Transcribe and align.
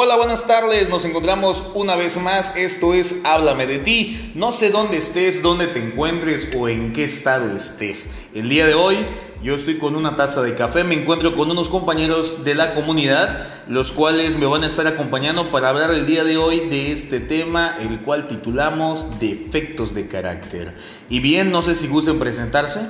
Hola, 0.00 0.14
buenas 0.14 0.46
tardes. 0.46 0.88
Nos 0.88 1.04
encontramos 1.04 1.64
una 1.74 1.96
vez 1.96 2.18
más. 2.18 2.54
Esto 2.56 2.94
es 2.94 3.16
Háblame 3.24 3.66
de 3.66 3.80
ti. 3.80 4.30
No 4.36 4.52
sé 4.52 4.70
dónde 4.70 4.96
estés, 4.96 5.42
dónde 5.42 5.66
te 5.66 5.80
encuentres 5.80 6.46
o 6.56 6.68
en 6.68 6.92
qué 6.92 7.02
estado 7.02 7.50
estés. 7.56 8.08
El 8.32 8.48
día 8.48 8.68
de 8.68 8.74
hoy 8.74 9.08
yo 9.42 9.56
estoy 9.56 9.78
con 9.78 9.96
una 9.96 10.14
taza 10.14 10.40
de 10.40 10.54
café. 10.54 10.84
Me 10.84 10.94
encuentro 10.94 11.34
con 11.34 11.50
unos 11.50 11.68
compañeros 11.68 12.44
de 12.44 12.54
la 12.54 12.74
comunidad, 12.74 13.44
los 13.66 13.90
cuales 13.90 14.36
me 14.38 14.46
van 14.46 14.62
a 14.62 14.68
estar 14.68 14.86
acompañando 14.86 15.50
para 15.50 15.70
hablar 15.70 15.90
el 15.90 16.06
día 16.06 16.22
de 16.22 16.36
hoy 16.36 16.68
de 16.68 16.92
este 16.92 17.18
tema, 17.18 17.76
el 17.80 17.98
cual 17.98 18.28
titulamos 18.28 19.18
Defectos 19.18 19.94
de 19.94 20.06
carácter. 20.06 20.76
Y 21.08 21.18
bien, 21.18 21.50
no 21.50 21.60
sé 21.60 21.74
si 21.74 21.88
gusten 21.88 22.20
presentarse. 22.20 22.82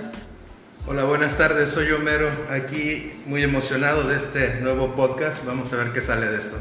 Hola, 0.86 1.04
buenas 1.04 1.38
tardes. 1.38 1.70
Soy 1.70 1.90
Homero, 1.90 2.28
aquí 2.50 3.12
muy 3.24 3.42
emocionado 3.42 4.02
de 4.02 4.18
este 4.18 4.60
nuevo 4.60 4.94
podcast. 4.94 5.42
Vamos 5.46 5.72
a 5.72 5.76
ver 5.76 5.94
qué 5.94 6.02
sale 6.02 6.26
de 6.26 6.36
esto. 6.36 6.58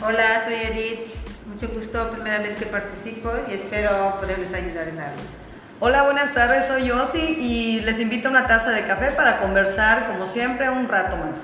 Hola, 0.00 0.44
soy 0.44 0.54
Edith. 0.54 1.00
Mucho 1.46 1.66
gusto, 1.74 2.10
primera 2.10 2.38
vez 2.38 2.56
que 2.56 2.66
participo 2.66 3.32
y 3.48 3.54
espero 3.54 4.14
poderles 4.20 4.54
ayudar 4.54 4.86
en 4.86 5.00
algo. 5.00 5.20
Hola, 5.80 6.04
buenas 6.04 6.32
tardes, 6.34 6.66
soy 6.66 6.86
Yossi 6.86 7.18
y 7.18 7.80
les 7.80 7.98
invito 7.98 8.28
a 8.28 8.30
una 8.30 8.46
taza 8.46 8.70
de 8.70 8.86
café 8.86 9.10
para 9.10 9.40
conversar, 9.40 10.06
como 10.06 10.28
siempre, 10.28 10.70
un 10.70 10.88
rato 10.88 11.16
más. 11.16 11.40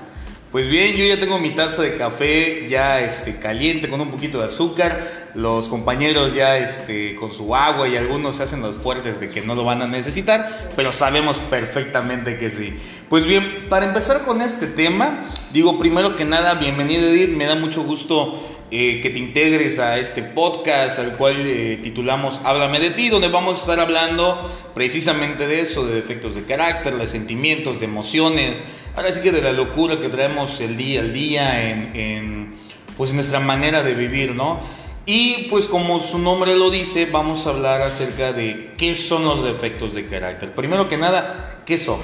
Pues 0.55 0.69
bien, 0.69 0.95
yo 0.95 1.03
ya 1.03 1.19
tengo 1.19 1.37
mi 1.37 1.49
taza 1.49 1.81
de 1.81 1.95
café 1.95 2.65
ya 2.65 3.01
este, 3.01 3.35
caliente 3.35 3.89
con 3.89 3.99
un 3.99 4.09
poquito 4.09 4.39
de 4.39 4.45
azúcar. 4.45 5.05
Los 5.33 5.67
compañeros 5.67 6.33
ya 6.33 6.57
este, 6.57 7.13
con 7.15 7.33
su 7.33 7.53
agua 7.53 7.89
y 7.89 7.97
algunos 7.97 8.37
se 8.37 8.43
hacen 8.43 8.61
los 8.61 8.77
fuertes 8.77 9.19
de 9.19 9.29
que 9.29 9.41
no 9.41 9.53
lo 9.53 9.65
van 9.65 9.81
a 9.81 9.87
necesitar, 9.87 10.69
pero 10.77 10.93
sabemos 10.93 11.39
perfectamente 11.49 12.37
que 12.37 12.49
sí. 12.49 12.73
Pues 13.09 13.25
bien, 13.25 13.65
para 13.69 13.85
empezar 13.85 14.23
con 14.23 14.39
este 14.39 14.67
tema, 14.67 15.25
digo 15.51 15.77
primero 15.77 16.15
que 16.15 16.23
nada, 16.23 16.53
bienvenido 16.53 17.05
Edith, 17.05 17.35
me 17.35 17.47
da 17.47 17.55
mucho 17.55 17.83
gusto 17.83 18.54
eh, 18.71 18.99
que 18.99 19.11
te 19.11 19.19
integres 19.19 19.77
a 19.77 19.99
este 19.99 20.23
podcast 20.23 20.97
al 20.97 21.15
cual 21.17 21.45
eh, 21.45 21.77
titulamos 21.83 22.41
Háblame 22.43 22.79
de 22.79 22.89
ti, 22.89 23.09
donde 23.09 23.27
vamos 23.27 23.59
a 23.59 23.61
estar 23.61 23.79
hablando 23.79 24.39
precisamente 24.73 25.45
de 25.45 25.61
eso, 25.61 25.85
de 25.85 25.93
defectos 25.93 26.33
de 26.33 26.45
carácter, 26.45 26.95
de 26.95 27.05
sentimientos, 27.05 27.79
de 27.79 27.85
emociones, 27.85 28.63
ahora 28.95 29.11
sí 29.11 29.21
que 29.21 29.31
de 29.31 29.43
la 29.43 29.51
locura 29.51 29.99
que 29.99 30.09
traemos 30.09 30.59
el 30.61 30.77
día 30.77 31.01
al 31.01 31.13
día 31.13 31.71
en, 31.71 32.55
pues 32.97 33.13
nuestra 33.13 33.39
manera 33.39 33.83
de 33.83 33.93
vivir, 33.93 34.33
¿no? 34.33 34.59
Y 35.05 35.47
pues 35.51 35.67
como 35.67 35.99
su 35.99 36.17
nombre 36.17 36.55
lo 36.55 36.71
dice, 36.71 37.05
vamos 37.05 37.45
a 37.45 37.51
hablar 37.51 37.83
acerca 37.83 38.33
de 38.33 38.73
qué 38.79 38.95
son 38.95 39.25
los 39.25 39.43
defectos 39.43 39.93
de 39.93 40.07
carácter. 40.07 40.53
Primero 40.53 40.89
que 40.89 40.97
nada, 40.97 41.61
¿qué 41.67 41.77
son? 41.77 41.99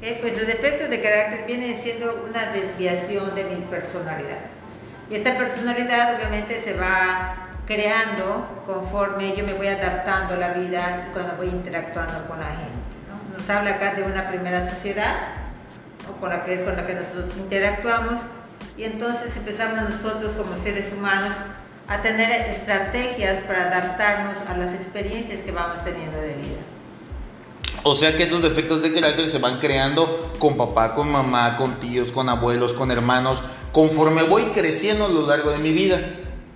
pues 0.00 0.38
los 0.38 0.46
defectos 0.46 0.88
de 0.88 1.00
carácter 1.00 1.44
vienen 1.46 1.78
siendo 1.82 2.24
una 2.26 2.52
desviación 2.52 3.34
de 3.34 3.44
mi 3.44 3.56
personalidad. 3.66 4.57
Y 5.10 5.14
esta 5.14 5.38
personalidad 5.38 6.16
obviamente 6.16 6.62
se 6.62 6.74
va 6.74 7.48
creando 7.66 8.46
conforme 8.66 9.34
yo 9.34 9.44
me 9.44 9.54
voy 9.54 9.68
adaptando 9.68 10.34
a 10.34 10.36
la 10.36 10.52
vida 10.52 11.08
cuando 11.12 11.36
voy 11.36 11.48
interactuando 11.48 12.26
con 12.26 12.40
la 12.40 12.46
gente. 12.46 12.78
Nos 13.36 13.48
habla 13.48 13.72
acá 13.72 13.94
de 13.94 14.02
una 14.02 14.28
primera 14.28 14.68
sociedad, 14.68 15.16
con 16.20 16.30
la 16.30 16.44
que 16.44 16.54
es 16.54 16.62
con 16.62 16.76
la 16.76 16.86
que 16.86 16.94
nosotros 16.94 17.36
interactuamos, 17.36 18.20
y 18.76 18.84
entonces 18.84 19.36
empezamos 19.36 19.82
nosotros 19.82 20.32
como 20.32 20.54
seres 20.56 20.92
humanos 20.92 21.32
a 21.88 22.02
tener 22.02 22.50
estrategias 22.50 23.42
para 23.44 23.68
adaptarnos 23.68 24.36
a 24.46 24.56
las 24.56 24.72
experiencias 24.74 25.42
que 25.42 25.52
vamos 25.52 25.82
teniendo 25.84 26.20
de 26.20 26.34
vida. 26.34 26.77
O 27.82 27.94
sea 27.94 28.14
que 28.16 28.24
estos 28.24 28.42
defectos 28.42 28.82
de 28.82 28.92
carácter 28.92 29.28
se 29.28 29.38
van 29.38 29.58
creando 29.58 30.32
con 30.38 30.56
papá, 30.56 30.94
con 30.94 31.10
mamá, 31.10 31.56
con 31.56 31.78
tíos, 31.80 32.12
con 32.12 32.28
abuelos, 32.28 32.74
con 32.74 32.90
hermanos, 32.90 33.42
conforme 33.72 34.22
voy 34.24 34.44
creciendo 34.46 35.06
a 35.06 35.08
lo 35.08 35.26
largo 35.26 35.50
de 35.50 35.58
mi 35.58 35.72
vida, 35.72 36.00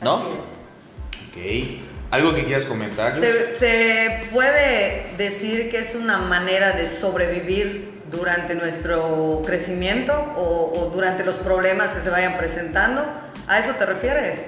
¿no? 0.01 0.17
Ok. 0.17 1.83
¿Algo 2.11 2.35
que 2.35 2.45
quieras 2.45 2.67
comentar? 2.67 3.15
Se, 3.57 4.25
puede 4.33 5.15
decir 5.17 5.71
que 5.71 5.79
es 5.79 5.95
una 5.95 6.19
manera 6.19 6.73
de 6.73 6.87
sobrevivir 6.87 8.03
durante 8.11 8.55
nuestro 8.55 9.41
crecimiento 9.47 10.13
o, 10.37 10.73
o 10.79 10.91
durante 10.91 11.25
los 11.25 11.37
problemas 11.37 11.89
que 11.93 12.03
se 12.03 12.11
vayan 12.11 12.37
presentando. 12.37 13.03
¿A 13.49 13.59
eso 13.61 13.73
te 13.79 13.87
refieres? 13.87 14.41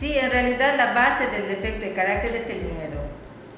Sí, 0.00 0.16
en 0.18 0.30
realidad 0.30 0.74
la 0.78 0.94
base 0.94 1.26
del 1.26 1.48
defecto 1.48 1.84
de 1.84 1.92
carácter 1.92 2.34
es 2.34 2.48
el 2.48 2.62
miedo. 2.62 3.00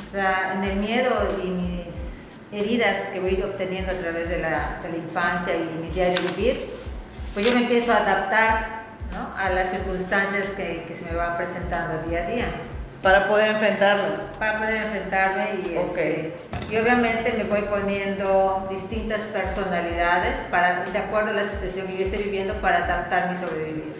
O 0.08 0.12
sea, 0.12 0.54
en 0.54 0.64
el 0.64 0.76
miedo 0.76 1.26
y 1.42 1.83
heridas 2.56 3.08
que 3.12 3.20
voy 3.20 3.40
obteniendo 3.42 3.92
a 3.92 3.94
través 3.94 4.28
de 4.28 4.38
la, 4.38 4.80
de 4.82 4.90
la 4.90 4.96
infancia 4.96 5.54
y 5.56 5.78
mi 5.80 5.88
día 5.90 6.10
de 6.10 6.20
vivir, 6.20 6.70
pues 7.32 7.46
yo 7.46 7.52
me 7.54 7.62
empiezo 7.62 7.92
a 7.92 7.98
adaptar 7.98 8.84
¿no? 9.12 9.36
a 9.36 9.50
las 9.50 9.70
circunstancias 9.70 10.46
que, 10.56 10.84
que, 10.86 10.94
se 10.94 11.04
me 11.04 11.16
van 11.16 11.36
presentando 11.36 12.08
día 12.08 12.26
a 12.26 12.30
día. 12.30 12.46
Para 13.02 13.28
poder 13.28 13.50
enfrentarlas. 13.50 14.20
Para 14.38 14.58
poder 14.58 14.76
enfrentarme 14.86 15.60
y, 15.64 15.76
okay. 15.76 16.32
este, 16.50 16.74
y 16.74 16.78
obviamente 16.78 17.34
me 17.36 17.44
voy 17.44 17.62
poniendo 17.62 18.66
distintas 18.70 19.20
personalidades 19.32 20.34
para, 20.50 20.84
de 20.84 20.98
acuerdo 20.98 21.30
a 21.30 21.34
la 21.34 21.50
situación 21.50 21.86
que 21.86 21.98
yo 21.98 22.04
esté 22.06 22.16
viviendo 22.16 22.54
para 22.60 22.84
adaptarme 22.84 23.36
y 23.36 23.46
sobrevivir. 23.46 23.94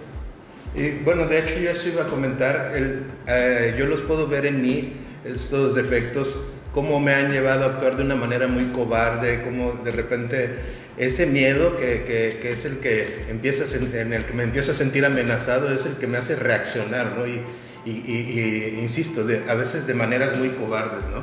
Y 0.75 0.91
bueno, 1.05 1.27
de 1.27 1.39
hecho 1.39 1.59
yo 1.61 1.71
eso 1.71 1.89
iba 1.89 2.03
a 2.03 2.07
comentar, 2.07 2.73
el, 2.75 3.05
eh, 3.29 3.77
yo 3.79 3.87
los 3.87 4.01
puedo 4.01 4.27
ver 4.27 4.47
en 4.47 4.63
mí, 4.63 4.97
estos 5.25 5.75
defectos, 5.75 6.54
cómo 6.75 6.99
me 6.99 7.15
han 7.15 7.31
llevado 7.31 7.65
a 7.65 7.67
actuar 7.69 7.97
de 7.97 8.03
una 8.03 8.17
manera 8.17 8.49
muy 8.49 8.65
cobarde, 8.65 9.43
como 9.45 9.73
de 9.73 9.93
repente 9.93 10.51
ese 10.97 11.27
miedo 11.27 11.77
que, 11.77 12.05
que, 12.41 12.51
es 12.51 12.65
el 12.65 12.79
que 12.79 13.27
empieza 13.31 13.65
en 13.77 14.13
el 14.13 14.27
que 14.27 14.33
me 14.33 14.43
empiezo 14.43 14.73
a 14.73 14.75
sentir 14.75 15.05
amenazado 15.07 15.73
es 15.73 15.87
el 15.87 15.95
que 15.95 16.07
me 16.07 16.19
hace 16.19 16.37
reaccionar, 16.37 17.17
¿no? 17.17 17.27
Y, 17.27 17.43
insisto, 17.87 19.27
a 19.49 19.55
veces 19.55 19.87
de 19.87 19.95
maneras 19.95 20.37
muy 20.39 20.51
cobardes, 20.51 21.05
¿no? 21.07 21.23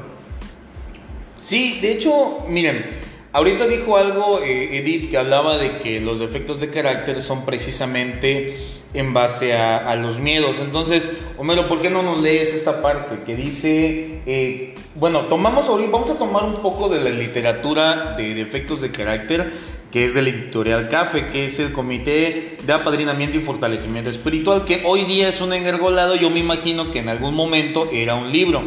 Sí, 1.38 1.80
de 1.82 1.94
hecho, 1.94 2.46
miren, 2.48 2.86
ahorita 3.34 3.68
dijo 3.68 3.98
algo 3.98 4.42
eh, 4.44 4.78
Edith 4.78 5.10
que 5.10 5.18
hablaba 5.18 5.58
de 5.58 5.80
que 5.80 6.00
los 6.00 6.20
defectos 6.20 6.62
de 6.62 6.70
carácter 6.70 7.22
son 7.22 7.46
precisamente 7.46 8.58
en 8.94 9.14
base 9.14 9.54
a, 9.54 9.96
los 9.96 10.20
miedos. 10.20 10.60
Entonces, 10.60 11.10
Homero, 11.38 11.68
¿por 11.68 11.82
qué 11.82 11.90
no 11.90 12.04
nos 12.04 12.22
lees 12.22 12.54
esta 12.54 12.82
parte 12.82 13.16
que 13.26 13.36
dice, 13.36 14.22
eh, 14.26 14.76
bueno, 14.96 15.22
tomamos 15.26 15.70
ahorita, 15.70 15.90
vamos 15.92 16.10
a 16.10 16.18
tomar 16.18 16.44
un 16.44 16.56
poco 16.56 16.90
de 16.90 17.02
la 17.02 17.10
literatura 17.10 18.16
de 18.18 18.34
defectos 18.34 18.82
de 18.82 18.92
carácter, 18.92 19.52
que 19.90 20.06
es 20.06 20.14
de 20.14 20.22
la 20.22 20.30
editorial 20.30 20.88
CAFE, 20.90 21.28
que 21.28 21.46
es 21.46 21.60
el 21.60 21.72
Comité 21.72 22.58
de 22.64 22.74
Apadrinamiento 22.74 23.38
y 23.38 23.42
Fortalecimiento 23.42 24.10
Espiritual, 24.10 24.66
que 24.66 24.84
hoy 24.86 25.06
día 25.06 25.30
es 25.30 25.40
un 25.42 25.54
engargolado, 25.54 26.16
yo 26.16 26.30
me 26.30 26.40
imagino 26.40 26.92
que 26.92 27.00
en 27.00 27.10
algún 27.10 27.36
momento 27.36 27.88
era 27.92 28.16
un 28.16 28.32
libro. 28.32 28.64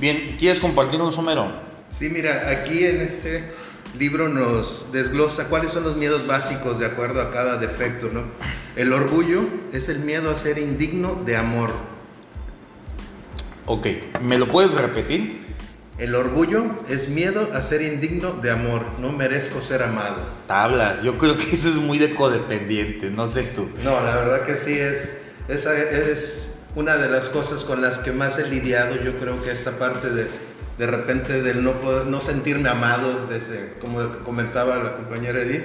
Bien, 0.00 0.36
¿quieres 0.38 0.60
compartirnos, 0.60 1.16
Homero? 1.18 1.52
Sí, 1.88 2.08
mira, 2.08 2.50
aquí 2.50 2.84
en 2.84 3.00
este 3.00 3.44
libro 3.98 4.28
nos 4.28 4.90
desglosa 4.92 5.48
cuáles 5.48 5.72
son 5.72 5.84
los 5.84 5.96
miedos 5.96 6.26
básicos 6.26 6.78
de 6.78 6.86
acuerdo 6.86 7.20
a 7.20 7.32
cada 7.32 7.56
defecto, 7.56 8.10
¿no? 8.12 8.22
El 8.76 8.92
orgullo 8.92 9.42
es 9.72 9.88
el 9.88 10.00
miedo 10.00 10.30
a 10.30 10.36
ser 10.36 10.58
indigno 10.58 11.20
de 11.24 11.36
amor. 11.36 11.70
Ok, 13.66 13.86
¿me 14.20 14.38
lo 14.38 14.48
puedes 14.48 14.74
repetir? 14.74 15.43
El 15.96 16.16
orgullo 16.16 16.64
es 16.88 17.08
miedo 17.08 17.50
a 17.54 17.62
ser 17.62 17.80
indigno 17.80 18.32
de 18.32 18.50
amor, 18.50 18.82
no 19.00 19.12
merezco 19.12 19.60
ser 19.60 19.80
amado. 19.84 20.16
Tablas, 20.48 21.04
yo 21.04 21.16
creo 21.18 21.36
que 21.36 21.52
eso 21.52 21.68
es 21.68 21.76
muy 21.76 21.98
de 21.98 22.10
codependiente, 22.10 23.10
no 23.10 23.28
sé 23.28 23.44
tú. 23.44 23.68
No, 23.84 23.92
la 24.04 24.16
verdad 24.16 24.42
que 24.44 24.56
sí, 24.56 24.76
es, 24.76 25.20
esa 25.46 25.78
es 25.78 26.56
una 26.74 26.96
de 26.96 27.08
las 27.08 27.28
cosas 27.28 27.62
con 27.62 27.80
las 27.80 28.00
que 28.00 28.10
más 28.10 28.40
he 28.40 28.48
lidiado, 28.48 28.96
yo 28.96 29.16
creo 29.20 29.40
que 29.40 29.52
esta 29.52 29.78
parte 29.78 30.10
de, 30.10 30.26
de 30.78 30.86
repente 30.88 31.42
del 31.42 31.62
no, 31.62 31.74
poder, 31.74 32.06
no 32.06 32.20
sentirme 32.20 32.68
amado, 32.68 33.28
desde, 33.28 33.74
como 33.80 34.18
comentaba 34.24 34.76
la 34.78 34.96
compañera 34.96 35.42
Edith, 35.42 35.62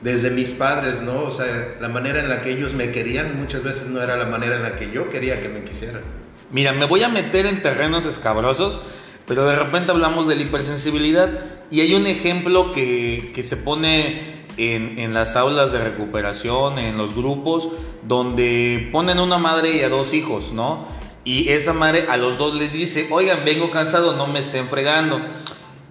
desde 0.00 0.30
mis 0.30 0.50
padres, 0.50 1.02
¿no? 1.02 1.22
O 1.22 1.30
sea, 1.30 1.76
la 1.80 1.88
manera 1.88 2.18
en 2.18 2.28
la 2.28 2.42
que 2.42 2.50
ellos 2.50 2.74
me 2.74 2.90
querían 2.90 3.38
muchas 3.38 3.62
veces 3.62 3.86
no 3.86 4.02
era 4.02 4.16
la 4.16 4.26
manera 4.26 4.56
en 4.56 4.64
la 4.64 4.74
que 4.74 4.90
yo 4.90 5.08
quería 5.08 5.40
que 5.40 5.48
me 5.48 5.62
quisieran. 5.62 6.02
Mira, 6.50 6.72
me 6.72 6.84
voy 6.84 7.04
a 7.04 7.08
meter 7.08 7.46
en 7.46 7.62
terrenos 7.62 8.04
escabrosos, 8.04 8.82
pero 9.26 9.46
de 9.46 9.56
repente 9.56 9.92
hablamos 9.92 10.26
de 10.28 10.36
la 10.36 10.42
hipersensibilidad 10.42 11.30
y 11.70 11.80
hay 11.80 11.94
un 11.94 12.06
ejemplo 12.06 12.72
que, 12.72 13.32
que 13.34 13.42
se 13.42 13.56
pone 13.56 14.20
en, 14.56 14.98
en, 14.98 15.14
las 15.14 15.36
aulas 15.36 15.72
de 15.72 15.78
recuperación, 15.78 16.78
en 16.78 16.98
los 16.98 17.14
grupos, 17.14 17.68
donde 18.02 18.88
ponen 18.92 19.18
una 19.18 19.38
madre 19.38 19.76
y 19.76 19.80
a 19.82 19.88
dos 19.88 20.12
hijos, 20.12 20.52
¿no? 20.52 20.84
Y 21.24 21.50
esa 21.50 21.72
madre 21.72 22.06
a 22.08 22.16
los 22.16 22.36
dos 22.36 22.54
les 22.54 22.72
dice, 22.72 23.08
oigan, 23.10 23.44
vengo 23.44 23.70
cansado, 23.70 24.16
no 24.16 24.26
me 24.26 24.40
estén 24.40 24.68
fregando. 24.68 25.20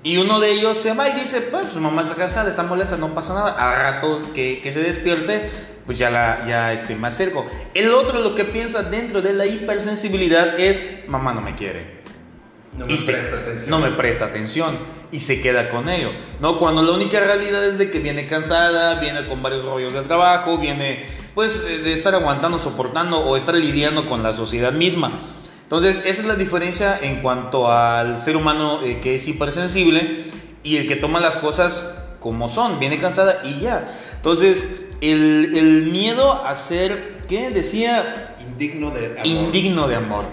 Y 0.04 0.18
uno 0.18 0.40
de 0.40 0.52
ellos 0.52 0.78
se 0.78 0.94
va 0.94 1.10
y 1.10 1.14
dice, 1.14 1.42
pues 1.42 1.70
su 1.74 1.80
mamá 1.80 2.02
está 2.02 2.16
cansada, 2.16 2.50
está 2.50 2.64
molesta, 2.64 2.98
no 2.98 3.14
pasa 3.14 3.34
nada. 3.34 3.52
A 3.52 3.92
ratos 3.92 4.28
que, 4.34 4.60
que, 4.62 4.74
se 4.74 4.82
despierte, 4.82 5.50
pues 5.86 5.98
ya, 5.98 6.10
la, 6.10 6.44
ya 6.48 6.74
esté 6.74 6.96
más 6.96 7.16
cerca. 7.16 7.44
El 7.74 7.94
otro 7.94 8.20
lo 8.20 8.36
que 8.36 8.44
piensa 8.44 8.84
dentro 8.84 9.22
de 9.22 9.34
la 9.34 9.46
hipersensibilidad 9.46 10.60
es, 10.60 11.08
mamá 11.08 11.34
no 11.34 11.42
me 11.42 11.56
quiere. 11.56 12.01
No 12.78 12.86
me 12.86 12.94
y 12.94 12.98
se- 12.98 13.12
presta 13.14 13.36
atención. 13.38 13.70
no 13.70 13.80
me 13.80 13.92
presta 13.92 14.26
atención 14.26 14.78
y 15.12 15.20
se 15.20 15.42
queda 15.42 15.70
con 15.70 15.90
ello. 15.90 16.12
No, 16.40 16.58
cuando 16.58 16.82
la 16.82 16.92
única 16.94 17.20
realidad 17.20 17.64
es 17.66 17.78
de 17.78 17.92
que 17.92 18.00
viene 18.00 18.28
cansada, 18.28 18.96
viene 19.00 19.26
con 19.28 19.44
varios 19.44 19.66
rollos 19.66 19.94
de 19.94 20.02
trabajo, 20.04 20.58
viene 20.58 21.04
pues 21.36 21.64
de 21.66 21.80
de 21.80 21.94
estar 21.94 22.14
aguantando, 22.16 22.60
soportando 22.60 23.20
o 23.20 23.36
estar 23.36 23.56
lidiando 23.56 24.08
con 24.08 24.24
la 24.24 24.32
sociedad 24.34 24.72
misma. 24.72 25.12
Entonces, 25.64 25.98
esa 26.06 26.22
es 26.22 26.28
la 26.28 26.36
diferencia 26.36 26.98
en 27.02 27.22
cuanto 27.22 27.72
al 27.72 28.22
ser 28.22 28.36
humano 28.38 28.82
eh, 28.84 29.00
que 29.02 29.16
es 29.16 29.28
hipersensible 29.28 30.26
y 30.64 30.78
el 30.78 30.88
que 30.88 30.96
toma 30.98 31.20
las 31.22 31.38
cosas 31.38 31.86
como 32.20 32.48
son, 32.50 32.78
viene 32.80 32.98
cansada 32.98 33.42
y 33.46 33.60
ya. 33.62 33.90
Entonces, 34.16 34.66
el, 35.02 35.52
el 35.56 35.84
miedo 35.84 36.46
a 36.46 36.54
ser, 36.56 37.20
¿qué 37.28 37.50
decía? 37.52 38.36
Indigno 38.42 38.92
de 38.92 39.06
amor. 39.08 39.26
Indigno 39.26 39.88
de 39.88 39.96
amor. 39.96 40.26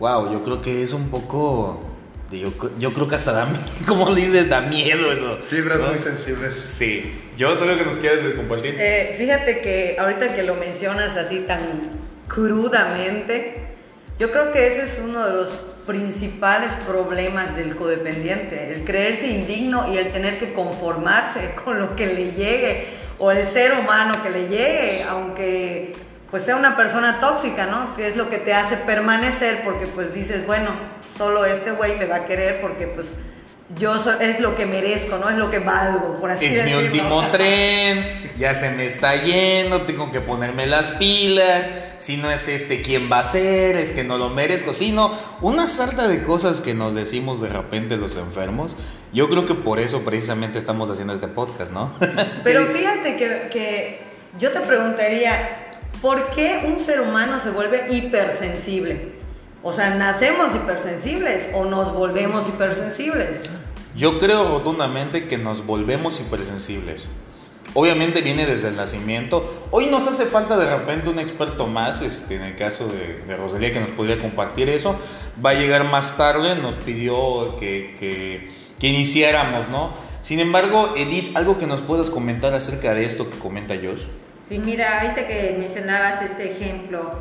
Wow, 0.00 0.32
yo 0.32 0.42
creo 0.42 0.62
que 0.62 0.82
es 0.82 0.94
un 0.94 1.10
poco. 1.10 1.82
Yo, 2.30 2.50
yo 2.78 2.94
creo 2.94 3.06
que 3.06 3.16
hasta 3.16 3.32
da, 3.32 3.48
como 3.86 4.08
le 4.10 4.22
dices, 4.22 4.48
da 4.48 4.62
miedo 4.62 5.12
eso. 5.12 5.38
Fibras 5.48 5.80
¿no? 5.80 5.88
muy 5.88 5.98
sensibles. 5.98 6.54
Sí. 6.56 7.20
Yo 7.36 7.54
sé 7.54 7.66
lo 7.66 7.76
que 7.76 7.84
nos 7.84 7.98
quieres 7.98 8.34
compartir. 8.34 8.76
Eh, 8.78 9.14
fíjate 9.18 9.60
que 9.60 9.96
ahorita 9.98 10.34
que 10.34 10.42
lo 10.42 10.54
mencionas 10.54 11.16
así 11.16 11.40
tan 11.40 11.60
crudamente, 12.28 13.66
yo 14.18 14.30
creo 14.30 14.52
que 14.52 14.68
ese 14.68 14.84
es 14.84 15.00
uno 15.04 15.26
de 15.26 15.34
los 15.34 15.48
principales 15.86 16.70
problemas 16.86 17.54
del 17.56 17.76
codependiente, 17.76 18.72
el 18.72 18.84
creerse 18.84 19.26
indigno 19.26 19.92
y 19.92 19.98
el 19.98 20.12
tener 20.12 20.38
que 20.38 20.54
conformarse 20.54 21.54
con 21.64 21.78
lo 21.78 21.94
que 21.94 22.06
le 22.06 22.32
llegue 22.32 22.86
o 23.18 23.30
el 23.32 23.46
ser 23.48 23.72
humano 23.78 24.22
que 24.22 24.30
le 24.30 24.48
llegue, 24.48 25.02
aunque 25.02 25.92
pues 26.30 26.44
sea 26.44 26.56
una 26.56 26.76
persona 26.76 27.20
tóxica, 27.20 27.66
¿no? 27.66 27.96
Que 27.96 28.08
es 28.08 28.16
lo 28.16 28.28
que 28.30 28.38
te 28.38 28.54
hace 28.54 28.76
permanecer 28.76 29.62
porque 29.64 29.86
pues 29.86 30.12
dices, 30.14 30.46
bueno, 30.46 30.70
solo 31.16 31.44
este 31.44 31.72
güey 31.72 31.98
me 31.98 32.06
va 32.06 32.16
a 32.16 32.26
querer 32.26 32.60
porque 32.60 32.86
pues 32.88 33.06
yo 33.76 34.02
so- 34.02 34.18
es 34.20 34.40
lo 34.40 34.56
que 34.56 34.66
merezco, 34.66 35.18
¿no? 35.18 35.28
Es 35.30 35.36
lo 35.36 35.48
que 35.50 35.60
valgo, 35.60 36.18
por 36.20 36.30
así 36.30 36.46
es 36.46 36.64
mi 36.64 36.72
decirlo. 36.72 36.80
último 36.86 37.28
tren, 37.32 38.06
ya 38.38 38.52
se 38.54 38.70
me 38.70 38.84
está 38.86 39.14
yendo, 39.16 39.82
tengo 39.82 40.10
que 40.10 40.20
ponerme 40.20 40.66
las 40.66 40.90
pilas. 40.92 41.66
Si 41.98 42.16
no 42.16 42.30
es 42.30 42.48
este, 42.48 42.80
¿quién 42.82 43.10
va 43.12 43.18
a 43.20 43.24
ser? 43.24 43.76
Es 43.76 43.92
que 43.92 44.02
no 44.02 44.16
lo 44.16 44.30
merezco. 44.30 44.72
Sino 44.72 45.12
una 45.42 45.66
sarta 45.66 46.08
de 46.08 46.22
cosas 46.22 46.60
que 46.62 46.74
nos 46.74 46.94
decimos 46.94 47.40
de 47.42 47.48
repente 47.48 47.96
los 47.96 48.16
enfermos. 48.16 48.76
Yo 49.12 49.28
creo 49.28 49.44
que 49.46 49.54
por 49.54 49.78
eso 49.78 50.00
precisamente 50.00 50.58
estamos 50.58 50.88
haciendo 50.90 51.12
este 51.12 51.28
podcast, 51.28 51.72
¿no? 51.72 51.92
Pero 52.44 52.66
fíjate 52.66 53.16
que, 53.16 53.48
que 53.52 54.00
yo 54.38 54.50
te 54.50 54.60
preguntaría, 54.60 55.69
¿por 56.00 56.30
qué 56.30 56.62
un 56.66 56.78
ser 56.78 57.00
humano 57.00 57.38
se 57.40 57.50
vuelve 57.50 57.86
hipersensible? 57.90 59.12
O 59.62 59.72
sea, 59.72 59.94
¿nacemos 59.94 60.54
hipersensibles 60.54 61.48
o 61.54 61.64
nos 61.64 61.92
volvemos 61.92 62.48
hipersensibles? 62.48 63.40
Yo 63.94 64.18
creo 64.18 64.48
rotundamente 64.48 65.28
que 65.28 65.36
nos 65.36 65.66
volvemos 65.66 66.20
hipersensibles. 66.20 67.08
Obviamente 67.74 68.22
viene 68.22 68.46
desde 68.46 68.68
el 68.68 68.76
nacimiento. 68.76 69.44
Hoy 69.70 69.86
nos 69.86 70.06
hace 70.08 70.26
falta 70.26 70.56
de 70.56 70.76
repente 70.76 71.08
un 71.08 71.18
experto 71.18 71.66
más, 71.66 72.00
este, 72.02 72.36
en 72.36 72.42
el 72.42 72.56
caso 72.56 72.88
de, 72.88 73.22
de 73.26 73.36
Rosalía, 73.36 73.72
que 73.72 73.80
nos 73.80 73.90
podría 73.90 74.18
compartir 74.18 74.68
eso. 74.68 74.96
Va 75.44 75.50
a 75.50 75.54
llegar 75.54 75.84
más 75.84 76.16
tarde, 76.16 76.56
nos 76.56 76.76
pidió 76.76 77.56
que, 77.56 77.94
que, 77.98 78.50
que 78.78 78.86
iniciáramos, 78.88 79.68
¿no? 79.68 79.92
Sin 80.20 80.40
embargo, 80.40 80.94
Edith, 80.96 81.36
algo 81.36 81.58
que 81.58 81.66
nos 81.66 81.80
puedas 81.80 82.10
comentar 82.10 82.54
acerca 82.54 82.94
de 82.94 83.04
esto 83.04 83.30
que 83.30 83.38
comenta 83.38 83.74
Josh. 83.76 84.02
Sí, 84.50 84.58
mira, 84.58 84.98
ahorita 84.98 85.28
que 85.28 85.54
mencionabas 85.60 86.22
este 86.22 86.56
ejemplo, 86.56 87.20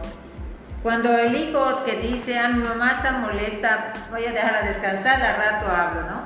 cuando 0.81 1.15
el 1.15 1.35
hijo 1.35 1.83
que 1.85 1.97
dice, 1.97 2.39
ah, 2.39 2.47
mi 2.47 2.63
mamá 2.63 2.93
está 2.93 3.19
molesta, 3.19 3.93
voy 4.09 4.25
a 4.25 4.31
dejarla 4.31 4.63
descansar, 4.63 5.21
al 5.21 5.35
rato 5.35 5.67
hablo, 5.67 6.01
¿no? 6.09 6.21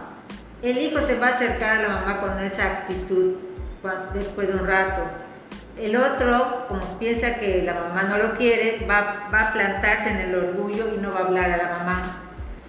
El 0.61 0.77
hijo 0.77 1.01
se 1.01 1.19
va 1.19 1.27
a 1.27 1.29
acercar 1.31 1.75
a 1.75 1.81
la 1.81 1.89
mamá 1.89 2.21
con 2.21 2.39
esa 2.39 2.67
actitud 2.67 3.33
después 4.13 4.47
de 4.47 4.53
un 4.53 4.65
rato. 4.65 5.01
El 5.77 5.97
otro, 5.97 6.67
como 6.69 6.97
piensa 6.99 7.35
que 7.35 7.63
la 7.63 7.73
mamá 7.73 8.03
no 8.03 8.17
lo 8.17 8.35
quiere, 8.37 8.85
va, 8.89 9.27
va 9.29 9.49
a 9.49 9.51
plantarse 9.51 10.09
en 10.09 10.21
el 10.21 10.35
orgullo 10.35 10.95
y 10.95 10.99
no 10.99 11.11
va 11.11 11.19
a 11.19 11.23
hablar 11.23 11.51
a 11.51 11.57
la 11.57 11.79
mamá. 11.79 12.01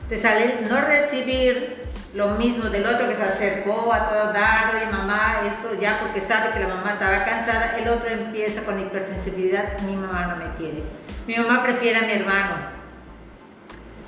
Entonces, 0.02 0.24
al 0.24 0.68
no 0.68 0.80
recibir 0.80 1.83
lo 2.14 2.28
mismo 2.30 2.66
del 2.66 2.86
otro 2.86 3.08
que 3.08 3.16
se 3.16 3.24
acercó 3.24 3.92
a 3.92 4.08
todo 4.08 4.32
dar, 4.32 4.76
oye 4.76 4.86
mamá, 4.86 5.42
esto 5.46 5.74
ya 5.80 5.98
porque 6.00 6.20
sabe 6.20 6.52
que 6.52 6.60
la 6.60 6.68
mamá 6.68 6.92
estaba 6.92 7.24
cansada, 7.24 7.76
el 7.76 7.88
otro 7.88 8.08
empieza 8.08 8.62
con 8.62 8.78
hipersensibilidad, 8.78 9.80
mi 9.80 9.96
mamá 9.96 10.26
no 10.26 10.36
me 10.36 10.54
quiere. 10.56 10.84
Mi 11.26 11.36
mamá 11.36 11.62
prefiere 11.62 11.98
a 11.98 12.02
mi 12.02 12.12
hermano. 12.12 12.54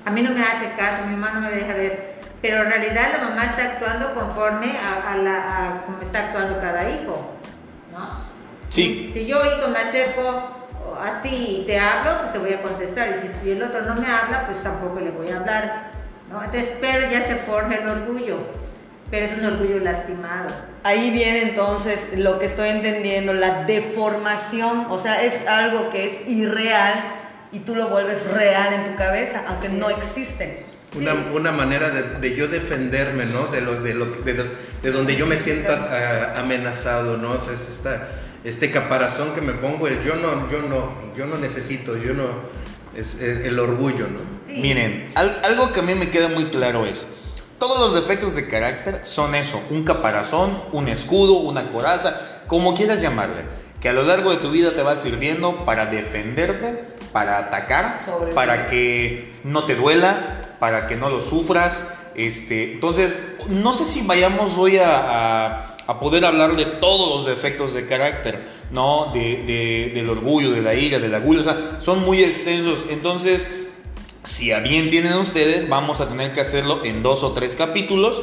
A 0.04 0.10
mí 0.10 0.22
no 0.22 0.30
me 0.30 0.40
hace 0.40 0.70
caso, 0.76 1.04
mi 1.04 1.16
mamá 1.16 1.32
no 1.32 1.40
me 1.40 1.50
deja 1.50 1.72
ver. 1.72 2.16
Pero 2.40 2.62
en 2.62 2.68
realidad 2.70 3.08
la 3.12 3.28
mamá 3.28 3.46
está 3.46 3.64
actuando 3.64 4.14
conforme 4.14 4.78
a, 4.78 5.12
a 5.12 5.16
la, 5.16 5.36
a 5.36 5.82
como 5.82 6.00
está 6.00 6.26
actuando 6.26 6.60
cada 6.60 6.88
hijo. 6.88 7.34
¿no? 7.90 8.20
Sí. 8.68 9.10
Si 9.12 9.26
yo, 9.26 9.44
hijo, 9.44 9.66
me 9.68 9.78
acerco 9.78 10.66
a 11.02 11.22
ti 11.22 11.62
y 11.62 11.66
te 11.66 11.80
hablo, 11.80 12.20
pues 12.20 12.32
te 12.32 12.38
voy 12.38 12.52
a 12.52 12.62
contestar. 12.62 13.16
Y 13.16 13.42
si 13.42 13.50
el 13.50 13.62
otro 13.64 13.82
no 13.82 13.94
me 13.94 14.06
habla, 14.06 14.46
pues 14.46 14.62
tampoco 14.62 15.00
le 15.00 15.10
voy 15.10 15.28
a 15.30 15.38
hablar. 15.38 15.90
¿No? 16.30 16.42
Entonces, 16.42 16.70
pero 16.80 17.10
ya 17.10 17.26
se 17.26 17.36
forja 17.36 17.74
el 17.74 17.88
orgullo. 17.88 18.38
Pero 19.10 19.26
es 19.26 19.38
un 19.38 19.44
orgullo 19.44 19.78
lastimado. 19.78 20.48
Ahí 20.82 21.10
viene 21.10 21.42
entonces 21.42 22.08
lo 22.16 22.40
que 22.40 22.46
estoy 22.46 22.70
entendiendo, 22.70 23.32
la 23.34 23.64
deformación, 23.64 24.86
o 24.90 25.00
sea, 25.00 25.22
es 25.22 25.46
algo 25.46 25.90
que 25.90 26.06
es 26.06 26.28
irreal 26.28 26.94
y 27.52 27.60
tú 27.60 27.76
lo 27.76 27.88
vuelves 27.88 28.22
real 28.32 28.72
en 28.74 28.92
tu 28.92 28.96
cabeza, 28.96 29.44
aunque 29.46 29.68
no 29.68 29.90
existe. 29.90 30.64
Una, 30.96 31.14
una 31.32 31.52
manera 31.52 31.90
de, 31.90 32.02
de 32.18 32.34
yo 32.34 32.48
defenderme, 32.48 33.26
¿no? 33.26 33.46
De, 33.46 33.60
lo, 33.60 33.80
de, 33.80 33.94
lo, 33.94 34.06
de, 34.06 34.34
de 34.82 34.90
donde 34.90 35.14
yo 35.14 35.26
me 35.26 35.38
siento 35.38 35.72
ah, 35.72 36.34
amenazado, 36.38 37.16
¿no? 37.16 37.32
O 37.32 37.40
sea, 37.40 37.52
es 37.52 37.68
esta, 37.68 38.08
este 38.44 38.70
caparazón 38.70 39.34
que 39.34 39.40
me 39.40 39.52
pongo, 39.52 39.88
el 39.88 40.02
yo 40.02 40.14
no, 40.16 40.50
yo 40.50 40.62
no, 40.62 40.92
yo 41.16 41.26
no 41.26 41.36
necesito, 41.36 41.96
yo 41.96 42.14
no, 42.14 42.24
es 42.96 43.20
el, 43.20 43.58
orgullo, 43.58 44.06
¿no? 44.08 44.20
Sí. 44.46 44.60
Miren, 44.60 45.10
al- 45.14 45.40
algo 45.44 45.72
que 45.72 45.80
a 45.80 45.82
mí 45.82 45.94
me 45.94 46.10
queda 46.10 46.28
muy 46.28 46.46
claro 46.46 46.86
es, 46.86 47.06
todos 47.58 47.78
los 47.80 47.94
defectos 47.94 48.34
de 48.34 48.46
carácter 48.48 49.00
son 49.04 49.34
eso, 49.34 49.60
un 49.70 49.84
caparazón, 49.84 50.62
un 50.72 50.88
escudo, 50.88 51.34
una 51.34 51.68
coraza, 51.70 52.18
como 52.46 52.74
quieras 52.74 53.00
llamarle, 53.02 53.42
que 53.80 53.88
a 53.88 53.92
lo 53.92 54.02
largo 54.02 54.30
de 54.30 54.36
tu 54.38 54.50
vida 54.50 54.74
te 54.74 54.82
va 54.82 54.96
sirviendo 54.96 55.64
para 55.64 55.86
defenderte, 55.86 56.84
para 57.12 57.38
atacar, 57.38 58.00
para 58.34 58.66
que 58.66 59.32
no 59.44 59.64
te 59.64 59.74
duela, 59.74 60.40
para 60.58 60.86
que 60.86 60.96
no 60.96 61.08
lo 61.10 61.20
sufras. 61.20 61.82
Este, 62.14 62.72
entonces, 62.74 63.14
no 63.48 63.72
sé 63.72 63.84
si 63.84 64.02
vayamos 64.02 64.56
hoy 64.58 64.78
a, 64.78 64.96
a- 64.96 65.75
a 65.86 66.00
poder 66.00 66.24
hablar 66.24 66.56
de 66.56 66.64
todos 66.66 67.08
los 67.10 67.26
defectos 67.26 67.72
de 67.74 67.86
carácter, 67.86 68.44
¿no? 68.70 69.10
De, 69.12 69.42
de- 69.44 69.92
del 69.94 70.08
orgullo, 70.10 70.50
de 70.50 70.62
la 70.62 70.74
ira, 70.74 70.98
de 70.98 71.08
la 71.08 71.18
gula, 71.20 71.40
o 71.40 71.44
sea, 71.44 71.76
son 71.80 72.04
muy 72.04 72.22
extensos. 72.22 72.86
Entonces, 72.90 73.46
si 74.24 74.50
a 74.52 74.58
bien 74.60 74.90
tienen 74.90 75.12
ustedes, 75.14 75.68
vamos 75.68 76.00
a 76.00 76.08
tener 76.08 76.32
que 76.32 76.40
hacerlo 76.40 76.80
en 76.84 77.02
dos 77.02 77.22
o 77.22 77.32
tres 77.32 77.54
capítulos. 77.54 78.22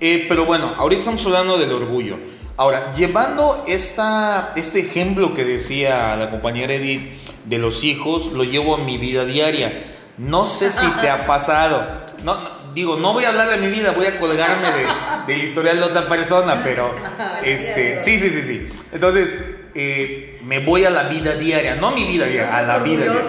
Eh, 0.00 0.26
pero 0.28 0.46
bueno, 0.46 0.74
ahorita 0.78 1.00
estamos 1.00 1.24
hablando 1.26 1.58
del 1.58 1.72
orgullo. 1.72 2.16
Ahora, 2.56 2.92
llevando 2.92 3.62
esta, 3.68 4.52
este 4.56 4.80
ejemplo 4.80 5.32
que 5.34 5.44
decía 5.44 6.16
la 6.16 6.30
compañera 6.30 6.74
Edith 6.74 7.02
de 7.44 7.58
los 7.58 7.84
hijos, 7.84 8.26
lo 8.32 8.44
llevo 8.44 8.74
a 8.74 8.78
mi 8.78 8.98
vida 8.98 9.24
diaria. 9.24 9.82
No 10.18 10.44
sé 10.46 10.70
si 10.70 10.86
te 11.00 11.08
ha 11.08 11.26
pasado. 11.26 11.86
No, 12.24 12.34
no, 12.40 12.48
digo, 12.74 12.96
no 12.96 13.12
voy 13.12 13.24
a 13.24 13.28
hablar 13.30 13.50
de 13.50 13.56
mi 13.58 13.68
vida, 13.68 13.92
voy 13.92 14.06
a 14.06 14.18
colgarme 14.18 14.68
de, 14.70 14.84
del 15.26 15.42
historial 15.42 15.78
de 15.78 15.84
otra 15.84 16.08
persona, 16.08 16.62
pero 16.62 16.94
este, 17.44 17.98
sí, 17.98 18.18
sí, 18.18 18.30
sí, 18.30 18.42
sí. 18.42 18.68
Entonces, 18.92 19.36
eh, 19.74 20.38
me 20.42 20.58
voy 20.58 20.84
a 20.84 20.90
la 20.90 21.04
vida 21.04 21.34
diaria, 21.34 21.76
no 21.76 21.88
a 21.88 21.94
mi 21.94 22.04
vida 22.04 22.26
diaria, 22.26 22.56
a 22.56 22.62
la 22.62 22.78
vida 22.78 23.04
diaria. 23.04 23.20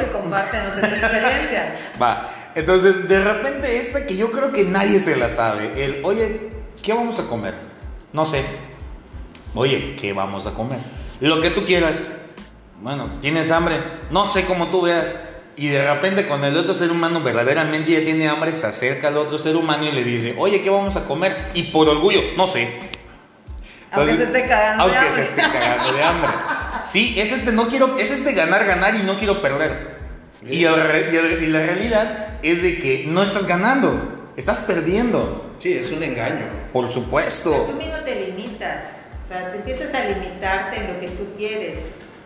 experiencia. 0.96 1.76
Va, 2.02 2.30
entonces 2.56 3.08
de 3.08 3.24
repente 3.24 3.78
esta 3.78 4.06
que 4.06 4.18
yo 4.18 4.32
creo 4.32 4.52
que 4.52 4.64
nadie 4.64 5.00
se 5.00 5.16
la 5.16 5.30
sabe, 5.30 5.84
el, 5.84 6.02
oye, 6.04 6.50
¿qué 6.82 6.94
vamos 6.94 7.20
a 7.20 7.24
comer? 7.24 7.56
No 8.12 8.26
sé. 8.26 8.44
Oye, 9.56 9.96
¿qué 10.00 10.14
vamos 10.14 10.48
a 10.48 10.54
comer? 10.54 10.80
Lo 11.20 11.40
que 11.40 11.50
tú 11.52 11.64
quieras. 11.64 11.94
Bueno, 12.82 13.20
¿tienes 13.22 13.52
hambre? 13.52 13.78
No 14.12 14.26
sé 14.26 14.46
cómo 14.46 14.70
tú 14.70 14.82
veas. 14.82 15.16
Y 15.56 15.68
de 15.68 15.88
repente 15.94 16.26
cuando 16.26 16.48
el 16.48 16.58
otro 16.58 16.74
ser 16.74 16.90
humano 16.92 17.22
verdaderamente 17.22 17.92
ya 17.92 18.04
tiene 18.04 18.28
hambre, 18.28 18.54
se 18.54 18.66
acerca 18.66 19.10
al 19.10 19.18
otro 19.18 19.38
ser 19.38 19.56
humano 19.56 19.86
y 19.86 19.92
le 19.92 20.04
dice, 20.04 20.34
oye, 20.38 20.62
¿qué 20.62 20.70
vamos 20.70 20.96
a 20.98 21.06
comer? 21.06 21.36
Y 21.54 21.64
por 21.64 21.88
orgullo, 21.88 22.22
no 22.36 22.48
sé. 22.48 22.70
Aunque 23.92 24.16
se 24.16 24.24
esté 24.24 24.48
cagando 24.48 24.88
de 24.88 24.96
aunque 24.96 24.98
hambre. 25.10 25.14
se 25.16 25.22
esté 25.30 25.42
cagando 25.42 25.94
de 25.94 26.04
hambre. 26.04 26.32
Sí, 26.84 27.14
es 27.18 27.32
este, 27.32 27.52
no 27.52 27.68
quiero, 27.68 27.96
es 28.00 28.10
este 28.10 28.34
ganar, 28.34 28.66
ganar 28.66 28.96
y 28.96 29.04
no 29.04 29.18
quiero 29.18 29.42
perder. 29.42 29.94
Y, 30.42 30.66
el 30.66 30.74
y 31.14 31.16
el- 31.18 31.44
y 31.44 31.48
la 31.48 31.60
realidad 31.60 32.28
es 32.42 32.62
de 32.64 32.80
que 32.80 33.06
no 33.08 33.22
estás 33.24 33.46
ganando, 33.46 34.32
estás 34.36 34.60
perdiendo. 34.62 35.54
Sí, 35.60 35.74
es 35.74 35.92
un 35.92 36.02
engaño. 36.04 36.46
Por 36.74 36.86
Pero 36.86 36.94
tú 36.96 37.02
supuesto. 37.02 37.74
mismo 37.78 37.96
te 38.04 38.16
limitas. 38.26 38.84
O 39.26 39.28
sea, 39.30 39.52
te 39.52 39.58
empiezas 39.58 39.94
a 39.94 40.04
limitarte 40.06 40.78
en 40.78 40.94
lo 40.94 41.00
que 41.00 41.08
tú 41.10 41.28
quieres. 41.38 41.78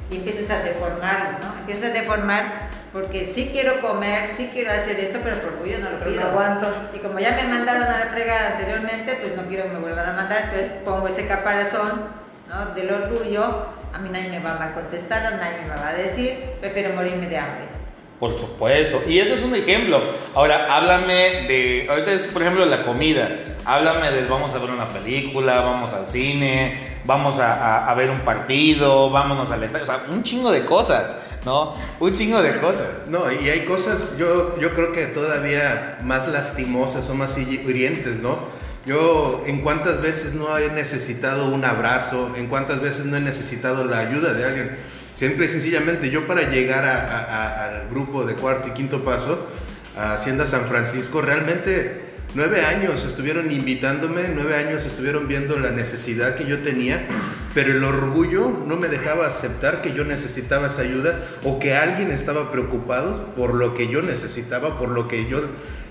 Y 0.10 0.16
empiezas 0.18 0.50
a 0.50 0.64
deformarlo, 0.64 1.40
¿no? 1.40 1.60
Empiezas 1.60 1.86
a 1.92 1.94
deformar 1.94 2.70
porque 2.94 3.32
sí 3.36 3.50
quiero 3.52 3.82
comer, 3.82 4.32
sí 4.38 4.50
quiero 4.54 4.72
hacer 4.72 5.00
esto, 5.00 5.20
pero 5.24 5.36
por 5.38 5.54
orgullo 5.54 5.80
no 5.80 5.90
lo 5.92 5.98
Pero 6.00 6.12
pido. 6.12 6.22
no 6.24 6.28
aguanto. 6.30 6.68
Y 6.94 7.00
como 7.00 7.20
ya 7.20 7.32
me 7.32 7.44
mandaron 7.44 7.84
a 7.84 8.00
la 8.00 8.06
fregada 8.12 8.54
anteriormente, 8.54 9.18
pues 9.22 9.36
no 9.36 9.44
quiero 9.44 9.64
que 9.66 9.70
me 9.72 9.80
vuelvan 9.80 10.10
a 10.10 10.14
mandar, 10.14 10.44
entonces 10.46 10.72
pongo 10.86 11.08
ese 11.08 11.28
caparazón 11.28 12.06
¿no? 12.48 12.74
del 12.74 12.92
orgullo, 12.92 13.66
a 13.94 13.98
mí 14.00 14.10
nadie 14.10 14.30
me 14.30 14.40
va 14.40 14.64
a 14.64 14.74
contestar, 14.74 15.22
nadie 15.36 15.60
me 15.68 15.76
va 15.76 15.90
a 15.90 15.94
decir, 15.94 16.40
prefiero 16.62 16.96
morirme 16.96 17.28
de 17.28 17.38
hambre. 17.38 17.77
Por 18.20 18.38
supuesto. 18.38 19.02
Y 19.08 19.20
eso 19.20 19.36
es 19.36 19.44
un 19.44 19.54
ejemplo. 19.54 20.02
Ahora, 20.34 20.68
háblame 20.76 21.46
de. 21.48 21.88
Ahorita 21.90 22.12
es, 22.12 22.28
por 22.28 22.42
ejemplo, 22.42 22.66
la 22.66 22.84
comida. 22.84 23.38
Háblame 23.64 24.12
del 24.12 24.28
vamos 24.28 24.56
a 24.56 24.60
ver 24.60 24.72
una 24.72 24.88
película, 24.88 25.60
vamos 25.60 25.94
al 25.94 26.08
cine, 26.08 27.00
vamos 27.06 27.38
a 27.40 27.94
ver 27.96 28.10
un 28.10 28.22
partido, 28.22 29.10
vámonos 29.10 29.52
al 29.52 29.62
estadio. 29.62 29.84
O 29.84 29.88
sea, 29.88 30.06
un 30.10 30.24
chingo 30.24 30.52
de 30.52 30.64
cosas, 30.66 31.18
¿no? 31.46 31.76
Un 32.00 32.14
chingo 32.14 32.42
de 32.42 32.56
cosas. 32.58 33.08
No, 33.08 33.30
y 33.30 33.50
hay 33.50 33.66
cosas, 33.66 34.18
yo, 34.18 34.58
yo 34.58 34.74
creo 34.74 34.94
que 34.94 35.08
todavía 35.08 35.98
más 36.02 36.30
lastimosas 36.30 37.10
o 37.10 37.14
más 37.14 37.38
hirientes, 37.38 38.20
¿no? 38.20 38.40
Yo, 38.86 39.44
en 39.46 39.62
cuántas 39.62 40.02
veces 40.02 40.34
no 40.34 40.58
he 40.58 40.70
necesitado 40.72 41.48
un 41.48 41.66
abrazo, 41.66 42.32
en 42.38 42.48
cuántas 42.48 42.80
veces 42.80 43.04
no 43.04 43.18
he 43.18 43.20
necesitado 43.20 43.84
la 43.84 44.00
ayuda 44.00 44.32
de 44.32 44.46
alguien. 44.46 44.78
Simple 45.18 45.46
y 45.46 45.50
sencillamente, 45.50 46.10
yo 46.12 46.28
para 46.28 46.50
llegar 46.50 46.86
a- 46.86 47.02
a- 47.02 47.24
a- 47.24 47.66
al 47.82 47.90
grupo 47.90 48.24
de 48.24 48.36
cuarto 48.36 48.68
y 48.68 48.72
quinto 48.72 49.04
paso, 49.04 49.48
a 49.96 50.14
Hacienda 50.14 50.46
San 50.46 50.66
Francisco, 50.68 51.22
realmente 51.22 52.02
nueve 52.36 52.62
años 52.64 53.04
estuvieron 53.04 53.52
invitándome, 53.52 54.30
nueve 54.36 54.56
años 54.56 54.86
estuvieron 54.86 55.28
viendo 55.28 55.58
la 55.58 55.72
necesidad 55.72 56.36
que 56.36 56.46
yo 56.46 56.60
tenía, 56.60 57.08
pero 57.56 57.72
el 57.72 57.84
orgullo 57.84 58.48
no 58.68 58.76
me 58.76 58.90
dejaba 58.90 59.26
aceptar 59.26 59.82
que 59.82 59.94
yo 59.94 60.04
necesitaba 60.04 60.68
esa 60.68 60.82
ayuda 60.84 61.20
o 61.44 61.58
que 61.58 61.74
alguien 61.76 62.12
estaba 62.12 62.52
preocupado 62.52 63.34
por 63.36 63.56
lo 63.56 63.74
que 63.74 63.88
yo 63.88 64.04
necesitaba, 64.04 64.78
por 64.78 64.90
lo 64.90 65.08
que 65.08 65.28
yo 65.28 65.40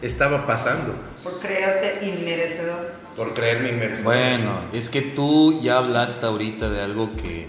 estaba 0.02 0.46
pasando, 0.46 0.94
Por 1.24 1.40
creerte 1.40 2.06
inmerecedor. 2.06 2.92
por 3.16 3.34
creerme 3.34 3.70
inmerecedor. 3.70 4.04
Bueno, 4.14 4.60
es 4.72 4.88
que 4.88 5.02
tú 5.02 5.58
ya 5.62 5.78
hablaste 5.78 6.26
ahorita 6.26 6.70
de 6.70 6.80
algo 6.82 7.16
que, 7.16 7.48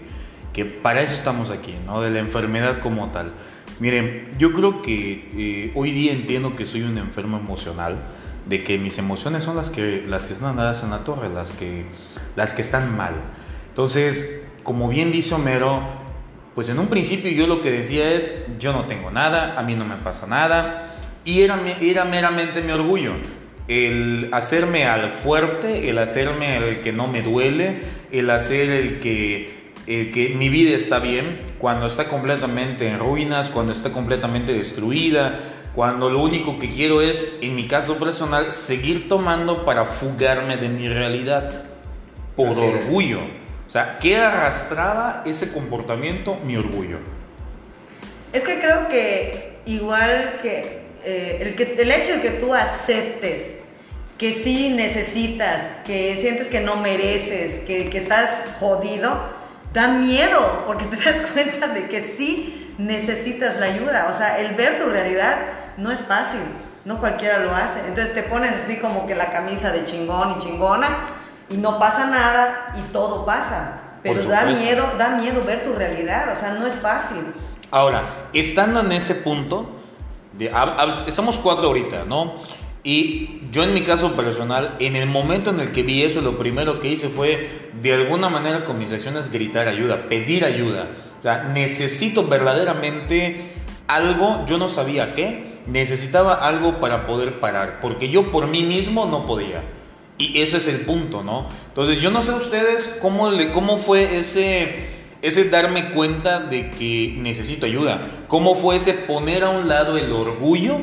que 0.57 0.65
para 0.65 1.03
eso 1.03 1.13
estamos 1.13 1.51
aquí, 1.51 1.75
¿no? 1.85 2.01
De 2.01 2.09
la 2.09 2.17
enfermedad 2.17 2.79
como 2.79 3.11
tal. 3.11 3.31
Miren, 3.79 4.27
yo 4.39 4.53
creo 4.53 4.81
que 4.81 5.29
eh, 5.37 5.71
hoy 5.75 5.91
día 5.91 6.11
entiendo 6.13 6.55
que 6.55 6.65
soy 6.65 6.81
un 6.81 6.97
enfermo 6.97 7.37
emocional, 7.37 7.99
de 8.47 8.63
que 8.63 8.79
mis 8.79 8.97
emociones 8.97 9.43
son 9.43 9.55
las 9.55 9.69
que, 9.69 10.03
las 10.07 10.25
que 10.25 10.33
están 10.33 10.57
dadas 10.57 10.81
en 10.81 10.89
la 10.89 11.03
torre, 11.03 11.29
las 11.29 11.51
que, 11.51 11.85
las 12.35 12.55
que 12.55 12.63
están 12.63 12.97
mal. 12.97 13.13
Entonces, 13.69 14.47
como 14.63 14.89
bien 14.89 15.11
dice 15.11 15.35
Homero, 15.35 15.83
pues 16.55 16.69
en 16.69 16.79
un 16.79 16.87
principio 16.87 17.29
yo 17.29 17.45
lo 17.45 17.61
que 17.61 17.69
decía 17.69 18.11
es, 18.13 18.33
yo 18.57 18.73
no 18.73 18.85
tengo 18.85 19.11
nada, 19.11 19.59
a 19.59 19.61
mí 19.61 19.75
no 19.75 19.85
me 19.85 19.97
pasa 19.97 20.25
nada, 20.25 20.95
y 21.23 21.41
era, 21.41 21.61
era 21.79 22.03
meramente 22.03 22.61
mi 22.61 22.71
orgullo. 22.71 23.13
El 23.67 24.29
hacerme 24.31 24.87
al 24.87 25.11
fuerte, 25.11 25.87
el 25.91 25.99
hacerme 25.99 26.57
el 26.57 26.81
que 26.81 26.93
no 26.93 27.07
me 27.07 27.21
duele, 27.21 27.77
el 28.11 28.31
hacer 28.31 28.71
el 28.71 28.97
que, 28.97 29.56
el 29.87 30.11
que 30.11 30.29
mi 30.29 30.49
vida 30.49 30.75
está 30.75 30.99
bien, 30.99 31.39
cuando 31.57 31.87
está 31.87 32.07
completamente 32.07 32.87
en 32.87 32.99
ruinas, 32.99 33.49
cuando 33.49 33.71
está 33.71 33.91
completamente 33.91 34.53
destruida, 34.53 35.39
cuando 35.73 36.09
lo 36.09 36.21
único 36.21 36.59
que 36.59 36.67
quiero 36.67 37.01
es, 37.01 37.37
en 37.41 37.55
mi 37.55 37.67
caso 37.67 37.97
personal, 37.97 38.51
seguir 38.51 39.07
tomando 39.07 39.63
para 39.63 39.85
fugarme 39.85 40.57
de 40.57 40.69
mi 40.69 40.89
realidad 40.89 41.63
por 42.35 42.49
Así 42.49 42.61
es. 42.63 42.85
orgullo. 42.85 43.19
O 43.65 43.69
sea, 43.69 43.97
¿qué 43.99 44.17
arrastraba 44.17 45.23
ese 45.25 45.51
comportamiento? 45.51 46.37
Mi 46.45 46.57
orgullo. 46.57 46.97
Es 48.33 48.43
que 48.43 48.59
creo 48.59 48.89
que 48.89 49.59
igual 49.65 50.39
que, 50.41 50.81
eh, 51.05 51.39
el 51.41 51.55
que 51.55 51.75
el 51.81 51.91
hecho 51.91 52.13
de 52.13 52.21
que 52.21 52.29
tú 52.31 52.53
aceptes 52.53 53.55
que 54.17 54.33
sí 54.33 54.69
necesitas, 54.69 55.61
que 55.85 56.17
sientes 56.19 56.47
que 56.47 56.59
no 56.59 56.77
mereces, 56.77 57.63
que, 57.65 57.89
que 57.89 57.99
estás 57.99 58.29
jodido, 58.59 59.36
da 59.77 59.87
miedo 59.89 60.63
porque 60.65 60.85
te 60.85 60.95
das 61.05 61.15
cuenta 61.33 61.67
de 61.67 61.87
que 61.87 62.15
sí 62.17 62.73
necesitas 62.79 63.57
la 63.59 63.67
ayuda. 63.67 64.09
O 64.13 64.17
sea, 64.17 64.39
el 64.39 64.55
ver 64.55 64.81
tu 64.81 64.89
realidad 64.89 65.35
no 65.77 65.91
es 65.91 66.01
fácil, 66.01 66.41
no 66.85 66.99
cualquiera 66.99 67.39
lo 67.39 67.51
hace. 67.51 67.79
Entonces 67.87 68.13
te 68.15 68.23
pones 68.23 68.51
así 68.51 68.77
como 68.77 69.05
que 69.07 69.15
la 69.15 69.27
camisa 69.31 69.71
de 69.71 69.85
chingón 69.85 70.35
y 70.37 70.39
chingona 70.43 70.87
y 71.49 71.57
no 71.57 71.77
pasa 71.79 72.07
nada 72.07 72.73
y 72.77 72.81
todo 72.91 73.25
pasa. 73.25 73.79
Pero 74.03 74.15
da 74.29 74.45
miedo, 74.61 74.83
da 74.97 75.09
miedo 75.09 75.43
ver 75.45 75.63
tu 75.63 75.73
realidad, 75.73 76.35
o 76.35 76.39
sea, 76.39 76.51
no 76.53 76.65
es 76.67 76.73
fácil. 76.75 77.33
Ahora, 77.71 78.03
estando 78.33 78.79
en 78.79 78.91
ese 78.93 79.15
punto, 79.15 79.69
de- 80.33 80.51
estamos 81.07 81.37
cuatro 81.39 81.67
ahorita, 81.67 82.05
¿no? 82.07 82.35
Y 82.87 83.41
yo 83.51 83.65
en 83.65 83.73
mi 83.73 83.81
caso 83.81 84.13
personal, 84.13 84.77
en 84.79 84.95
el 84.95 85.07
momento 85.07 85.49
en 85.49 85.59
el 85.59 85.73
que 85.73 85.83
vi 85.83 86.03
eso, 86.03 86.21
lo 86.21 86.37
primero 86.37 86.79
que 86.79 86.87
hice 86.87 87.09
fue, 87.09 87.49
de 87.81 87.93
alguna 87.93 88.29
manera 88.29 88.63
con 88.63 88.79
mis 88.79 88.93
acciones, 88.93 89.29
gritar 89.29 89.67
ayuda, 89.67 90.07
pedir 90.07 90.45
ayuda. 90.45 90.87
O 91.19 91.21
sea, 91.21 91.43
necesito 91.43 92.25
verdaderamente 92.25 93.41
algo, 93.87 94.45
yo 94.47 94.57
no 94.57 94.69
sabía 94.69 95.13
qué, 95.13 95.59
necesitaba 95.67 96.35
algo 96.35 96.79
para 96.79 97.05
poder 97.05 97.41
parar, 97.41 97.81
porque 97.81 98.07
yo 98.07 98.31
por 98.31 98.47
mí 98.47 98.63
mismo 98.63 99.05
no 99.05 99.25
podía. 99.25 99.65
Y 100.17 100.39
ese 100.39 100.55
es 100.55 100.69
el 100.69 100.85
punto, 100.85 101.25
¿no? 101.25 101.49
Entonces, 101.67 101.99
yo 101.99 102.09
no 102.09 102.21
sé 102.21 102.31
ustedes 102.31 102.87
cómo, 103.01 103.31
le, 103.31 103.51
cómo 103.51 103.79
fue 103.79 104.17
ese, 104.17 104.85
ese 105.21 105.49
darme 105.49 105.91
cuenta 105.91 106.39
de 106.39 106.69
que 106.69 107.15
necesito 107.17 107.65
ayuda. 107.65 107.99
¿Cómo 108.29 108.55
fue 108.55 108.77
ese 108.77 108.93
poner 108.93 109.43
a 109.43 109.49
un 109.49 109.67
lado 109.67 109.97
el 109.97 110.09
orgullo 110.13 110.79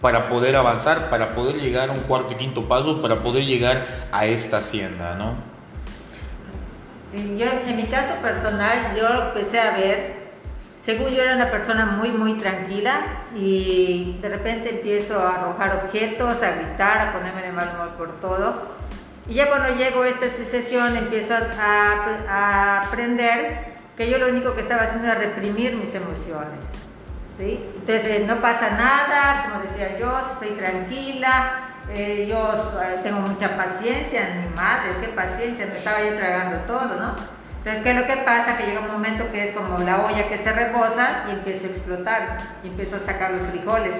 para 0.00 0.28
poder 0.28 0.56
avanzar, 0.56 1.10
para 1.10 1.34
poder 1.34 1.56
llegar 1.56 1.88
a 1.90 1.92
un 1.92 2.00
cuarto 2.00 2.32
y 2.32 2.36
quinto 2.36 2.68
paso, 2.68 3.02
para 3.02 3.16
poder 3.16 3.44
llegar 3.44 3.84
a 4.12 4.26
esta 4.26 4.58
hacienda, 4.58 5.14
¿no? 5.16 5.34
Yo, 7.12 7.46
en 7.66 7.76
mi 7.76 7.84
caso 7.84 8.14
personal, 8.20 8.94
yo 8.94 9.08
empecé 9.28 9.58
a 9.58 9.72
ver, 9.76 10.14
según 10.84 11.08
yo 11.08 11.22
era 11.22 11.36
una 11.36 11.50
persona 11.50 11.86
muy, 11.86 12.10
muy 12.10 12.34
tranquila 12.34 13.00
y 13.34 14.18
de 14.20 14.28
repente 14.28 14.70
empiezo 14.70 15.18
a 15.18 15.36
arrojar 15.36 15.84
objetos, 15.84 16.42
a 16.42 16.50
gritar, 16.50 17.08
a 17.08 17.12
ponerme 17.12 17.42
de 17.42 17.52
mal 17.52 17.70
humor 17.74 17.88
por 17.96 18.20
todo. 18.20 18.76
Y 19.26 19.34
ya 19.34 19.48
cuando 19.48 19.74
llego 19.74 20.02
a 20.02 20.08
esta 20.08 20.26
sucesión 20.30 20.96
empiezo 20.96 21.34
a, 21.34 22.24
a 22.28 22.80
aprender 22.86 23.78
que 23.96 24.10
yo 24.10 24.18
lo 24.18 24.28
único 24.28 24.54
que 24.54 24.60
estaba 24.60 24.82
haciendo 24.82 25.08
era 25.08 25.16
reprimir 25.16 25.76
mis 25.76 25.94
emociones. 25.94 26.77
¿Sí? 27.38 27.64
Entonces 27.76 28.26
no 28.26 28.36
pasa 28.40 28.70
nada, 28.70 29.44
como 29.48 29.62
decía 29.62 29.98
yo, 29.98 30.18
estoy 30.32 30.56
tranquila, 30.58 31.60
eh, 31.90 32.26
yo 32.28 32.72
eh, 32.82 33.00
tengo 33.02 33.20
mucha 33.20 33.56
paciencia, 33.56 34.42
mi 34.44 34.54
madre, 34.54 34.90
qué 35.00 35.08
paciencia, 35.08 35.66
me 35.66 35.78
estaba 35.78 36.02
yo 36.02 36.14
tragando 36.16 36.58
todo, 36.66 36.96
¿no? 37.00 37.14
Entonces, 37.58 37.82
¿qué 37.82 37.90
es 37.90 37.96
lo 37.96 38.06
que 38.06 38.16
pasa? 38.22 38.56
Que 38.56 38.66
llega 38.66 38.80
un 38.80 38.92
momento 38.92 39.30
que 39.32 39.48
es 39.48 39.54
como 39.54 39.78
la 39.78 40.04
olla 40.04 40.28
que 40.28 40.38
se 40.38 40.52
rebosa 40.52 41.24
y 41.28 41.32
empiezo 41.32 41.66
a 41.66 41.70
explotar, 41.70 42.38
y 42.62 42.68
empiezo 42.68 42.96
a 42.96 43.00
sacar 43.00 43.32
los 43.32 43.46
frijoles, 43.48 43.94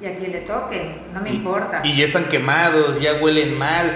y 0.00 0.06
a 0.06 0.14
quien 0.16 0.32
le 0.32 0.38
toque, 0.40 1.02
no 1.12 1.20
me 1.20 1.30
Y- 1.30 1.36
importa. 1.36 1.80
Y 1.84 1.96
ya 1.96 2.04
están 2.06 2.24
quemados, 2.24 3.00
ya 3.00 3.14
huelen 3.20 3.56
mal. 3.58 3.90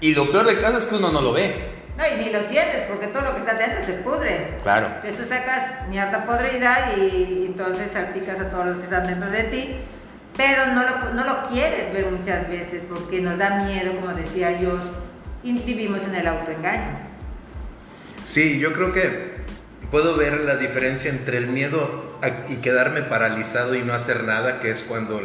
Y 0.00 0.14
lo 0.14 0.30
peor 0.30 0.46
del 0.46 0.60
caso 0.60 0.78
es 0.78 0.86
que 0.86 0.96
uno 0.96 1.10
no 1.12 1.20
lo 1.20 1.32
ve. 1.32 1.77
No, 1.98 2.04
y 2.06 2.14
ni 2.24 2.30
lo 2.30 2.40
sientes, 2.44 2.84
porque 2.88 3.08
todo 3.08 3.22
lo 3.22 3.34
que 3.34 3.40
está 3.40 3.54
dentro 3.54 3.84
se 3.84 3.94
pudre. 3.94 4.56
Claro. 4.62 4.86
Entonces 4.86 5.16
tú 5.16 5.28
sacas 5.28 5.88
mierda 5.88 6.24
podrida 6.24 6.92
y 6.96 7.46
entonces 7.46 7.88
salpicas 7.92 8.38
a 8.40 8.50
todos 8.50 8.66
los 8.66 8.76
que 8.78 8.84
están 8.84 9.04
dentro 9.06 9.28
de 9.30 9.42
ti, 9.44 9.80
pero 10.36 10.66
no 10.68 10.82
lo, 10.84 11.14
no 11.14 11.24
lo 11.24 11.48
quieres 11.48 11.92
ver 11.92 12.06
muchas 12.06 12.48
veces 12.48 12.82
porque 12.88 13.20
nos 13.20 13.36
da 13.36 13.64
miedo, 13.64 13.92
como 13.96 14.14
decía 14.14 14.60
yo, 14.60 14.78
y 15.42 15.52
vivimos 15.58 16.00
en 16.04 16.14
el 16.14 16.28
autoengaño. 16.28 16.98
Sí, 18.26 18.60
yo 18.60 18.72
creo 18.74 18.92
que 18.92 19.38
puedo 19.90 20.16
ver 20.16 20.40
la 20.42 20.56
diferencia 20.56 21.10
entre 21.10 21.38
el 21.38 21.48
miedo 21.48 22.06
a- 22.22 22.48
y 22.50 22.56
quedarme 22.56 23.02
paralizado 23.02 23.74
y 23.74 23.82
no 23.82 23.92
hacer 23.94 24.22
nada, 24.22 24.60
que 24.60 24.70
es 24.70 24.82
cuando 24.82 25.18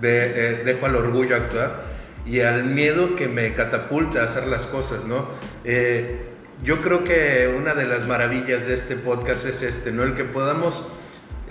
de- 0.00 0.32
eh, 0.34 0.62
dejo 0.64 0.86
al 0.86 0.96
orgullo 0.96 1.36
actuar, 1.36 1.82
y 2.26 2.40
al 2.40 2.64
miedo 2.64 3.16
que 3.16 3.28
me 3.28 3.54
catapulta 3.54 4.20
a 4.20 4.24
hacer 4.24 4.46
las 4.46 4.66
cosas, 4.66 5.04
¿no? 5.04 5.26
Eh, 5.64 6.24
yo 6.62 6.80
creo 6.80 7.04
que 7.04 7.54
una 7.56 7.74
de 7.74 7.86
las 7.86 8.06
maravillas 8.06 8.66
de 8.66 8.74
este 8.74 8.96
podcast 8.96 9.46
es 9.46 9.62
este, 9.62 9.92
¿no? 9.92 10.02
El 10.02 10.14
que 10.14 10.24
podamos 10.24 10.88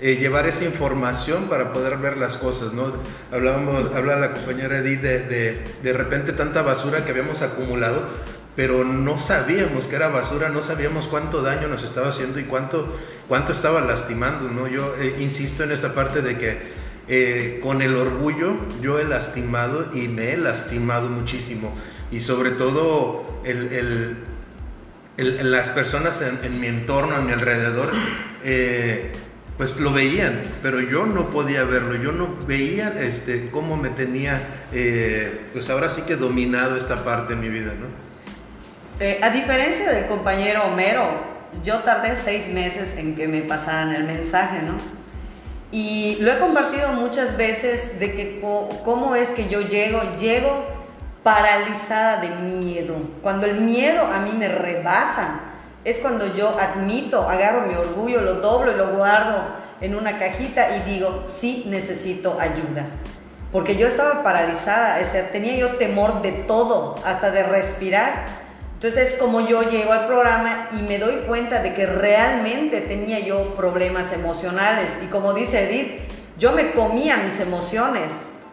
eh, 0.00 0.16
llevar 0.16 0.46
esa 0.46 0.64
información 0.64 1.48
para 1.48 1.72
poder 1.72 1.96
ver 1.96 2.18
las 2.18 2.36
cosas, 2.36 2.72
¿no? 2.72 2.92
Hablábamos, 3.32 3.94
habla 3.94 4.16
la 4.16 4.32
compañera 4.32 4.78
Edith 4.78 5.00
de, 5.00 5.20
de, 5.20 5.64
de 5.82 5.92
repente 5.92 6.32
tanta 6.32 6.62
basura 6.62 7.04
que 7.04 7.10
habíamos 7.10 7.42
acumulado, 7.42 8.02
pero 8.54 8.84
no 8.84 9.18
sabíamos 9.18 9.86
que 9.86 9.96
era 9.96 10.08
basura, 10.08 10.48
no 10.50 10.62
sabíamos 10.62 11.06
cuánto 11.06 11.42
daño 11.42 11.68
nos 11.68 11.84
estaba 11.84 12.08
haciendo 12.08 12.38
y 12.38 12.44
cuánto, 12.44 12.96
cuánto 13.28 13.52
estaba 13.52 13.80
lastimando, 13.80 14.50
¿no? 14.50 14.68
Yo 14.68 14.94
eh, 15.00 15.16
insisto 15.20 15.64
en 15.64 15.72
esta 15.72 15.94
parte 15.94 16.22
de 16.22 16.36
que 16.38 16.58
eh, 17.08 17.60
con 17.62 17.80
el 17.80 17.96
orgullo 17.96 18.54
yo 18.82 18.98
he 18.98 19.04
lastimado 19.04 19.90
y 19.94 20.08
me 20.08 20.32
he 20.32 20.36
lastimado 20.36 21.08
muchísimo 21.08 21.74
y 22.10 22.20
sobre 22.20 22.50
todo 22.50 23.40
el, 23.44 23.72
el 23.72 24.16
las 25.18 25.70
personas 25.70 26.22
en, 26.22 26.60
mi 26.60 26.68
entorno, 26.68 27.16
a 27.16 27.20
mi 27.20 27.32
alrededor, 27.32 27.90
eh, 28.44 29.10
pues 29.56 29.80
lo 29.80 29.92
veían, 29.92 30.42
pero 30.62 30.80
yo 30.80 31.06
no 31.06 31.30
podía 31.30 31.64
verlo, 31.64 31.96
yo 31.96 32.12
no 32.12 32.36
veía 32.46 32.94
este, 33.00 33.50
cómo 33.50 33.76
me 33.76 33.88
tenía, 33.90 34.40
eh, 34.72 35.46
pues 35.52 35.68
ahora 35.70 35.88
sí 35.88 36.02
que 36.02 36.14
dominado 36.14 36.76
esta 36.76 37.02
parte 37.02 37.34
de 37.34 37.40
mi 37.40 37.48
vida, 37.48 37.72
¿no? 37.80 39.26
A 39.26 39.30
diferencia 39.30 39.90
del 39.92 40.06
compañero 40.06 40.62
Homero, 40.64 41.02
yo 41.64 41.78
tardé 41.78 42.14
seis 42.14 42.48
meses 42.48 42.94
en 42.96 43.16
que 43.16 43.26
me 43.26 43.40
pasaran 43.42 43.92
el 43.92 44.04
mensaje, 44.04 44.62
¿no? 44.62 44.97
Y 45.70 46.16
lo 46.20 46.32
he 46.32 46.38
compartido 46.38 46.92
muchas 46.94 47.36
veces 47.36 48.00
de 48.00 48.12
que 48.14 48.40
cómo 48.84 49.14
es 49.14 49.28
que 49.30 49.48
yo 49.48 49.60
llego, 49.60 50.00
llego 50.18 50.64
paralizada 51.22 52.22
de 52.22 52.28
miedo. 52.28 52.94
Cuando 53.22 53.46
el 53.46 53.60
miedo 53.60 54.06
a 54.06 54.20
mí 54.20 54.32
me 54.32 54.48
rebasa, 54.48 55.40
es 55.84 55.98
cuando 55.98 56.34
yo 56.34 56.56
admito, 56.58 57.28
agarro 57.28 57.66
mi 57.66 57.74
orgullo, 57.74 58.22
lo 58.22 58.34
doblo 58.34 58.72
y 58.72 58.76
lo 58.76 58.96
guardo 58.96 59.42
en 59.80 59.94
una 59.94 60.18
cajita 60.18 60.76
y 60.76 60.90
digo, 60.90 61.24
sí 61.26 61.64
necesito 61.66 62.38
ayuda. 62.40 62.86
Porque 63.52 63.76
yo 63.76 63.86
estaba 63.86 64.22
paralizada, 64.22 65.00
o 65.06 65.10
sea, 65.10 65.30
tenía 65.30 65.56
yo 65.56 65.76
temor 65.76 66.22
de 66.22 66.32
todo, 66.32 66.96
hasta 67.04 67.30
de 67.30 67.42
respirar. 67.42 68.26
Entonces 68.80 69.08
es 69.08 69.14
como 69.14 69.40
yo 69.40 69.68
llego 69.68 69.90
al 69.92 70.06
programa 70.06 70.68
y 70.78 70.82
me 70.82 70.98
doy 70.98 71.16
cuenta 71.26 71.62
de 71.62 71.74
que 71.74 71.84
realmente 71.84 72.80
tenía 72.80 73.18
yo 73.18 73.56
problemas 73.56 74.12
emocionales. 74.12 74.86
Y 75.02 75.06
como 75.06 75.34
dice 75.34 75.68
Edith, 75.68 76.00
yo 76.38 76.52
me 76.52 76.70
comía 76.70 77.16
mis 77.16 77.40
emociones, 77.40 78.04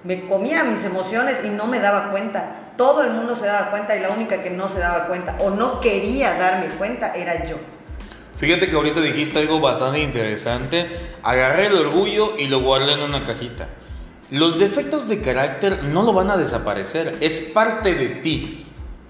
me 0.03 0.27
comía 0.27 0.63
mis 0.63 0.83
emociones 0.83 1.35
y 1.43 1.49
no 1.49 1.67
me 1.67 1.79
daba 1.79 2.09
cuenta. 2.09 2.71
Todo 2.75 3.03
el 3.03 3.11
mundo 3.11 3.35
se 3.35 3.45
daba 3.45 3.69
cuenta 3.69 3.95
y 3.95 3.99
la 3.99 4.09
única 4.09 4.41
que 4.41 4.49
no 4.49 4.67
se 4.67 4.79
daba 4.79 5.05
cuenta 5.05 5.37
o 5.41 5.51
no 5.51 5.79
quería 5.79 6.33
darme 6.39 6.69
cuenta 6.69 7.13
era 7.13 7.45
yo. 7.45 7.57
Fíjate 8.35 8.67
que 8.67 8.75
ahorita 8.75 9.01
dijiste 9.01 9.37
algo 9.37 9.59
bastante 9.59 9.99
interesante. 9.99 10.89
Agarré 11.21 11.67
el 11.67 11.75
orgullo 11.75 12.33
y 12.35 12.47
lo 12.47 12.61
guardé 12.61 12.93
en 12.93 13.01
una 13.01 13.23
cajita. 13.23 13.67
Los 14.31 14.57
defectos 14.57 15.07
de 15.07 15.21
carácter 15.21 15.83
no 15.83 16.01
lo 16.01 16.13
van 16.13 16.31
a 16.31 16.37
desaparecer, 16.37 17.15
es 17.21 17.41
parte 17.41 17.93
de 17.93 18.07
ti, 18.07 18.64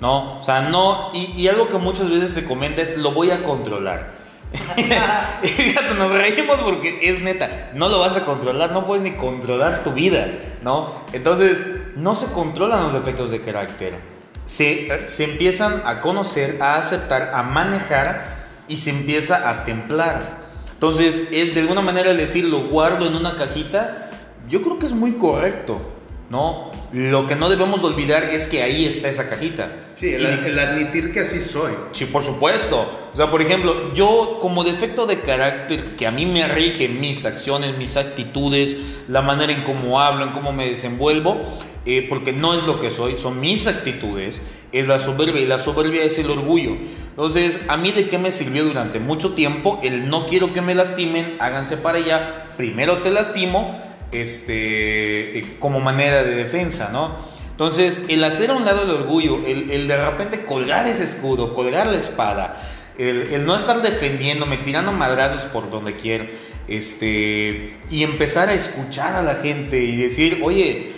¿no? 0.05 0.37
O 0.37 0.43
sea, 0.43 0.61
no, 0.61 1.09
y, 1.15 1.31
y 1.35 1.47
algo 1.47 1.67
que 1.67 1.79
muchas 1.79 2.11
veces 2.11 2.31
se 2.31 2.45
comenta 2.45 2.83
es 2.83 2.95
lo 2.95 3.11
voy 3.11 3.31
a 3.31 3.41
controlar. 3.41 4.13
Fíjate, 5.41 5.95
nos 5.97 6.11
reímos 6.11 6.57
porque 6.57 6.99
es 7.01 7.23
neta, 7.23 7.71
no 7.73 7.89
lo 7.89 7.97
vas 7.97 8.15
a 8.15 8.23
controlar, 8.23 8.71
no 8.71 8.85
puedes 8.85 9.03
ni 9.03 9.13
controlar 9.13 9.83
tu 9.83 9.93
vida, 9.93 10.27
¿no? 10.61 10.91
Entonces, 11.11 11.65
no 11.95 12.13
se 12.13 12.27
controlan 12.27 12.83
los 12.83 12.93
defectos 12.93 13.31
de 13.31 13.41
carácter. 13.41 13.99
Se, 14.45 15.09
se 15.09 15.23
empiezan 15.23 15.81
a 15.87 16.01
conocer, 16.01 16.61
a 16.61 16.75
aceptar, 16.75 17.31
a 17.33 17.41
manejar 17.41 18.45
y 18.67 18.77
se 18.77 18.91
empieza 18.91 19.49
a 19.49 19.63
templar. 19.63 20.45
Entonces, 20.71 21.21
es 21.31 21.55
de 21.55 21.61
alguna 21.61 21.81
manera 21.81 22.13
decir 22.13 22.45
lo 22.45 22.67
guardo 22.67 23.07
en 23.07 23.15
una 23.15 23.33
cajita, 23.33 24.11
yo 24.47 24.61
creo 24.61 24.77
que 24.77 24.85
es 24.85 24.93
muy 24.93 25.13
correcto, 25.13 25.81
¿no? 26.29 26.71
Lo 26.91 27.27
que 27.27 27.35
no 27.35 27.49
debemos 27.49 27.81
de 27.81 27.87
olvidar 27.87 28.23
es 28.23 28.47
que 28.47 28.63
ahí 28.63 28.85
está 28.85 29.09
esa 29.09 29.27
cajita. 29.27 29.71
Sí, 29.93 30.13
el, 30.13 30.21
Y- 30.21 30.47
el 30.47 30.59
admitir 30.59 31.13
que 31.13 31.21
así 31.21 31.39
soy. 31.39 31.73
Sí, 31.91 32.05
por 32.05 32.23
supuesto. 32.23 32.89
O 33.13 33.17
sea, 33.17 33.29
por 33.29 33.41
ejemplo, 33.41 33.93
yo 33.93 34.37
como 34.41 34.63
defecto 34.63 35.05
de 35.05 35.19
carácter 35.21 35.83
que 35.97 36.07
a 36.07 36.11
mí 36.11 36.25
me 36.25 36.47
rige 36.47 36.87
mis 36.87 37.25
acciones, 37.25 37.77
mis 37.77 37.95
actitudes, 37.97 38.75
la 39.07 39.21
manera 39.21 39.53
en 39.53 39.63
cómo 39.63 40.01
hablo, 40.01 40.25
en 40.25 40.31
cómo 40.31 40.51
me 40.51 40.67
desenvuelvo, 40.67 41.37
eh, 41.85 42.05
porque 42.09 42.33
no 42.33 42.53
es 42.55 42.63
lo 42.65 42.79
que 42.79 42.89
soy, 42.89 43.15
son 43.17 43.39
mis 43.39 43.67
actitudes, 43.67 44.41
es 44.71 44.87
la 44.87 44.97
soberbia 44.99 45.41
y 45.41 45.45
la 45.45 45.59
soberbia 45.59 46.03
es 46.03 46.17
el 46.17 46.29
orgullo. 46.31 46.77
Entonces, 47.11 47.61
a 47.67 47.77
mí 47.77 47.91
de 47.91 48.09
qué 48.09 48.17
me 48.17 48.31
sirvió 48.31 48.65
durante 48.65 48.99
mucho 48.99 49.33
tiempo 49.33 49.79
el 49.83 50.09
no 50.09 50.25
quiero 50.25 50.51
que 50.51 50.61
me 50.61 50.73
lastimen, 50.75 51.37
háganse 51.39 51.77
para 51.77 51.99
allá, 51.99 52.47
primero 52.57 53.01
te 53.03 53.11
lastimo, 53.11 53.79
este, 54.21 55.39
eh, 55.39 55.55
como 55.59 55.79
manera 55.79 56.23
de 56.23 56.35
defensa, 56.35 56.89
¿no? 56.91 57.15
Entonces, 57.51 58.03
el 58.09 58.23
hacer 58.23 58.49
a 58.49 58.53
un 58.53 58.65
lado 58.65 58.83
el 58.83 58.89
orgullo, 58.91 59.39
el, 59.47 59.87
de 59.87 60.05
repente 60.05 60.43
colgar 60.43 60.87
ese 60.87 61.05
escudo, 61.05 61.53
colgar 61.53 61.87
la 61.87 61.97
espada, 61.97 62.61
el, 62.97 63.45
no 63.45 63.55
estar 63.55 63.81
defendiéndome, 63.81 64.57
tirando 64.57 64.91
madrazos 64.91 65.43
por 65.45 65.69
donde 65.69 65.93
quiero, 65.93 66.25
este, 66.67 67.77
y 67.89 68.03
empezar 68.03 68.49
a 68.49 68.53
escuchar 68.53 69.15
a 69.15 69.21
la 69.23 69.35
gente 69.35 69.81
y 69.81 69.95
decir, 69.95 70.41
oye, 70.43 70.91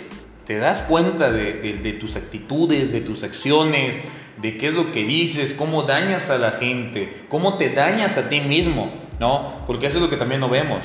te 0.44 0.56
das 0.58 0.82
cuenta 0.82 1.30
de, 1.30 1.54
de- 1.54 1.74
de 1.74 1.92
tus 1.92 2.16
actitudes, 2.16 2.90
de 2.92 3.00
tus 3.02 3.22
acciones, 3.22 4.00
de 4.40 4.56
qué 4.56 4.68
es 4.68 4.74
lo 4.74 4.90
que 4.92 5.04
dices, 5.04 5.52
cómo 5.52 5.82
dañas 5.84 6.30
a 6.30 6.38
la 6.38 6.52
gente, 6.52 7.12
cómo 7.28 7.56
te 7.56 7.70
dañas 7.70 8.16
a 8.18 8.28
ti 8.28 8.40
mismo, 8.40 8.90
¿no? 9.20 9.62
Porque 9.66 9.86
eso 9.88 9.98
es 9.98 10.02
lo 10.02 10.10
que 10.10 10.16
también 10.16 10.40
no 10.40 10.48
vemos. 10.48 10.84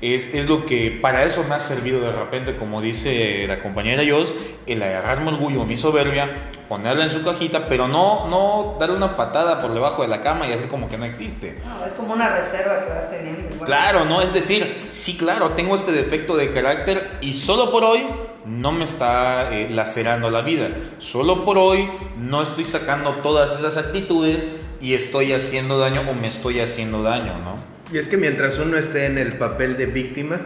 Es, 0.00 0.32
es 0.34 0.48
lo 0.48 0.64
que 0.64 0.98
para 1.02 1.24
eso 1.24 1.44
me 1.48 1.54
ha 1.54 1.60
servido 1.60 2.00
de 2.00 2.12
repente, 2.12 2.56
como 2.56 2.80
dice 2.80 3.44
la 3.46 3.58
compañera 3.58 4.02
Jos, 4.08 4.32
el 4.66 4.82
agarrarme 4.82 5.28
orgullo, 5.28 5.64
mi 5.66 5.76
soberbia, 5.76 6.50
ponerla 6.70 7.04
en 7.04 7.10
su 7.10 7.22
cajita, 7.22 7.68
pero 7.68 7.86
no, 7.86 8.28
no 8.28 8.76
darle 8.80 8.96
una 8.96 9.16
patada 9.16 9.60
por 9.60 9.74
debajo 9.74 10.02
de 10.02 10.08
la 10.08 10.20
cama 10.20 10.46
y 10.46 10.52
hacer 10.52 10.68
como 10.68 10.88
que 10.88 10.96
no 10.96 11.04
existe. 11.04 11.58
No, 11.66 11.84
es 11.84 11.92
como 11.94 12.14
una 12.14 12.30
reserva 12.30 12.84
que 12.84 12.90
vas 12.90 13.10
teniendo. 13.10 13.54
igual. 13.54 13.66
Claro, 13.66 14.04
no 14.06 14.22
es 14.22 14.32
decir, 14.32 14.86
sí, 14.88 15.16
claro, 15.18 15.50
tengo 15.50 15.74
este 15.74 15.92
defecto 15.92 16.36
de 16.36 16.50
carácter 16.50 17.18
y 17.20 17.32
solo 17.32 17.70
por 17.70 17.84
hoy 17.84 18.06
no 18.46 18.72
me 18.72 18.84
está 18.84 19.52
eh, 19.52 19.68
lacerando 19.68 20.30
la 20.30 20.42
vida. 20.42 20.70
Solo 20.98 21.44
por 21.44 21.58
hoy 21.58 21.90
no 22.16 22.40
estoy 22.40 22.64
sacando 22.64 23.16
todas 23.16 23.58
esas 23.58 23.76
actitudes 23.76 24.46
y 24.80 24.94
estoy 24.94 25.32
haciendo 25.32 25.78
daño 25.78 26.02
o 26.08 26.14
me 26.14 26.28
estoy 26.28 26.60
haciendo 26.60 27.02
daño, 27.02 27.38
¿no? 27.38 27.56
Y 27.92 27.98
es 27.98 28.06
que 28.08 28.16
mientras 28.16 28.58
uno 28.58 28.76
esté 28.76 29.06
en 29.06 29.18
el 29.18 29.32
papel 29.36 29.76
de 29.76 29.86
víctima, 29.86 30.40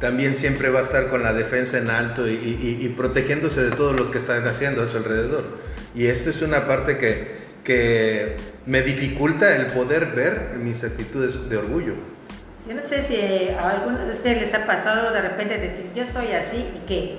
también 0.00 0.36
siempre 0.36 0.68
va 0.68 0.80
a 0.80 0.82
estar 0.82 1.08
con 1.08 1.22
la 1.22 1.32
defensa 1.32 1.78
en 1.78 1.90
alto 1.90 2.28
y, 2.28 2.32
y- 2.34 2.78
y 2.84 2.88
protegiéndose 2.90 3.62
de 3.62 3.70
todos 3.74 3.96
los 3.96 4.10
que 4.10 4.18
están 4.18 4.46
haciendo 4.46 4.82
a 4.82 4.86
su 4.86 4.96
alrededor. 4.98 5.44
Y 5.94 6.06
esto 6.06 6.30
es 6.30 6.42
una 6.42 6.66
parte 6.66 6.98
que, 6.98 7.38
que 7.64 8.36
me 8.66 8.82
dificulta 8.82 9.56
el 9.56 9.66
poder 9.66 10.06
ver 10.14 10.56
mis 10.62 10.84
actitudes 10.84 11.48
de 11.48 11.56
orgullo. 11.56 11.94
Yo 12.68 12.74
no 12.74 12.82
sé 12.88 13.02
si 13.08 13.48
a 13.58 13.70
alguno 13.70 13.98
de 14.06 14.12
ustedes 14.12 14.42
les 14.42 14.54
ha 14.54 14.66
pasado 14.66 15.12
de 15.12 15.22
repente 15.22 15.58
decir, 15.58 15.86
yo 15.94 16.04
soy 16.12 16.32
así 16.32 16.58
y 16.76 16.86
qué. 16.86 17.18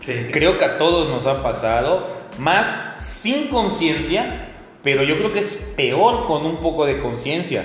Sí. 0.00 0.28
Creo 0.32 0.56
que 0.56 0.64
a 0.64 0.78
todos 0.78 1.10
nos 1.10 1.26
ha 1.26 1.42
pasado, 1.42 2.08
más 2.38 2.94
sin 2.98 3.48
conciencia, 3.48 4.46
pero 4.82 5.02
yo 5.02 5.18
creo 5.18 5.32
que 5.32 5.40
es 5.40 5.54
peor 5.76 6.24
con 6.26 6.46
un 6.46 6.62
poco 6.62 6.86
de 6.86 6.98
conciencia, 6.98 7.62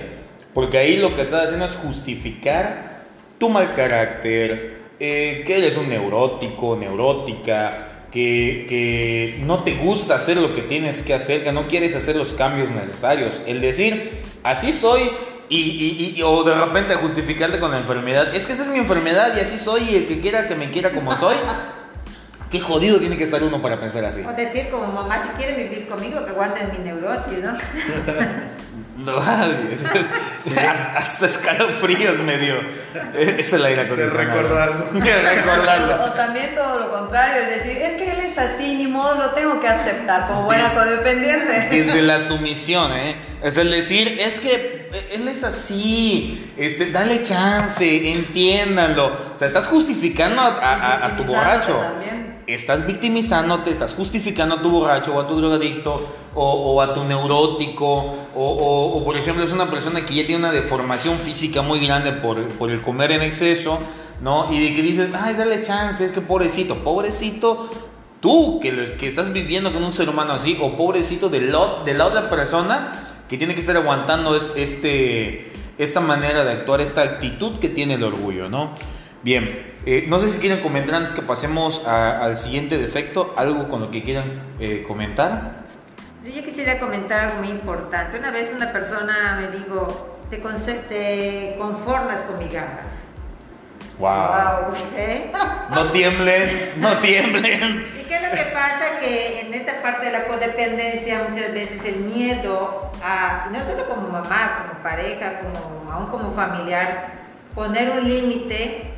porque 0.53 0.77
ahí 0.77 0.97
lo 0.97 1.15
que 1.15 1.21
estás 1.23 1.45
haciendo 1.45 1.65
es 1.65 1.75
justificar 1.75 3.03
tu 3.39 3.49
mal 3.49 3.73
carácter, 3.73 4.81
eh, 4.99 5.43
que 5.45 5.57
eres 5.57 5.77
un 5.77 5.89
neurótico, 5.89 6.75
neurótica, 6.75 8.05
que, 8.11 8.65
que 8.69 9.39
no 9.45 9.63
te 9.63 9.73
gusta 9.73 10.15
hacer 10.15 10.37
lo 10.37 10.53
que 10.53 10.61
tienes 10.61 11.01
que 11.01 11.13
hacer, 11.15 11.43
que 11.43 11.51
no 11.51 11.63
quieres 11.63 11.95
hacer 11.95 12.15
los 12.15 12.33
cambios 12.33 12.69
necesarios. 12.69 13.41
El 13.47 13.59
decir, 13.59 14.21
así 14.43 14.71
soy, 14.71 15.01
y, 15.49 15.57
y- 15.57 16.13
y- 16.17 16.21
o 16.21 16.43
de 16.43 16.53
repente 16.53 16.93
justificarte 16.95 17.59
con 17.59 17.71
la 17.71 17.79
enfermedad, 17.79 18.33
es 18.35 18.45
que 18.45 18.53
esa 18.53 18.63
es 18.63 18.69
mi 18.69 18.77
enfermedad 18.79 19.35
y 19.35 19.39
así 19.39 19.57
soy, 19.57 19.81
y 19.89 19.95
el 19.95 20.05
que 20.07 20.19
quiera 20.19 20.47
que 20.47 20.55
me 20.55 20.69
quiera 20.69 20.91
como 20.91 21.17
soy. 21.17 21.35
Qué 22.53 22.59
jodido 22.61 22.99
tiene 22.99 23.17
que 23.17 23.23
estar 23.23 23.41
uno 23.43 23.59
para 23.61 23.79
pensar 23.79 24.05
así. 24.05 24.21
O 24.21 24.31
decir 24.31 24.69
como 24.69 24.85
mamá, 24.87 25.23
si 25.23 25.29
quiere 25.43 25.63
vivir 25.63 25.87
conmigo, 25.87 26.23
que 26.23 26.29
aguanten 26.29 26.71
mi 26.71 26.77
neurosis, 26.77 27.39
¿no? 27.43 27.57
No, 28.95 29.17
es- 29.71 29.81
es- 29.81 30.57
hasta, 30.57 30.97
hasta 30.97 31.25
escalofríos 31.25 32.19
me 32.19 32.37
dio. 32.37 32.55
Es 33.17 33.51
el 33.51 33.65
aire 33.65 33.85
Te 33.85 33.87
acondicionado. 33.87 34.23
recuerdo 34.31 34.61
algo. 34.61 34.87
Me 34.93 35.21
recordarlo. 35.21 35.95
O, 36.03 36.07
o 36.07 36.11
también 36.11 36.53
todo 36.55 36.79
lo 36.79 36.91
contrario, 36.91 37.41
el 37.41 37.49
decir, 37.49 37.75
es 37.81 37.93
que 37.93 38.11
él 38.11 38.19
es 38.19 38.37
así, 38.37 38.75
ni 38.75 38.85
modo, 38.87 39.15
lo 39.15 39.29
tengo 39.31 39.59
que 39.59 39.67
aceptar 39.67 40.27
como 40.27 40.43
buena 40.43 40.65
Des- 40.65 40.73
codependiente. 40.73 41.67
Desde 41.71 42.01
la 42.03 42.19
sumisión, 42.19 42.93
¿eh? 42.93 43.15
Es 43.41 43.57
el 43.57 43.71
decir, 43.71 44.15
es 44.19 44.39
que 44.39 44.89
él 45.11 45.27
es 45.27 45.43
así, 45.43 46.53
este, 46.55 46.91
dale 46.91 47.23
chance, 47.23 48.11
entiéndanlo. 48.11 49.07
O 49.33 49.37
sea, 49.37 49.47
estás 49.47 49.65
justificando 49.67 50.39
a, 50.39 50.47
a- 50.49 51.05
a 51.07 51.15
tu 51.17 51.23
borracho. 51.23 51.77
también. 51.77 52.22
Estás 52.47 52.85
victimizándote, 52.85 53.71
estás 53.71 53.93
justificando 53.95 54.55
a 54.55 54.61
tu 54.61 54.69
borracho 54.69 55.15
o 55.15 55.19
a 55.21 55.27
tu 55.27 55.37
drogadicto 55.39 56.05
o, 56.35 56.43
o 56.51 56.81
a 56.81 56.93
tu 56.93 57.03
neurótico 57.05 57.87
o, 57.87 58.13
o- 58.35 58.97
o, 58.97 59.03
por 59.03 59.15
ejemplo 59.15 59.43
es 59.45 59.53
una 59.53 59.69
persona 59.71 60.01
que 60.01 60.13
ya 60.15 60.25
tiene 60.25 60.39
una 60.39 60.51
deformación 60.51 61.17
física 61.17 61.61
muy 61.61 61.85
grande 61.85 62.11
por, 62.11 62.45
por 62.49 62.69
el 62.69 62.81
comer 62.81 63.11
en 63.13 63.21
exceso, 63.21 63.79
¿no? 64.21 64.51
Y 64.51 64.59
de 64.59 64.75
que 64.75 64.81
dices, 64.81 65.09
ay, 65.13 65.35
dale 65.35 65.61
chance, 65.61 66.03
es 66.03 66.11
que 66.11 66.21
pobrecito, 66.21 66.75
pobrecito, 66.77 67.69
tú 68.19 68.59
que, 68.59 68.95
que 68.97 69.07
estás 69.07 69.31
viviendo 69.31 69.71
con 69.71 69.83
un 69.83 69.91
ser 69.93 70.09
humano 70.09 70.33
así, 70.33 70.57
o 70.61 70.75
pobrecito 70.75 71.29
de, 71.29 71.41
lo- 71.41 71.83
de 71.85 71.93
la 71.93 72.05
otra 72.07 72.29
persona 72.29 73.09
que 73.29 73.37
tiene 73.37 73.53
que 73.53 73.61
estar 73.61 73.77
aguantando 73.77 74.35
es- 74.35 74.51
este, 74.55 75.49
esta 75.77 76.01
manera 76.01 76.43
de 76.43 76.51
actuar, 76.51 76.81
esta 76.81 77.03
actitud 77.03 77.57
que 77.59 77.69
tiene 77.69 77.93
el 77.93 78.03
orgullo, 78.03 78.49
¿no? 78.49 78.71
Bien, 79.23 79.73
eh, 79.85 80.05
no 80.07 80.19
sé 80.19 80.29
si 80.29 80.39
quieren 80.39 80.59
comentar 80.59 80.95
antes 80.95 81.13
que 81.13 81.21
pasemos 81.21 81.85
a- 81.87 82.23
al 82.25 82.37
siguiente 82.37 82.77
defecto, 82.77 83.33
algo 83.37 83.69
con 83.69 83.79
lo 83.81 83.89
que 83.91 84.01
quieran 84.03 84.43
eh, 84.59 84.83
comentar. 84.85 85.63
Yo 86.23 86.43
quisiera 86.43 86.79
comentar 86.79 87.25
algo 87.29 87.39
muy 87.39 87.49
importante. 87.49 88.17
Una 88.17 88.31
vez 88.31 88.49
una 88.55 88.71
persona 88.71 89.39
me 89.41 89.57
dijo, 89.57 90.17
te, 90.29 90.37
te 90.37 91.55
conformas 91.57 92.21
con 92.21 92.37
migajas. 92.39 92.87
Wow. 93.99 94.73
¿Eh? 94.97 95.31
No 95.69 95.85
tiemblen, 95.91 96.71
no 96.77 96.97
tiemblen. 97.01 97.85
¿Y 97.99 98.03
qué 98.05 98.15
es 98.15 98.23
lo 98.23 98.29
que 98.31 98.43
pasa? 98.53 98.99
Que 98.99 99.41
en 99.41 99.53
esta 99.53 99.81
parte 99.81 100.07
de 100.07 100.11
la 100.13 100.25
codependencia 100.27 101.27
muchas 101.29 101.53
veces 101.53 101.83
el 101.85 101.97
miedo 101.97 102.91
a, 103.03 103.49
no 103.51 103.59
solo 103.65 103.87
como 103.87 104.07
mamá, 104.09 104.65
como 104.69 104.81
pareja, 104.83 105.39
como 105.41 105.91
aún 105.91 106.07
como 106.07 106.31
familiar, 106.33 107.11
poner 107.53 107.91
un 107.91 108.09
límite, 108.09 108.91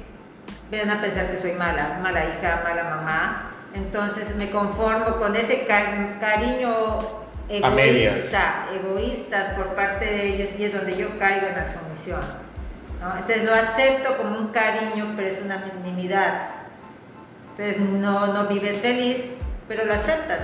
van 0.71 0.89
a 0.89 1.01
pensar 1.01 1.31
que 1.31 1.37
soy 1.37 1.53
mala, 1.53 1.99
mala 2.01 2.25
hija, 2.25 2.61
mala 2.63 2.83
mamá. 2.83 3.51
Entonces 3.73 4.35
me 4.35 4.49
conformo 4.49 5.17
con 5.17 5.35
ese 5.35 5.65
cariño 5.65 6.99
egoísta, 7.49 8.67
egoísta 8.73 9.53
por 9.55 9.75
parte 9.75 10.05
de 10.05 10.27
ellos 10.27 10.49
y 10.57 10.63
es 10.63 10.73
donde 10.73 10.95
yo 10.95 11.19
caigo 11.19 11.47
en 11.47 11.55
la 11.55 11.65
sumisión. 11.73 12.21
Entonces 13.17 13.43
lo 13.43 13.53
acepto 13.53 14.17
como 14.17 14.39
un 14.39 14.47
cariño, 14.47 15.13
pero 15.15 15.27
es 15.27 15.41
una 15.43 15.63
minimidad. 15.83 16.49
Entonces 17.51 17.79
no, 17.79 18.33
no 18.33 18.47
vives 18.47 18.79
feliz, 18.79 19.17
pero 19.67 19.85
lo 19.85 19.93
aceptas. 19.93 20.39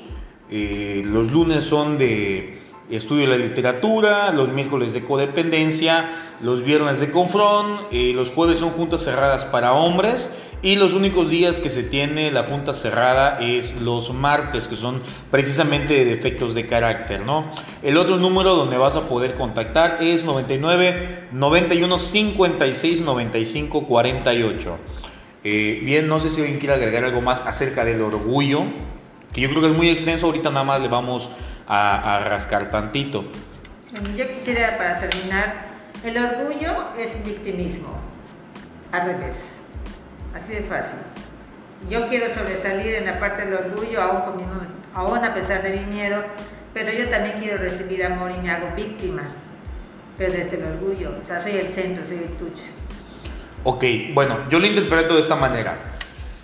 Eh, 0.50 1.02
los 1.04 1.30
lunes 1.30 1.62
son 1.62 1.98
de 1.98 2.60
estudio 2.90 3.30
de 3.30 3.38
la 3.38 3.44
literatura, 3.44 4.32
los 4.32 4.48
miércoles 4.48 4.92
de 4.92 5.04
codependencia, 5.04 6.10
los 6.40 6.64
viernes 6.64 6.98
de 6.98 7.12
confront, 7.12 7.82
eh, 7.92 8.12
los 8.12 8.32
jueves 8.32 8.58
son 8.58 8.70
juntas 8.70 9.04
cerradas 9.04 9.44
para 9.44 9.72
hombres 9.72 10.28
y 10.64 10.76
los 10.76 10.94
únicos 10.94 11.28
días 11.28 11.60
que 11.60 11.68
se 11.68 11.82
tiene 11.82 12.32
la 12.32 12.44
junta 12.44 12.72
cerrada 12.72 13.38
es 13.38 13.82
los 13.82 14.14
martes, 14.14 14.66
que 14.66 14.76
son 14.76 15.02
precisamente 15.30 15.92
de 15.92 16.06
defectos 16.06 16.54
de 16.54 16.66
carácter, 16.66 17.20
¿no? 17.20 17.50
El 17.82 17.98
otro 17.98 18.16
número 18.16 18.54
donde 18.54 18.78
vas 18.78 18.96
a 18.96 19.02
poder 19.02 19.34
contactar 19.34 19.98
es 20.00 20.24
99 20.24 21.26
91 21.32 21.98
56 21.98 23.02
95 23.02 23.86
48. 23.86 24.78
bien, 25.42 26.08
no 26.08 26.18
sé 26.18 26.30
si 26.30 26.40
alguien 26.40 26.58
quiere 26.58 26.76
agregar 26.76 27.04
algo 27.04 27.20
más 27.20 27.42
acerca 27.42 27.84
del 27.84 28.00
orgullo, 28.00 28.62
que 29.34 29.42
yo 29.42 29.50
creo 29.50 29.60
que 29.60 29.68
es 29.68 29.74
muy 29.74 29.90
extenso, 29.90 30.24
ahorita 30.24 30.48
nada 30.48 30.64
más 30.64 30.80
le 30.80 30.88
vamos 30.88 31.28
a, 31.66 32.16
a 32.16 32.20
rascar 32.20 32.70
tantito. 32.70 33.26
Yo 34.16 34.26
quisiera, 34.28 34.78
para 34.78 34.98
terminar, 34.98 35.66
el 36.02 36.16
orgullo 36.16 36.86
es 36.98 37.22
victimismo, 37.22 37.98
al 38.92 39.08
revés. 39.08 39.53
Así 40.34 40.52
de 40.52 40.62
fácil. 40.62 40.98
Yo 41.88 42.08
quiero 42.08 42.32
sobresalir 42.34 42.94
en 42.94 43.06
la 43.06 43.20
parte 43.20 43.44
del 43.44 43.54
orgullo, 43.54 44.00
aún, 44.94 45.24
a 45.24 45.34
pesar 45.34 45.62
de 45.62 45.70
mi 45.70 45.84
miedo, 45.84 46.22
pero 46.72 46.92
yo 46.92 47.08
también 47.08 47.36
quiero 47.38 47.58
recibir 47.58 48.04
amor 48.04 48.32
y 48.36 48.40
me 48.40 48.50
hago 48.50 48.74
víctima, 48.74 49.22
pero 50.16 50.32
desde 50.32 50.56
el 50.56 50.64
orgullo. 50.64 51.12
O 51.22 51.28
sea, 51.28 51.42
soy 51.42 51.52
el 51.52 51.68
centro, 51.68 52.04
soy 52.06 52.16
el 52.16 52.30
tucho. 52.38 52.64
Ok, 53.64 53.84
bueno, 54.12 54.38
yo 54.48 54.58
lo 54.58 54.66
interpreto 54.66 55.14
de 55.14 55.20
esta 55.20 55.36
manera. 55.36 55.76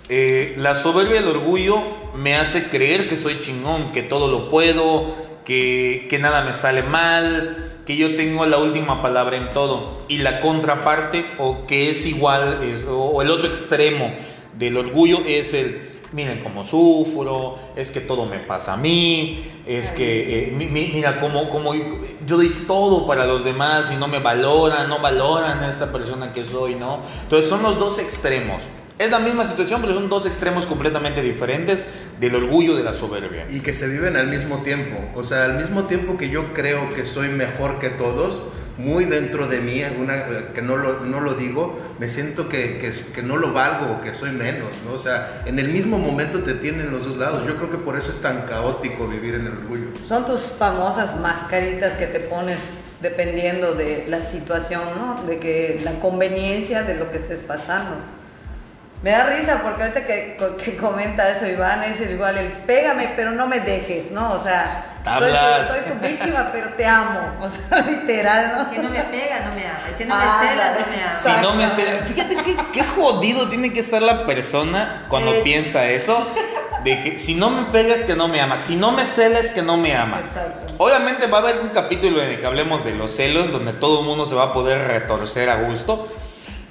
Eh, 0.09 0.55
la 0.57 0.75
soberbia 0.75 1.21
del 1.21 1.29
orgullo 1.29 1.81
me 2.15 2.35
hace 2.35 2.65
creer 2.65 3.07
que 3.07 3.15
soy 3.15 3.39
chingón, 3.39 3.91
que 3.91 4.03
todo 4.03 4.27
lo 4.27 4.49
puedo, 4.49 5.15
que, 5.45 6.07
que 6.09 6.19
nada 6.19 6.43
me 6.43 6.53
sale 6.53 6.83
mal, 6.83 7.70
que 7.91 7.97
yo 7.97 8.15
tengo 8.15 8.45
la 8.45 8.57
última 8.57 9.01
palabra 9.01 9.35
en 9.35 9.49
todo. 9.49 9.97
Y 10.07 10.19
la 10.19 10.39
contraparte, 10.39 11.25
o 11.37 11.65
que 11.65 11.89
es 11.89 12.05
igual, 12.05 12.59
o 12.89 13.21
el 13.21 13.29
otro 13.29 13.47
extremo 13.47 14.13
del 14.57 14.77
orgullo 14.77 15.19
es 15.27 15.53
el, 15.53 15.89
miren 16.13 16.39
cómo 16.39 16.63
sufro, 16.63 17.57
es 17.75 17.91
que 17.91 17.99
todo 17.99 18.25
me 18.25 18.39
pasa 18.39 18.73
a 18.73 18.77
mí, 18.77 19.43
es 19.67 19.91
que, 19.91 20.47
eh, 20.47 20.51
mira 20.51 21.19
cómo, 21.19 21.49
cómo 21.49 21.73
yo 21.75 22.37
doy 22.37 22.49
todo 22.65 23.05
para 23.05 23.25
los 23.25 23.43
demás 23.43 23.91
y 23.91 23.97
no 23.97 24.07
me 24.07 24.19
valoran, 24.19 24.87
no 24.87 25.01
valoran 25.01 25.59
a 25.59 25.69
esta 25.69 25.91
persona 25.91 26.31
que 26.31 26.45
soy, 26.45 26.75
¿no? 26.75 26.99
Entonces 27.23 27.49
son 27.49 27.61
los 27.61 27.77
dos 27.77 27.99
extremos. 27.99 28.69
Es 29.01 29.09
la 29.09 29.17
misma 29.17 29.45
situación, 29.45 29.81
pero 29.81 29.95
son 29.95 30.09
dos 30.09 30.27
extremos 30.27 30.67
completamente 30.67 31.23
diferentes 31.23 31.87
del 32.19 32.35
orgullo 32.35 32.75
de 32.75 32.83
la 32.83 32.93
soberbia. 32.93 33.47
Y 33.49 33.61
que 33.61 33.73
se 33.73 33.87
viven 33.87 34.15
al 34.15 34.27
mismo 34.27 34.57
tiempo. 34.57 35.03
O 35.15 35.23
sea, 35.23 35.45
al 35.45 35.55
mismo 35.55 35.85
tiempo 35.85 36.19
que 36.19 36.29
yo 36.29 36.53
creo 36.53 36.87
que 36.89 37.03
soy 37.07 37.29
mejor 37.29 37.79
que 37.79 37.89
todos, 37.89 38.43
muy 38.77 39.05
dentro 39.05 39.47
de 39.47 39.59
mí, 39.59 39.81
alguna, 39.81 40.53
que 40.53 40.61
no 40.61 40.77
lo, 40.77 40.99
no 40.99 41.19
lo 41.19 41.33
digo, 41.33 41.79
me 41.97 42.07
siento 42.07 42.47
que, 42.47 42.77
que, 42.77 42.91
que, 43.11 43.23
no 43.23 43.37
lo 43.37 43.53
valgo 43.53 43.91
o 43.91 44.01
que 44.01 44.13
soy 44.13 44.29
menos, 44.33 44.69
¿no? 44.85 44.93
O 44.93 44.99
sea, 44.99 45.41
en 45.47 45.57
el 45.57 45.69
mismo 45.69 45.97
momento 45.97 46.43
te 46.43 46.53
tienen 46.53 46.91
los 46.91 47.05
dos 47.05 47.17
lados. 47.17 47.43
Yo 47.47 47.55
creo 47.55 47.71
que 47.71 47.77
por 47.77 47.97
eso 47.97 48.11
es 48.11 48.19
tan 48.21 48.43
caótico 48.43 49.07
vivir 49.07 49.33
en 49.33 49.47
el 49.47 49.53
orgullo. 49.53 49.87
Son 50.07 50.27
tus 50.27 50.41
famosas 50.59 51.19
mascaritas 51.19 51.93
que 51.93 52.05
te 52.05 52.19
pones 52.19 52.59
dependiendo 53.01 53.73
de 53.73 54.05
la 54.07 54.21
situación, 54.21 54.83
¿no? 54.95 55.23
De 55.23 55.39
que 55.39 55.81
la 55.83 55.93
conveniencia 55.93 56.83
de 56.83 56.93
lo 56.93 57.11
que 57.11 57.17
estés 57.17 57.41
pasando. 57.41 58.20
Me 59.01 59.09
da 59.09 59.23
risa 59.25 59.61
porque 59.63 59.81
ahorita 59.81 60.05
que, 60.05 60.37
que 60.63 60.77
comenta 60.77 61.27
eso 61.29 61.47
Iván 61.47 61.81
es 61.83 61.99
igual 62.07 62.37
el 62.37 62.51
pégame 62.51 63.13
pero 63.15 63.31
no 63.31 63.47
me 63.47 63.59
dejes, 63.59 64.11
¿no? 64.11 64.33
O 64.33 64.43
sea, 64.43 64.91
soy 65.03 65.31
tu, 65.31 65.73
soy 65.73 65.91
tu, 65.91 66.07
víctima 66.07 66.49
pero 66.53 66.69
te 66.73 66.85
amo, 66.85 67.19
o 67.41 67.49
sea, 67.49 67.81
literal, 67.89 68.57
¿no? 68.57 68.69
Si 68.69 68.77
no 68.77 68.89
me 68.89 69.03
pega, 69.05 69.39
no 69.39 69.55
me 69.55 69.65
ama, 69.65 69.79
si 69.97 70.05
no 70.05 70.15
me 70.15 70.21
cela, 70.21 70.75
no 70.77 70.91
me 70.91 71.03
ama. 71.03 71.19
Si 71.23 71.41
no 71.41 71.53
me 71.55 71.69
cela, 71.69 72.05
fíjate 72.05 72.35
qué, 72.43 72.57
qué 72.71 72.83
jodido 72.83 73.49
tiene 73.49 73.73
que 73.73 73.79
estar 73.79 74.03
la 74.03 74.27
persona 74.27 75.05
cuando 75.07 75.31
piensa 75.43 75.83
eso, 75.89 76.15
de 76.83 77.01
que 77.01 77.17
si 77.17 77.33
no 77.33 77.49
me 77.49 77.71
pegas 77.71 78.05
que 78.05 78.15
no 78.15 78.27
me 78.27 78.39
ama, 78.39 78.59
si 78.59 78.75
no 78.75 78.91
me 78.91 79.05
celas 79.05 79.47
que 79.47 79.63
no 79.63 79.77
me 79.77 79.95
ama. 79.95 80.19
Exacto. 80.19 80.75
Obviamente 80.77 81.25
va 81.25 81.39
a 81.39 81.41
haber 81.41 81.59
un 81.59 81.69
capítulo 81.69 82.21
en 82.21 82.29
el 82.29 82.37
que 82.37 82.45
hablemos 82.45 82.83
de 82.85 82.93
los 82.93 83.15
celos, 83.15 83.51
donde 83.51 83.73
todo 83.73 84.01
el 84.01 84.05
mundo 84.05 84.27
se 84.27 84.35
va 84.35 84.45
a 84.45 84.53
poder 84.53 84.87
retorcer 84.87 85.49
a 85.49 85.55
gusto, 85.55 86.07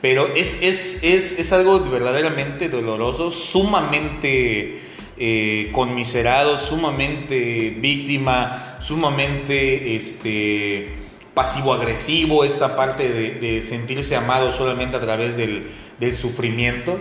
pero 0.01 0.35
es, 0.35 0.63
es, 0.63 1.03
es, 1.03 1.39
es 1.39 1.53
algo 1.53 1.81
verdaderamente 1.81 2.69
doloroso, 2.69 3.31
sumamente 3.31 4.81
eh, 5.19 5.69
conmiserado, 5.73 6.57
sumamente 6.57 7.77
víctima, 7.79 8.77
sumamente 8.79 9.95
este, 9.95 10.95
pasivo-agresivo, 11.35 12.45
esta 12.45 12.75
parte 12.75 13.09
de, 13.35 13.61
sentirse 13.61 14.17
amado 14.17 14.51
solamente 14.51 14.97
a 14.97 15.01
través 15.01 15.37
del, 15.37 15.69
del 15.99 16.15
sufrimiento, 16.15 16.99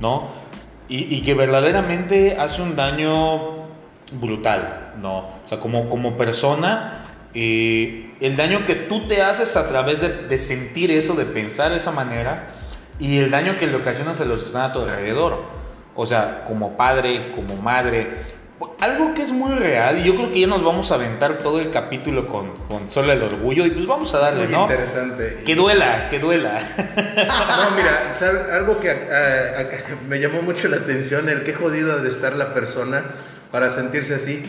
¿no? 0.00 0.28
Y, 0.88 1.20
que 1.20 1.34
verdaderamente 1.34 2.36
hace 2.36 2.62
un 2.62 2.74
daño 2.74 3.68
brutal, 4.14 4.94
¿no? 5.00 5.18
O 5.18 5.42
sea, 5.46 5.60
como, 5.60 5.88
como 5.88 6.16
persona 6.16 7.04
eh, 7.32 8.09
el 8.20 8.36
daño 8.36 8.66
que 8.66 8.74
tú 8.74 9.06
te 9.08 9.22
haces 9.22 9.56
a 9.56 9.68
través 9.68 10.00
de, 10.00 10.08
de 10.26 10.38
sentir 10.38 10.90
eso, 10.90 11.14
de 11.14 11.24
pensar 11.24 11.70
de 11.70 11.78
esa 11.78 11.90
manera, 11.90 12.48
y 12.98 13.18
el 13.18 13.30
daño 13.30 13.56
que 13.56 13.66
le 13.66 13.76
ocasionas 13.76 14.20
a 14.20 14.24
los 14.26 14.40
que 14.40 14.46
están 14.46 14.70
a 14.70 14.72
tu 14.72 14.80
alrededor. 14.80 15.44
O 15.94 16.06
sea, 16.06 16.44
como 16.44 16.76
padre, 16.76 17.30
como 17.34 17.56
madre. 17.56 18.40
Algo 18.80 19.14
que 19.14 19.22
es 19.22 19.32
muy 19.32 19.52
real, 19.54 19.98
y 19.98 20.04
yo 20.04 20.14
creo 20.14 20.30
que 20.30 20.40
ya 20.40 20.46
nos 20.46 20.62
vamos 20.62 20.92
a 20.92 20.96
aventar 20.96 21.38
todo 21.38 21.60
el 21.60 21.70
capítulo 21.70 22.26
con, 22.26 22.56
con 22.68 22.90
solo 22.90 23.10
el 23.12 23.22
orgullo, 23.22 23.64
y 23.64 23.70
pues 23.70 23.86
vamos 23.86 24.14
a 24.14 24.18
darle, 24.18 24.44
Muy 24.44 24.52
¿no? 24.52 24.62
interesante. 24.62 25.42
Que 25.46 25.54
duela, 25.54 26.08
que 26.10 26.18
duela. 26.18 26.58
No, 26.76 27.70
mira, 27.74 28.14
¿sabe? 28.14 28.52
algo 28.52 28.78
que 28.78 28.90
ah, 28.90 29.60
ah, 29.60 29.94
me 30.08 30.20
llamó 30.20 30.42
mucho 30.42 30.68
la 30.68 30.76
atención, 30.76 31.30
el 31.30 31.42
qué 31.42 31.54
jodido 31.54 32.02
de 32.02 32.10
estar 32.10 32.36
la 32.36 32.52
persona 32.52 33.02
para 33.50 33.70
sentirse 33.70 34.14
así. 34.14 34.42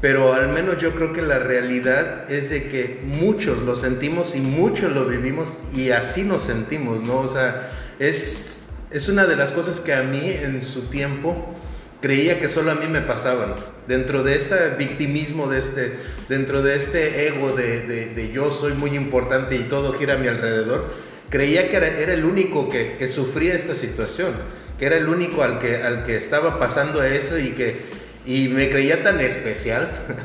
Pero 0.00 0.32
al 0.32 0.48
menos 0.50 0.78
yo 0.78 0.94
creo 0.94 1.12
que 1.12 1.22
la 1.22 1.40
realidad 1.40 2.30
es 2.30 2.50
de 2.50 2.68
que 2.68 3.00
muchos 3.04 3.58
lo 3.62 3.74
sentimos 3.74 4.36
y 4.36 4.40
muchos 4.40 4.92
lo 4.92 5.06
vivimos 5.06 5.52
y 5.74 5.90
así 5.90 6.22
nos 6.22 6.42
sentimos, 6.44 7.02
¿no? 7.02 7.18
O 7.18 7.28
sea, 7.28 7.72
es, 7.98 8.60
es 8.92 9.08
una 9.08 9.26
de 9.26 9.34
las 9.34 9.50
cosas 9.50 9.80
que 9.80 9.92
a 9.94 10.02
mí 10.02 10.20
en 10.24 10.62
su 10.62 10.82
tiempo 10.82 11.52
creía 12.00 12.38
que 12.38 12.48
solo 12.48 12.70
a 12.70 12.76
mí 12.76 12.86
me 12.86 13.00
pasaban. 13.00 13.54
Dentro 13.88 14.22
de 14.22 14.36
este 14.36 14.68
victimismo, 14.78 15.48
de 15.48 15.58
este, 15.58 15.94
dentro 16.28 16.62
de 16.62 16.76
este 16.76 17.26
ego 17.26 17.50
de, 17.50 17.80
de- 17.80 18.30
yo 18.30 18.52
soy 18.52 18.74
muy 18.74 18.90
importante 18.94 19.56
y 19.56 19.64
todo 19.64 19.94
gira 19.94 20.14
a 20.14 20.18
mi 20.18 20.28
alrededor, 20.28 20.94
creía 21.28 21.68
que 21.68 21.76
era, 21.76 21.88
era 21.88 22.12
el 22.14 22.24
único 22.24 22.68
que, 22.68 22.94
que 22.96 23.08
sufría 23.08 23.54
esta 23.54 23.74
situación, 23.74 24.34
que 24.78 24.86
era 24.86 24.96
el 24.96 25.08
único 25.08 25.42
al 25.42 25.58
que, 25.58 25.82
al 25.82 26.04
que 26.04 26.16
estaba 26.16 26.60
pasando 26.60 27.02
eso 27.02 27.36
y 27.36 27.48
que 27.48 27.80
y 28.28 28.48
me 28.48 28.68
creía 28.68 29.02
tan 29.02 29.18
especial. 29.20 29.88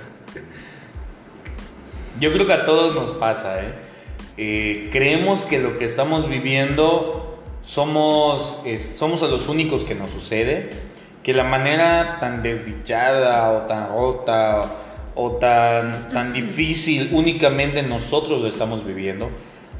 Yo 2.20 2.32
creo 2.34 2.46
que 2.46 2.54
a 2.54 2.66
todos 2.66 2.94
nos 2.96 3.12
pasa, 3.12 3.64
¿eh? 3.64 3.74
Eh, 4.38 4.90
creemos 4.92 5.46
que 5.46 5.60
lo 5.60 5.78
que 5.78 5.86
estamos 5.86 6.30
viviendo 6.30 7.42
somos, 7.62 8.62
es- 8.66 8.98
somos 8.98 9.24
a 9.24 9.28
los 9.28 9.48
únicos 9.48 9.84
que 9.86 9.96
nos 9.96 10.12
sucede, 10.12 10.70
que 11.24 11.34
la 11.34 11.44
manera 11.44 12.18
tan 12.20 12.44
desdichada 12.44 13.52
o 13.52 13.62
tan 13.68 13.90
rota 13.90 14.66
o 15.16 15.34
tan, 15.38 16.10
tan 16.10 16.34
difícil 16.34 17.10
únicamente 17.14 17.84
nosotros 17.84 18.42
lo 18.42 18.48
estamos 18.48 18.86
viviendo. 18.86 19.30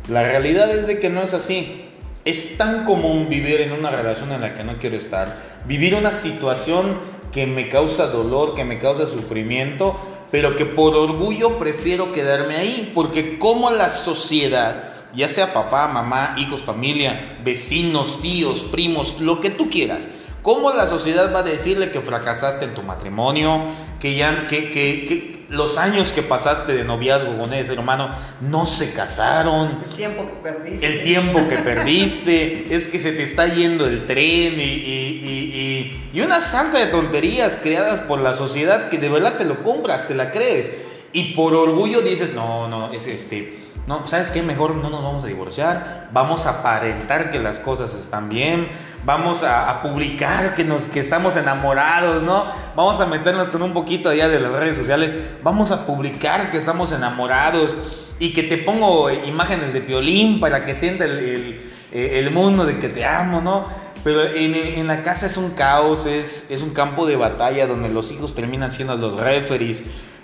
La 0.08 0.24
realidad 0.24 0.72
es 0.72 0.88
de 0.88 1.00
que 1.00 1.10
no 1.10 1.22
es 1.24 1.34
así. 1.34 1.90
Es 2.26 2.58
tan 2.58 2.86
común 2.86 3.28
vivir 3.28 3.60
en 3.60 3.74
una 3.74 3.90
relación 3.90 4.32
en 4.32 4.40
la 4.42 4.54
que 4.54 4.64
no 4.64 4.78
quiero 4.78 4.96
estar, 4.96 5.28
vivir 5.68 5.94
una 5.96 6.12
situación 6.12 6.98
que 7.34 7.48
me 7.48 7.68
causa 7.70 8.08
dolor, 8.08 8.54
que 8.56 8.64
me 8.64 8.80
causa 8.80 9.06
sufrimiento, 9.06 9.96
pero 10.32 10.56
que 10.56 10.66
por 10.66 10.96
orgullo 10.96 11.58
prefiero 11.60 12.12
quedarme 12.12 12.56
ahí, 12.56 12.92
porque 12.94 13.38
como 13.40 13.70
la 13.72 13.90
sociedad, 13.90 14.84
ya 15.16 15.28
sea 15.28 15.54
papá, 15.54 15.88
mamá, 15.88 16.36
hijos, 16.38 16.62
familia, 16.64 17.38
vecinos, 17.44 18.20
tíos, 18.22 18.64
primos, 18.64 19.20
lo 19.20 19.40
que 19.40 19.50
tú 19.50 19.70
quieras, 19.70 20.08
¿Cómo 20.44 20.74
la 20.74 20.88
sociedad 20.88 21.34
va 21.34 21.40
a 21.40 21.44
decirle 21.44 21.90
que 21.90 22.02
fracasaste 22.02 22.66
en 22.66 22.74
tu 22.74 22.82
matrimonio? 22.84 23.62
Que 24.02 24.16
ya 24.18 24.46
que, 24.46 24.70
que- 24.72 25.06
que 25.06 25.43
los 25.54 25.78
años 25.78 26.12
que 26.12 26.22
pasaste 26.22 26.74
de 26.74 26.84
noviazgo 26.84 27.38
con 27.38 27.54
ese 27.54 27.74
hermano 27.74 28.10
no 28.42 28.66
se 28.66 28.92
casaron. 28.94 29.84
El 29.90 29.96
tiempo 29.96 30.26
que 30.28 30.34
perdiste. 30.42 30.86
El 30.86 31.02
tiempo 31.04 31.48
que 31.48 31.58
perdiste, 31.58 32.76
es 32.76 32.88
que 32.88 33.00
se 33.00 33.12
te 33.14 33.24
está 33.24 33.48
yendo 33.48 33.86
el 33.86 34.06
tren 34.06 34.60
y, 34.60 34.64
y, 34.64 35.20
y, 35.24 36.12
y- 36.14 36.22
una 36.22 36.42
sarta 36.42 36.80
de 36.80 36.88
tonterías 36.88 37.58
creadas 37.62 38.00
por 38.02 38.20
la 38.20 38.34
sociedad 38.34 38.90
que 38.90 38.98
de 38.98 39.10
verdad 39.10 39.38
te 39.38 39.46
lo 39.46 39.62
compras, 39.64 40.08
te 40.08 40.16
la 40.16 40.32
crees. 40.32 40.72
Y 41.14 41.34
por 41.36 41.54
orgullo 41.56 42.02
dices, 42.02 42.34
no, 42.34 42.68
no, 42.68 42.92
es 42.92 43.06
este, 43.08 43.60
no, 43.86 44.08
¿sabes 44.08 44.32
qué? 44.32 44.42
Mejor 44.42 44.74
no 44.76 44.90
nos 44.90 45.04
vamos 45.04 45.24
a 45.24 45.28
divorciar, 45.28 46.10
vamos 46.12 46.46
a 46.48 46.62
aparentar 46.62 47.30
que 47.30 47.40
las 47.40 47.60
cosas 47.60 47.94
están 47.94 48.30
bien, 48.30 48.68
vamos 49.06 49.44
a, 49.44 49.70
a 49.70 49.82
publicar 49.84 50.56
que, 50.56 50.64
nos, 50.64 50.90
que 50.90 51.00
estamos 51.02 51.36
enamorados, 51.36 52.24
¿no? 52.24 52.46
Vamos 52.76 53.00
a 53.00 53.06
meternos 53.06 53.50
con 53.50 53.62
un 53.62 53.74
poquito 53.74 54.10
allá 54.10 54.28
de 54.28 54.40
las 54.40 54.52
redes 54.54 54.76
sociales, 54.78 55.14
vamos 55.44 55.72
a 55.72 55.86
publicar 55.86 56.50
que 56.50 56.58
estamos 56.58 56.92
enamorados 56.92 57.76
y 58.20 58.34
que 58.34 58.44
te 58.44 58.58
pongo 58.58 59.12
imágenes 59.12 59.72
de 59.74 59.82
piolín 59.82 60.40
para 60.40 60.66
que 60.66 60.74
sienta 60.74 61.06
el, 61.06 61.20
el- 61.20 61.62
el 61.92 62.32
mundo 62.32 62.66
de 62.66 62.80
que 62.80 62.90
te 62.90 63.06
amo, 63.06 63.40
¿no? 63.40 63.68
Pero 64.04 64.24
en, 64.28 64.56
en 64.56 64.88
la 64.88 65.02
casa 65.04 65.28
es 65.28 65.38
un 65.38 65.52
caos, 65.52 66.08
es, 66.08 66.48
es 66.50 66.62
un 66.64 66.72
campo 66.72 67.06
de 67.06 67.16
batalla 67.16 67.68
donde 67.68 67.88
los 67.90 68.12
hijos 68.12 68.34
terminan 68.34 68.72
siendo 68.72 68.96
los 68.98 69.18
referees, 69.20 69.84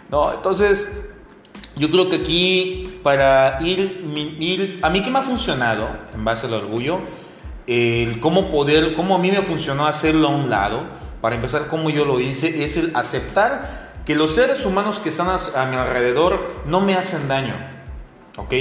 ¿no? 0.10 0.34
Entonces, 0.34 0.90
yo 1.76 1.90
creo 1.92 2.10
que 2.10 2.18
aquí 2.18 3.00
para 3.04 3.58
ir, 3.62 4.04
ir- 4.40 4.80
a 4.82 4.90
mí 4.90 5.02
que 5.02 5.10
me 5.12 5.20
ha 5.20 5.24
funcionado 5.24 5.88
en 6.14 6.26
base 6.26 6.48
al 6.48 6.54
orgullo, 6.54 7.00
el 7.68 8.20
cómo 8.20 8.50
poder, 8.52 8.94
cómo 8.94 9.16
a 9.16 9.20
mí 9.20 9.32
me 9.32 9.42
funcionó 9.42 9.86
hacerlo 9.88 10.28
a 10.28 10.32
un 10.32 10.50
lado, 10.50 10.82
para 11.22 11.36
empezar 11.36 11.68
cómo 11.68 11.90
yo 11.90 12.06
lo 12.06 12.20
hice, 12.20 12.64
es 12.64 12.78
el 12.78 12.92
aceptar 12.96 13.90
que 14.06 14.16
los 14.16 14.34
seres 14.34 14.66
humanos 14.66 15.00
que 15.00 15.10
están 15.10 15.28
a, 15.30 15.66
mi 15.66 15.76
alrededor 15.76 16.64
no 16.66 16.82
me 16.82 16.96
hacen 16.96 17.28
daño, 17.28 17.56
¿ok? 18.38 18.54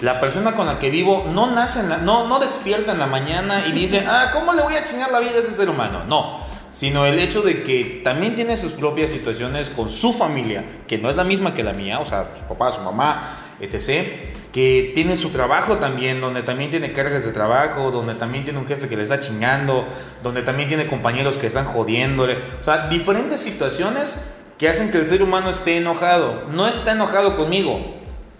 La 0.00 0.20
persona 0.20 0.54
con 0.54 0.66
la 0.66 0.78
que 0.78 0.90
vivo 0.90 1.26
no 1.32 1.50
nace, 1.50 1.80
en 1.80 1.88
la- 1.88 1.96
no, 1.98 2.28
no 2.28 2.38
despierta 2.38 2.92
en 2.92 2.98
la 2.98 3.06
mañana 3.06 3.66
y 3.66 3.72
dice, 3.72 4.04
ah, 4.06 4.30
¿cómo 4.32 4.52
le 4.54 4.62
voy 4.62 4.74
a 4.74 4.84
chingar 4.84 5.10
la 5.10 5.18
vida 5.20 5.32
a 5.36 5.38
ese 5.38 5.52
ser 5.52 5.68
humano? 5.70 6.04
No, 6.04 6.40
sino 6.70 7.06
el 7.06 7.18
hecho 7.18 7.42
de 7.42 7.62
que 7.62 8.00
también 8.04 8.34
tiene 8.34 8.56
sus 8.56 8.72
propias 8.72 9.10
situaciones 9.10 9.70
con 9.70 9.88
su 9.88 10.12
familia, 10.12 10.64
que 10.86 10.98
no 10.98 11.10
es 11.10 11.16
la 11.16 11.24
misma 11.24 11.54
que 11.54 11.62
la 11.62 11.72
mía, 11.72 12.00
o 12.00 12.04
sea, 12.04 12.32
su 12.36 12.44
papá, 12.44 12.72
su 12.72 12.80
mamá, 12.82 13.36
etc., 13.60 14.06
que 14.52 14.92
tiene 14.94 15.16
su 15.16 15.30
trabajo 15.30 15.76
también, 15.76 16.20
donde 16.20 16.42
también 16.42 16.70
tiene 16.70 16.92
cargas 16.92 17.24
de 17.24 17.32
trabajo, 17.32 17.90
donde 17.90 18.14
también 18.14 18.44
tiene 18.44 18.58
un 18.58 18.66
jefe 18.66 18.88
que 18.88 18.96
le 18.96 19.02
está 19.02 19.20
chingando, 19.20 19.86
donde 20.22 20.42
también 20.42 20.68
tiene 20.68 20.86
compañeros 20.86 21.36
que 21.38 21.48
están 21.48 21.66
jodiéndole, 21.66 22.38
o 22.60 22.64
sea, 22.64 22.88
diferentes 22.88 23.40
situaciones 23.40 24.18
que 24.56 24.68
hacen 24.68 24.90
que 24.90 24.98
el 24.98 25.06
ser 25.06 25.22
humano 25.22 25.50
esté 25.50 25.76
enojado. 25.76 26.48
No 26.50 26.66
está 26.66 26.92
enojado 26.92 27.36
conmigo, 27.36 27.98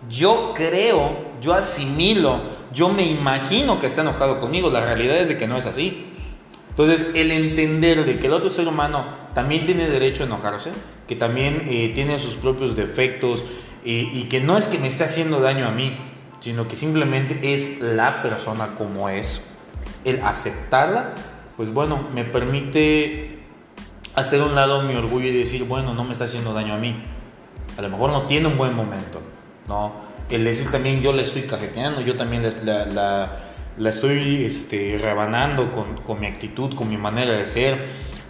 yo 0.08 0.52
creo, 0.54 1.12
yo 1.40 1.54
asimilo, 1.54 2.42
yo 2.72 2.88
me 2.88 3.04
imagino 3.04 3.78
que 3.78 3.86
está 3.86 4.02
enojado 4.02 4.38
conmigo. 4.38 4.70
La 4.70 4.80
realidad 4.80 5.16
es 5.16 5.28
de 5.28 5.36
que 5.36 5.46
no 5.46 5.56
es 5.56 5.66
así. 5.66 6.12
Entonces, 6.78 7.08
el 7.14 7.32
entender 7.32 8.04
de 8.04 8.20
que 8.20 8.28
el 8.28 8.32
otro 8.32 8.50
ser 8.50 8.68
humano 8.68 9.04
también 9.34 9.64
tiene 9.64 9.88
derecho 9.88 10.22
a 10.22 10.26
enojarse, 10.26 10.70
que 11.08 11.16
también 11.16 11.62
eh, 11.66 11.90
tiene 11.92 12.20
sus 12.20 12.36
propios 12.36 12.76
defectos 12.76 13.42
eh, 13.84 14.08
y 14.12 14.24
que 14.24 14.40
no 14.40 14.56
es 14.56 14.68
que 14.68 14.78
me 14.78 14.86
esté 14.86 15.02
haciendo 15.02 15.40
daño 15.40 15.66
a 15.66 15.72
mí, 15.72 15.96
sino 16.38 16.68
que 16.68 16.76
simplemente 16.76 17.52
es 17.52 17.80
la 17.80 18.22
persona 18.22 18.76
como 18.78 19.08
es. 19.08 19.42
El 20.04 20.22
aceptarla, 20.22 21.14
pues 21.56 21.72
bueno, 21.72 22.06
me 22.14 22.22
permite 22.22 23.40
hacer 24.14 24.40
un 24.40 24.54
lado 24.54 24.82
mi 24.82 24.94
orgullo 24.94 25.26
y 25.26 25.36
decir, 25.36 25.64
bueno, 25.64 25.94
no 25.94 26.04
me 26.04 26.12
está 26.12 26.26
haciendo 26.26 26.52
daño 26.52 26.74
a 26.74 26.78
mí. 26.78 26.94
A 27.76 27.82
lo 27.82 27.88
mejor 27.88 28.10
no 28.10 28.28
tiene 28.28 28.46
un 28.46 28.56
buen 28.56 28.76
momento, 28.76 29.20
¿no? 29.66 29.94
El 30.30 30.44
decir 30.44 30.70
también 30.70 31.00
yo 31.00 31.12
la 31.12 31.22
estoy 31.22 31.42
cajeteando, 31.42 32.02
yo 32.02 32.16
también 32.16 32.44
la, 32.64 32.86
la, 32.86 33.36
la- 33.78 33.90
estoy 33.90 34.44
este, 34.44 34.98
rebanando 35.02 35.70
con, 35.70 36.02
con 36.02 36.20
mi 36.20 36.26
actitud, 36.26 36.74
con 36.74 36.88
mi 36.88 36.96
manera 36.96 37.32
de 37.32 37.46
ser, 37.46 37.84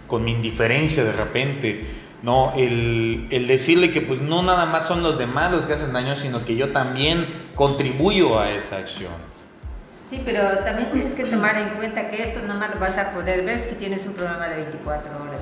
con 0.07 0.23
mi 0.23 0.31
indiferencia 0.31 1.03
de 1.03 1.11
repente, 1.13 1.85
¿no? 2.23 2.53
El, 2.55 3.27
el 3.31 3.47
decirle 3.47 3.91
que 3.91 4.01
pues 4.01 4.21
no 4.21 4.41
nada 4.43 4.65
más 4.65 4.87
son 4.87 5.03
los 5.03 5.17
demás 5.17 5.51
los 5.51 5.65
que 5.65 5.73
hacen 5.73 5.93
daño, 5.93 6.15
sino 6.15 6.43
que 6.45 6.55
yo 6.55 6.71
también 6.71 7.25
contribuyo 7.55 8.39
a 8.39 8.51
esa 8.51 8.77
acción. 8.77 9.13
Sí, 10.09 10.21
pero 10.25 10.41
también 10.59 10.89
tienes 10.91 11.13
que 11.13 11.25
tomar 11.25 11.55
en 11.57 11.69
cuenta 11.77 12.09
que 12.09 12.23
esto 12.23 12.41
nada 12.41 12.59
más 12.59 12.73
lo 12.73 12.79
vas 12.79 12.97
a 12.97 13.11
poder 13.11 13.45
ver 13.45 13.59
si 13.59 13.75
tienes 13.75 14.05
un 14.07 14.13
programa 14.13 14.47
de 14.47 14.55
24 14.55 15.11
horas. 15.21 15.39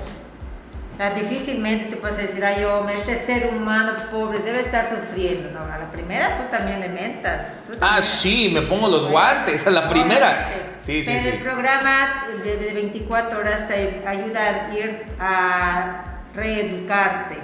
Difícilmente 1.15 1.85
te 1.91 1.97
puedes 1.97 2.17
decir, 2.17 2.43
ay, 2.43 2.63
hombre, 2.65 2.95
este 2.97 3.23
ser 3.25 3.47
humano 3.53 3.93
pobre 4.11 4.39
debe 4.39 4.61
estar 4.61 4.89
sufriendo. 4.89 5.51
No, 5.51 5.59
a 5.71 5.77
la 5.77 5.91
primera 5.91 6.37
tú 6.39 6.43
también 6.57 6.79
le 6.79 6.89
mentas. 6.89 7.41
Tú 7.67 7.73
Ah, 7.75 7.79
también- 7.87 8.03
sí, 8.03 8.49
me 8.51 8.61
pongo 8.63 8.87
los 8.87 9.05
guantes 9.07 9.67
a 9.67 9.69
la 9.71 9.87
primera. 9.89 10.47
Sí, 10.79 11.03
sí, 11.03 11.11
Pero 11.11 11.21
sí. 11.21 11.29
el 11.29 11.37
programa 11.43 12.25
de, 12.43 12.57
de 12.57 12.73
24 12.73 13.39
horas 13.39 13.67
te 13.67 14.03
ayuda 14.07 14.41
a 14.69 14.73
ir 14.75 15.05
a 15.19 16.03
reeducarte. 16.35 17.37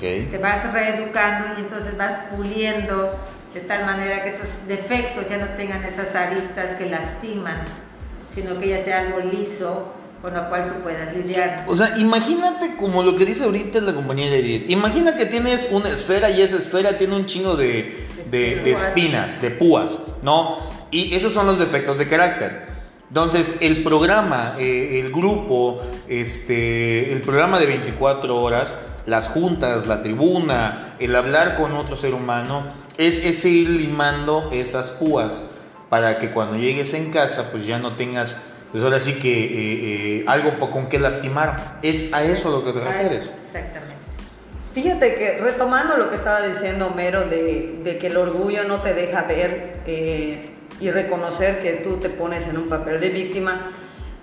Te 0.00 0.38
vas 0.38 0.72
reeducando 0.72 1.48
y 1.58 1.60
entonces 1.62 1.96
vas 1.96 2.12
puliendo 2.34 3.18
de 3.52 3.60
tal 3.60 3.84
manera 3.86 4.22
que 4.22 4.30
esos 4.30 4.48
defectos 4.66 5.28
ya 5.28 5.38
no 5.38 5.46
tengan 5.56 5.82
esas 5.84 6.14
aristas 6.14 6.72
que 6.78 6.86
lastiman, 6.86 7.62
sino 8.34 8.58
que 8.60 8.68
ya 8.68 8.84
sea 8.84 9.00
algo 9.00 9.20
liso 9.20 9.92
con 10.22 10.34
lo 10.34 10.48
cual 10.48 10.68
tú 10.68 10.82
puedas 10.82 11.14
lidiar. 11.14 11.64
O 11.68 11.76
sea, 11.76 11.96
imagínate 11.98 12.76
como 12.76 13.02
lo 13.02 13.14
que 13.16 13.24
dice 13.24 13.44
ahorita 13.44 13.80
la 13.80 13.94
compañera 13.94 14.34
Edith. 14.36 14.68
Imagina 14.68 15.14
que 15.14 15.26
tienes 15.26 15.68
una 15.70 15.88
esfera 15.90 16.30
y 16.30 16.42
esa 16.42 16.56
esfera 16.56 16.98
tiene 16.98 17.14
un 17.16 17.26
chingo 17.26 17.56
de, 17.56 17.94
de- 18.30 18.56
de 18.56 18.70
espinas, 18.72 19.40
de 19.40 19.50
púas, 19.50 20.00
¿no? 20.22 20.56
Y 20.90 21.14
esos 21.14 21.32
son 21.32 21.46
los 21.46 21.58
defectos 21.58 21.98
de 21.98 22.08
carácter. 22.08 22.66
Entonces, 23.08 23.54
el 23.60 23.82
programa, 23.84 24.56
eh, 24.58 25.00
el 25.02 25.10
grupo, 25.12 25.80
este, 26.08 27.12
el 27.12 27.20
programa 27.22 27.58
de 27.58 27.66
24 27.66 28.36
horas 28.40 28.74
las 29.06 29.28
juntas, 29.28 29.86
la 29.86 30.02
tribuna, 30.02 30.94
el 30.98 31.16
hablar 31.16 31.56
con 31.56 31.72
otro 31.74 31.96
ser 31.96 32.12
humano, 32.12 32.64
es 32.98 33.24
ese 33.24 33.48
ir 33.48 33.70
limando 33.70 34.50
esas 34.52 34.90
púas 34.90 35.40
para 35.88 36.18
que 36.18 36.30
cuando 36.30 36.58
llegues 36.58 36.92
en 36.92 37.10
casa 37.10 37.50
pues 37.50 37.66
ya 37.66 37.78
no 37.78 37.96
tengas, 37.96 38.36
pues 38.70 38.84
ahora 38.84 39.00
sí 39.00 39.14
que 39.14 39.44
eh, 39.44 39.48
eh, 40.20 40.24
algo 40.26 40.58
con 40.70 40.88
que 40.88 40.98
lastimar. 40.98 41.78
Es 41.82 42.12
a 42.12 42.24
eso 42.24 42.48
a 42.48 42.52
lo 42.52 42.64
que 42.64 42.72
te 42.72 42.80
refieres. 42.80 43.30
Exactamente. 43.46 43.94
Fíjate 44.74 45.14
que 45.16 45.38
retomando 45.38 45.96
lo 45.96 46.10
que 46.10 46.16
estaba 46.16 46.42
diciendo 46.42 46.88
Homero 46.88 47.22
de, 47.22 47.80
de 47.82 47.98
que 47.98 48.08
el 48.08 48.16
orgullo 48.16 48.64
no 48.64 48.76
te 48.76 48.94
deja 48.94 49.22
ver 49.22 49.80
eh, 49.86 50.50
y 50.80 50.90
reconocer 50.90 51.60
que 51.62 51.72
tú 51.84 51.96
te 51.96 52.10
pones 52.10 52.46
en 52.46 52.58
un 52.58 52.68
papel 52.68 53.00
de 53.00 53.08
víctima, 53.08 53.72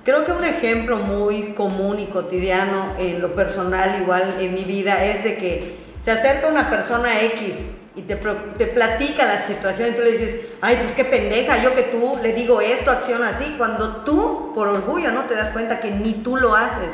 creo 0.06 0.24
que 0.24 0.32
un 0.32 0.46
ejemplo 0.46 0.98
muy 0.98 1.54
común 1.54 2.00
y 2.00 2.06
cotidiano 2.06 2.94
en 2.98 3.22
lo 3.22 3.34
personal, 3.36 4.02
igual 4.02 4.36
en 4.40 4.54
mi 4.54 4.64
vida, 4.64 5.04
es 5.04 5.24
de 5.24 5.36
que 5.36 5.78
se 6.02 6.12
acerca 6.12 6.48
una 6.48 6.70
persona 6.70 7.22
X 7.22 7.56
y 7.96 8.02
te, 8.02 8.16
te 8.16 8.68
platica 8.68 9.26
la 9.26 9.46
situación 9.46 9.90
y 9.90 9.92
tú 9.94 10.02
le 10.02 10.12
dices, 10.12 10.38
ay, 10.62 10.78
pues 10.82 10.94
qué 10.94 11.06
pendeja, 11.06 11.64
yo 11.64 11.74
que 11.74 11.84
tú 11.84 12.18
le 12.22 12.34
digo 12.34 12.60
esto, 12.60 12.92
acciono 12.92 13.26
así, 13.26 13.56
cuando 13.58 14.04
tú, 14.04 14.52
por 14.54 14.68
orgullo, 14.68 15.12
no 15.12 15.24
te 15.24 15.36
das 15.36 15.52
cuenta 15.52 15.80
que 15.80 15.92
ni 15.92 16.14
tú 16.14 16.36
lo 16.38 16.56
haces, 16.56 16.90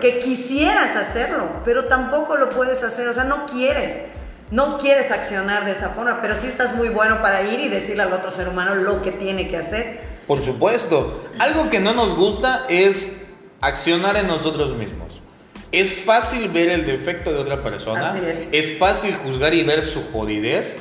que 0.00 0.18
quisieras 0.18 0.96
hacerlo, 0.96 1.48
pero 1.64 1.84
tampoco 1.84 2.36
lo 2.36 2.50
puedes 2.50 2.82
hacer, 2.82 3.08
o 3.08 3.12
sea, 3.12 3.24
no 3.24 3.46
quieres, 3.46 4.08
no 4.50 4.78
quieres 4.78 5.10
accionar 5.12 5.64
de 5.64 5.72
esa 5.72 5.90
forma, 5.90 6.20
pero 6.20 6.34
sí 6.34 6.48
estás 6.48 6.74
muy 6.74 6.88
bueno 6.88 7.22
para 7.22 7.42
ir 7.42 7.60
y 7.60 7.68
decirle 7.68 8.02
al 8.02 8.12
otro 8.12 8.30
ser 8.32 8.48
humano 8.48 8.74
lo 8.74 9.02
que 9.02 9.12
tiene 9.12 9.48
que 9.48 9.56
hacer. 9.56 10.00
Por 10.26 10.44
supuesto, 10.44 11.24
algo 11.38 11.70
que 11.70 11.80
no 11.80 11.94
nos 11.94 12.16
gusta 12.16 12.64
es 12.68 13.20
accionar 13.60 14.16
en 14.16 14.26
nosotros 14.26 14.74
mismos. 14.74 15.09
Es 15.72 15.92
fácil 16.04 16.48
ver 16.48 16.68
el 16.68 16.84
defecto 16.84 17.32
de 17.32 17.38
otra 17.38 17.62
persona, 17.62 18.14
es. 18.50 18.76
fácil 18.76 19.14
juzgar 19.14 19.54
y 19.54 19.62
ver 19.62 19.82
su 19.82 20.02
jodidez, 20.10 20.76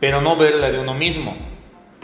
pero 0.00 0.20
no 0.20 0.36
ver 0.36 0.56
la 0.56 0.72
de 0.72 0.80
uno 0.80 0.92
mismo, 0.92 1.36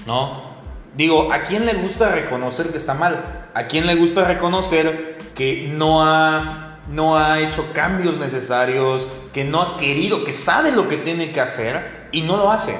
¿no? 0.06 0.50
Digo, 0.96 1.32
¿a 1.32 1.42
quién 1.42 1.66
le 1.66 1.74
gusta 1.74 2.12
reconocer 2.14 2.68
que 2.68 2.78
está 2.78 2.94
mal? 2.94 3.48
¿A 3.54 3.64
quién 3.64 3.86
le 3.86 3.96
gusta 3.96 4.24
reconocer 4.24 5.16
que 5.34 5.68
no 5.72 6.04
ha, 6.04 6.78
no 6.88 7.18
ha 7.18 7.40
hecho 7.40 7.72
cambios 7.72 8.16
necesarios, 8.18 9.08
que 9.32 9.44
no 9.44 9.62
ha 9.62 9.76
querido, 9.76 10.22
que 10.22 10.32
sabe 10.32 10.70
lo 10.70 10.88
que 10.88 10.98
tiene 10.98 11.32
que 11.32 11.40
hacer 11.40 12.08
y 12.12 12.22
no 12.22 12.36
lo 12.36 12.50
hace? 12.50 12.76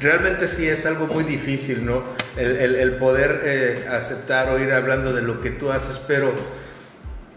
Realmente 0.00 0.48
sí 0.48 0.66
es 0.66 0.84
algo 0.86 1.06
muy 1.06 1.22
difícil, 1.24 1.84
¿no? 1.84 2.02
El, 2.36 2.96
poder 2.96 3.42
eh, 3.44 3.88
aceptar 3.90 4.50
o 4.50 4.58
ir 4.58 4.72
hablando 4.72 5.12
de 5.12 5.22
lo 5.22 5.40
que 5.40 5.50
tú 5.50 5.70
haces, 5.70 6.00
pero 6.06 6.34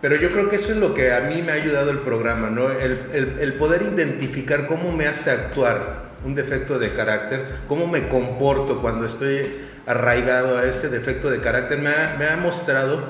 pero 0.05 0.21
yo 0.21 0.29
creo 0.29 0.49
que 0.49 0.57
eso 0.57 0.71
es 0.71 0.77
lo 0.77 0.93
que 0.93 1.13
a 1.13 1.21
mí 1.21 1.41
me 1.41 1.51
ha 1.51 1.55
ayudado 1.55 1.89
el 1.89 1.97
programa, 1.97 2.51
¿no? 2.51 2.69
El, 2.69 3.53
poder 3.55 3.81
identificar 3.81 4.67
cómo 4.67 4.91
me 4.91 5.07
hace 5.07 5.31
actuar 5.31 6.11
un 6.23 6.35
defecto 6.35 6.77
de 6.77 6.91
carácter, 6.93 7.47
cómo 7.67 7.87
me 7.87 8.07
comporto 8.07 8.83
cuando 8.83 9.07
estoy 9.07 9.47
arraigado 9.87 10.59
a 10.59 10.65
este 10.67 10.89
defecto 10.89 11.31
de 11.31 11.39
carácter, 11.39 11.79
me 11.79 11.89
ha, 12.27 12.37
mostrado 12.37 13.03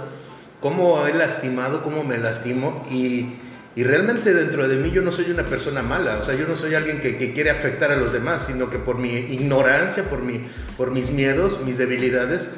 cómo 0.62 1.06
he 1.06 1.14
lastimado, 1.14 1.84
cómo 1.84 2.06
me 2.06 2.18
lastimo 2.18 2.88
y, 2.90 3.40
realmente 3.76 4.34
dentro 4.34 4.66
de 4.70 4.78
mí 4.78 4.90
yo 4.90 5.02
no 5.02 5.12
soy 5.12 5.30
una 5.32 5.44
persona 5.44 5.82
mala, 5.82 6.20
o 6.20 6.24
sea, 6.24 6.36
yo 6.36 6.48
no 6.48 6.56
soy 6.56 6.76
alguien 6.76 7.02
que, 7.02 7.18
que, 7.18 7.34
quiere 7.34 7.50
afectar 7.50 7.92
a 7.92 7.98
los 7.98 8.14
demás, 8.14 8.46
sino 8.48 8.70
que 8.70 8.78
por 8.78 9.00
mi 9.00 9.10
ignorancia, 9.18 10.04
por, 10.04 10.22
mi, 10.22 10.48
por 10.78 10.92
mis 10.92 11.12
miedos, 11.12 11.60
mis 11.66 11.78
debilidades, 11.78 12.50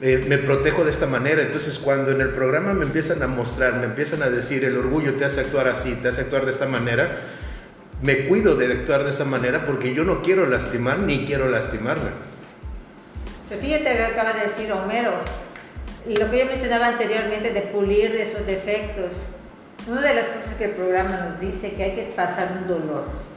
eh, 0.00 0.24
me 0.28 0.38
protejo 0.38 0.84
de 0.84 0.90
esta 0.90 1.06
manera. 1.06 1.42
Entonces 1.42 1.78
cuando 1.78 2.10
en 2.10 2.20
el 2.20 2.30
programa 2.30 2.74
me 2.74 2.84
empiezan 2.84 3.22
a 3.22 3.26
mostrar, 3.26 3.74
me 3.74 3.86
empiezan 3.86 4.22
a 4.22 4.30
decir, 4.30 4.64
el 4.64 4.76
orgullo 4.76 5.14
te 5.14 5.24
hace 5.24 5.40
actuar 5.40 5.68
así, 5.68 5.94
te 5.94 6.08
hace 6.08 6.22
actuar 6.22 6.44
de 6.44 6.52
esta 6.52 6.66
manera, 6.66 7.18
me 8.02 8.28
cuido 8.28 8.54
de 8.54 8.72
actuar 8.72 9.04
de 9.04 9.10
esa 9.10 9.24
manera 9.24 9.66
porque 9.66 9.94
yo 9.94 10.04
no 10.04 10.22
quiero 10.22 10.46
lastimar 10.46 11.00
ni 11.00 11.26
quiero 11.26 11.48
lastimarme. 11.48 12.10
Pero 13.48 13.60
fíjate 13.60 13.84
que 13.84 14.04
acaba 14.04 14.34
de 14.34 14.40
decir 14.40 14.70
Homero, 14.72 15.12
y 16.06 16.16
lo 16.16 16.30
que 16.30 16.38
yo 16.38 16.46
mencionaba 16.46 16.88
anteriormente 16.88 17.50
de 17.52 17.62
pulir 17.62 18.14
esos 18.16 18.46
defectos. 18.46 19.12
Una 19.88 20.02
de 20.02 20.14
las 20.14 20.28
cosas 20.28 20.54
que 20.58 20.66
el 20.66 20.70
programa 20.72 21.30
nos 21.30 21.40
dice 21.40 21.72
que 21.72 21.82
hay 21.82 21.94
que 21.94 22.12
pasar 22.14 22.58
un 22.60 22.68
dolor 22.68 23.27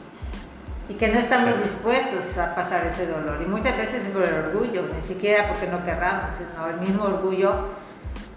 y 0.92 0.94
que 0.96 1.08
no 1.08 1.20
estamos 1.20 1.52
dispuestos 1.64 2.38
a 2.38 2.54
pasar 2.54 2.86
ese 2.88 3.08
dolor. 3.08 3.42
Y 3.42 3.46
muchas 3.46 3.78
veces 3.78 4.04
es 4.04 4.10
por 4.10 4.24
el 4.24 4.34
orgullo, 4.34 4.84
ni 4.94 5.02
siquiera 5.02 5.48
porque 5.48 5.68
no 5.68 5.86
querramos, 5.86 6.36
sino 6.38 6.68
el 6.68 6.82
mismo 6.82 7.06
orgullo. 7.06 7.70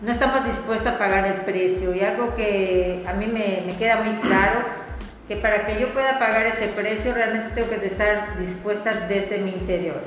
No 0.01 0.13
estamos 0.13 0.45
dispuestos 0.45 0.87
a 0.87 0.99
pagar 0.99 1.27
el 1.27 1.41
precio. 1.41 1.93
Y 1.95 2.01
algo 2.01 2.37
que 2.37 3.05
a 3.09 3.13
mí 3.15 3.27
me, 3.27 3.65
me 3.67 3.77
queda 3.77 4.03
muy 4.03 4.21
claro, 4.21 4.61
que 5.27 5.37
para 5.37 5.67
que 5.67 5.81
yo 5.81 5.89
pueda 5.89 6.19
pagar 6.21 6.47
ese 6.47 6.69
precio 6.69 7.13
realmente 7.13 7.61
tengo 7.61 7.69
que 7.81 7.87
estar 7.87 8.39
dispuesta 8.39 9.07
desde 9.09 9.39
mi 9.39 9.51
interior. 9.51 10.01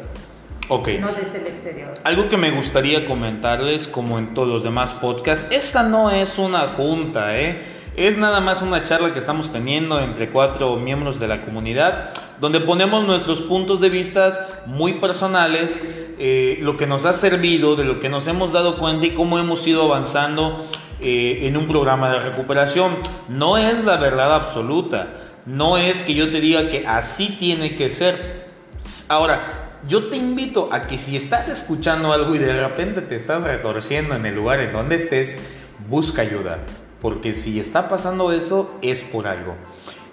Ok. 0.69 0.89
No 0.99 1.07
desde 1.07 1.39
el 1.39 1.47
exterior. 1.47 1.93
Algo 2.05 2.29
que 2.29 2.37
me 2.37 2.51
gustaría 2.51 3.05
comentarles, 3.05 3.89
como 3.89 4.19
en 4.19 4.33
todos 4.33 4.47
los 4.47 4.63
demás 4.63 4.93
podcasts, 4.93 5.47
esta 5.51 5.83
no 5.83 6.11
es 6.11 6.39
una 6.39 6.67
junta, 6.69 7.37
¿eh? 7.37 7.61
Es 7.97 8.15
nada 8.15 8.41
más 8.41 8.61
una 8.61 8.83
charla 8.83 9.11
que 9.11 9.17
estamos 9.17 9.51
teniendo 9.51 9.99
entre 9.99 10.29
cuatro 10.29 10.75
miembros 10.75 11.19
de 11.19 11.27
la 11.27 11.41
comunidad, 11.41 12.13
donde 12.39 12.59
ponemos 12.59 13.05
nuestros 13.05 13.41
puntos 13.41 13.81
de 13.81 13.89
vista 13.89 14.63
muy 14.65 14.93
personales, 14.93 15.81
eh, 16.19 16.57
lo 16.61 16.77
que 16.77 16.87
nos 16.87 17.05
ha 17.05 17.13
servido, 17.13 17.75
de 17.75 17.83
lo 17.83 17.99
que 17.99 18.09
nos 18.09 18.27
hemos 18.27 18.53
dado 18.53 18.77
cuenta 18.77 19.05
y 19.05 19.11
cómo 19.11 19.39
hemos 19.39 19.65
ido 19.67 19.83
avanzando 19.83 20.65
eh, 20.99 21.39
en 21.43 21.57
un 21.57 21.67
programa 21.67 22.11
de 22.11 22.19
recuperación. 22.19 22.97
No 23.29 23.57
es 23.57 23.83
la 23.83 23.97
verdad 23.97 24.35
absoluta, 24.35 25.13
no 25.45 25.77
es 25.77 26.03
que 26.03 26.13
yo 26.13 26.29
te 26.29 26.41
diga 26.41 26.69
que 26.69 26.85
así 26.87 27.35
tiene 27.39 27.75
que 27.75 27.89
ser. 27.89 28.47
Ahora, 29.09 29.79
yo 29.87 30.05
te 30.05 30.17
invito 30.17 30.69
a 30.71 30.87
que 30.87 30.97
si 30.97 31.15
estás 31.15 31.49
escuchando 31.49 32.11
algo 32.11 32.35
y 32.35 32.39
de 32.39 32.61
repente 32.61 33.01
te 33.01 33.15
estás 33.15 33.43
retorciendo 33.43 34.15
en 34.15 34.25
el 34.25 34.35
lugar 34.35 34.59
en 34.59 34.73
donde 34.73 34.95
estés, 34.95 35.37
busca 35.87 36.23
ayuda 36.23 36.59
porque 37.01 37.33
si 37.33 37.59
está 37.59 37.89
pasando 37.89 38.31
eso 38.31 38.75
es 38.81 39.01
por 39.01 39.27
algo. 39.27 39.55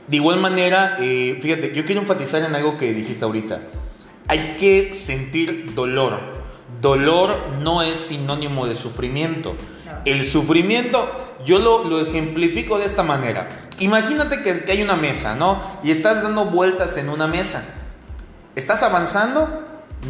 De 0.08 0.16
igual 0.16 0.38
manera, 0.38 0.96
eh, 1.00 1.38
fíjate, 1.40 1.72
yo 1.74 1.84
quiero 1.84 2.02
enfatizar 2.02 2.42
en 2.42 2.54
algo 2.54 2.76
que 2.76 2.92
dijiste 2.92 3.24
ahorita. 3.24 3.62
Hay 4.28 4.56
que 4.58 4.94
sentir 4.94 5.74
dolor. 5.74 6.18
Dolor 6.80 7.50
no 7.60 7.82
es 7.82 7.98
sinónimo 7.98 8.66
de 8.66 8.74
sufrimiento. 8.74 9.54
El 10.04 10.26
sufrimiento, 10.26 11.10
yo 11.44 11.58
lo, 11.58 11.84
lo, 11.84 12.00
ejemplifico 12.00 12.78
de 12.78 12.84
esta 12.84 13.02
manera. 13.02 13.48
Imagínate 13.78 14.42
que, 14.42 14.60
que 14.60 14.72
hay 14.72 14.82
una 14.82 14.96
mesa, 14.96 15.34
¿no? 15.34 15.62
Y 15.82 15.90
estás 15.90 16.22
dando 16.22 16.46
vueltas 16.46 16.96
en 16.98 17.08
una 17.08 17.26
mesa. 17.26 17.64
¿Estás 18.54 18.82
avanzando? 18.82 19.62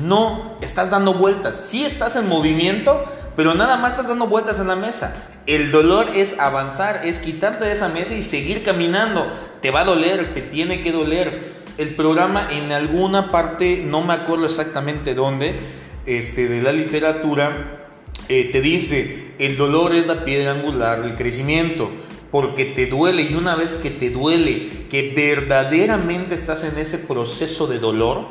No, 0.03 0.59
estás 0.61 0.91
dando 0.91 1.15
vueltas. 1.15 1.57
Sí 1.57 1.85
estás 1.85 2.17
en 2.17 2.29
movimiento, 2.29 3.05
pero 3.37 3.55
nada 3.55 3.77
más 3.77 3.93
estás 3.93 4.09
dando 4.09 4.27
vueltas 4.27 4.61
en 4.61 4.69
la 4.69 4.77
mesa. 4.77 5.15
El 5.47 5.71
dolor 5.71 6.09
es 6.15 6.39
avanzar, 6.39 7.03
es 7.05 7.19
quitarte 7.19 7.65
de 7.65 7.73
esa 7.73 7.89
mesa 7.89 8.15
y 8.15 8.23
seguir 8.23 8.63
caminando. 8.63 9.27
Te 9.61 9.71
va 9.71 9.81
a 9.81 9.85
doler, 9.85 10.33
te 10.33 10.41
tiene 10.41 10.81
que 10.81 10.93
doler. 10.93 11.53
El 11.77 11.97
programa 11.97 12.49
en 12.53 12.71
alguna 12.73 13.33
parte, 13.33 13.83
no 13.85 14.03
me 14.03 14.15
acuerdo 14.15 14.47
exactamente 14.47 15.15
dónde, 15.15 15.57
este, 16.07 16.49
de 16.49 16.63
la 16.63 16.73
literatura, 16.73 17.89
eh, 18.29 18.49
te 18.51 18.61
dice, 18.61 19.33
el 19.39 19.57
dolor 19.57 19.95
es 19.95 20.07
la 20.07 20.25
piedra 20.25 20.53
angular 20.53 21.03
del 21.03 21.17
crecimiento, 21.17 21.91
porque 22.31 22.65
te 22.65 22.87
duele 22.87 23.23
y 23.23 23.35
una 23.35 23.57
vez 23.57 23.77
que 23.77 23.91
te 23.91 24.11
duele, 24.11 24.87
que 24.89 25.13
verdaderamente 25.15 26.35
estás 26.35 26.65
en 26.65 26.79
ese 26.79 26.99
proceso 26.99 27.67
de 27.67 27.79
dolor, 27.79 28.27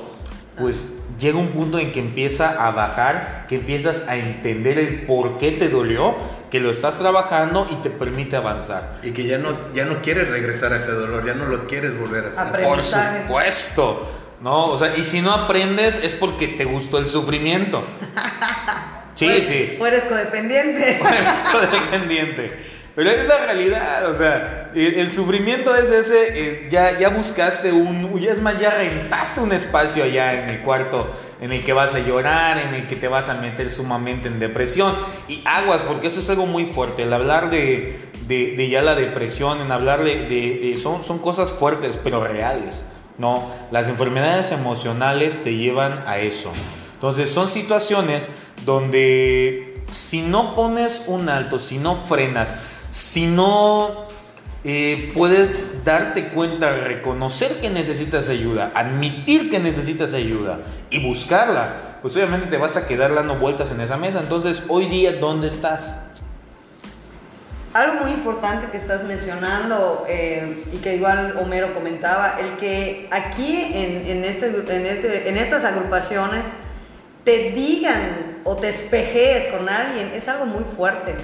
pues 0.59 0.89
llega 1.19 1.37
un 1.37 1.49
punto 1.49 1.79
en 1.79 1.91
que 1.91 1.99
empieza 1.99 2.65
a 2.67 2.71
bajar, 2.71 3.45
que 3.47 3.55
empiezas 3.55 4.07
a 4.07 4.15
entender 4.15 4.77
el 4.79 5.05
por 5.05 5.37
qué 5.37 5.51
te 5.51 5.69
dolió, 5.69 6.15
que 6.49 6.59
lo 6.59 6.71
estás 6.71 6.97
trabajando 6.97 7.67
y 7.71 7.75
te 7.75 7.89
permite 7.89 8.35
avanzar. 8.35 8.97
Y 9.03 9.11
que 9.11 9.23
ya 9.25 9.37
no, 9.37 9.49
ya 9.73 9.85
no 9.85 10.01
quieres 10.01 10.29
regresar 10.29 10.73
a 10.73 10.77
ese 10.77 10.91
dolor, 10.91 11.25
ya 11.25 11.33
no 11.33 11.45
lo 11.45 11.67
quieres 11.67 11.97
volver 11.99 12.25
a 12.25 12.41
hacer. 12.41 12.63
Por 12.63 12.83
supuesto. 12.83 14.09
No, 14.41 14.65
o 14.65 14.77
sea, 14.77 14.97
y 14.97 15.03
si 15.03 15.21
no 15.21 15.31
aprendes 15.31 16.03
es 16.03 16.13
porque 16.15 16.49
te 16.49 16.65
gustó 16.65 16.97
el 16.97 17.07
sufrimiento. 17.07 17.83
Sí, 19.15 19.29
sí. 19.47 19.77
O 19.79 19.85
eres 19.85 20.05
codependiente. 20.05 20.99
O 20.99 21.07
eres 21.07 21.43
codependiente. 21.43 22.57
Pero 22.95 23.09
es 23.09 23.27
la 23.27 23.45
realidad, 23.47 24.07
o 24.07 24.13
sea, 24.13 24.71
el, 24.75 25.09
sufrimiento 25.09 25.75
es 25.75 25.89
ese, 25.89 26.15
eh, 26.29 26.67
ya, 26.69 26.99
ya 26.99 27.09
buscaste 27.09 27.71
un, 27.71 28.19
ya 28.19 28.31
es 28.31 28.39
más, 28.39 28.59
ya 28.59 28.69
rentaste 28.69 29.41
un 29.41 29.51
espacio 29.51 30.03
allá 30.03 30.43
en 30.43 30.49
el 30.51 30.61
cuarto 30.61 31.09
en 31.41 31.51
el 31.51 31.63
que 31.63 31.73
vas 31.73 31.95
a 31.95 31.99
llorar, 31.99 32.59
en 32.59 32.75
el 32.75 32.85
que 32.85 32.95
te 32.95 33.07
vas 33.07 33.29
a 33.29 33.33
meter 33.33 33.71
sumamente 33.71 34.27
en 34.27 34.37
depresión. 34.37 34.95
Y 35.27 35.41
aguas, 35.45 35.81
porque 35.81 36.05
eso 36.05 36.19
es 36.19 36.29
algo 36.29 36.45
muy 36.45 36.65
fuerte, 36.65 37.01
el 37.01 37.13
hablar 37.13 37.49
de, 37.49 37.99
de, 38.27 38.69
ya 38.69 38.83
la 38.83 38.93
depresión, 38.93 39.59
en 39.59 39.71
hablar 39.71 40.03
de, 40.03 40.27
de, 40.27 40.77
son, 40.77 41.03
son 41.03 41.17
cosas 41.17 41.51
fuertes, 41.51 41.99
pero 42.03 42.23
reales, 42.23 42.85
¿no? 43.17 43.43
Las 43.71 43.87
enfermedades 43.87 44.51
emocionales 44.51 45.43
te 45.43 45.55
llevan 45.55 46.03
a 46.05 46.19
eso. 46.19 46.51
Entonces 46.93 47.31
son 47.31 47.47
situaciones 47.47 48.29
donde 48.65 49.81
si 49.91 50.21
no 50.21 50.55
pones 50.55 51.03
un 51.07 51.29
alto, 51.29 51.59
si 51.59 51.77
no 51.77 51.95
frenas, 51.95 52.55
si 52.93 53.25
no 53.25 54.05
eh, 54.63 55.11
puedes 55.15 55.83
darte 55.83 56.27
cuenta, 56.27 56.73
reconocer 56.73 57.59
que 57.59 57.71
necesitas 57.71 58.29
ayuda, 58.29 58.71
admitir 58.75 59.49
que 59.49 59.57
necesitas 59.57 60.13
ayuda 60.13 60.59
y 60.91 61.03
buscarla, 61.03 61.97
pues 62.03 62.15
obviamente 62.15 62.45
te 62.45 62.57
vas 62.57 62.77
a 62.77 62.85
quedar 62.85 63.15
dando 63.15 63.39
vueltas 63.39 63.71
en 63.71 63.81
esa 63.81 63.97
mesa. 63.97 64.19
Entonces, 64.19 64.61
hoy 64.67 64.85
día, 64.85 65.13
¿dónde 65.13 65.47
estás? 65.47 65.97
Algo 67.73 68.03
muy 68.03 68.11
importante 68.11 68.67
que 68.67 68.77
estás 68.77 69.03
mencionando 69.05 70.05
eh, 70.07 70.63
y 70.71 70.77
que 70.77 70.95
igual 70.95 71.39
Homero 71.41 71.73
comentaba, 71.73 72.37
el 72.39 72.57
que 72.57 73.07
aquí 73.09 73.71
en, 73.73 74.23
este, 74.23 74.49
este, 74.49 75.29
en 75.29 75.37
estas 75.37 75.63
agrupaciones 75.63 76.43
te 77.23 77.53
digan 77.53 78.41
o 78.43 78.55
te 78.55 78.69
espejees 78.69 79.47
con 79.47 79.67
alguien 79.67 80.11
es 80.13 80.27
algo 80.27 80.45
muy 80.45 80.63
fuerte, 80.75 81.15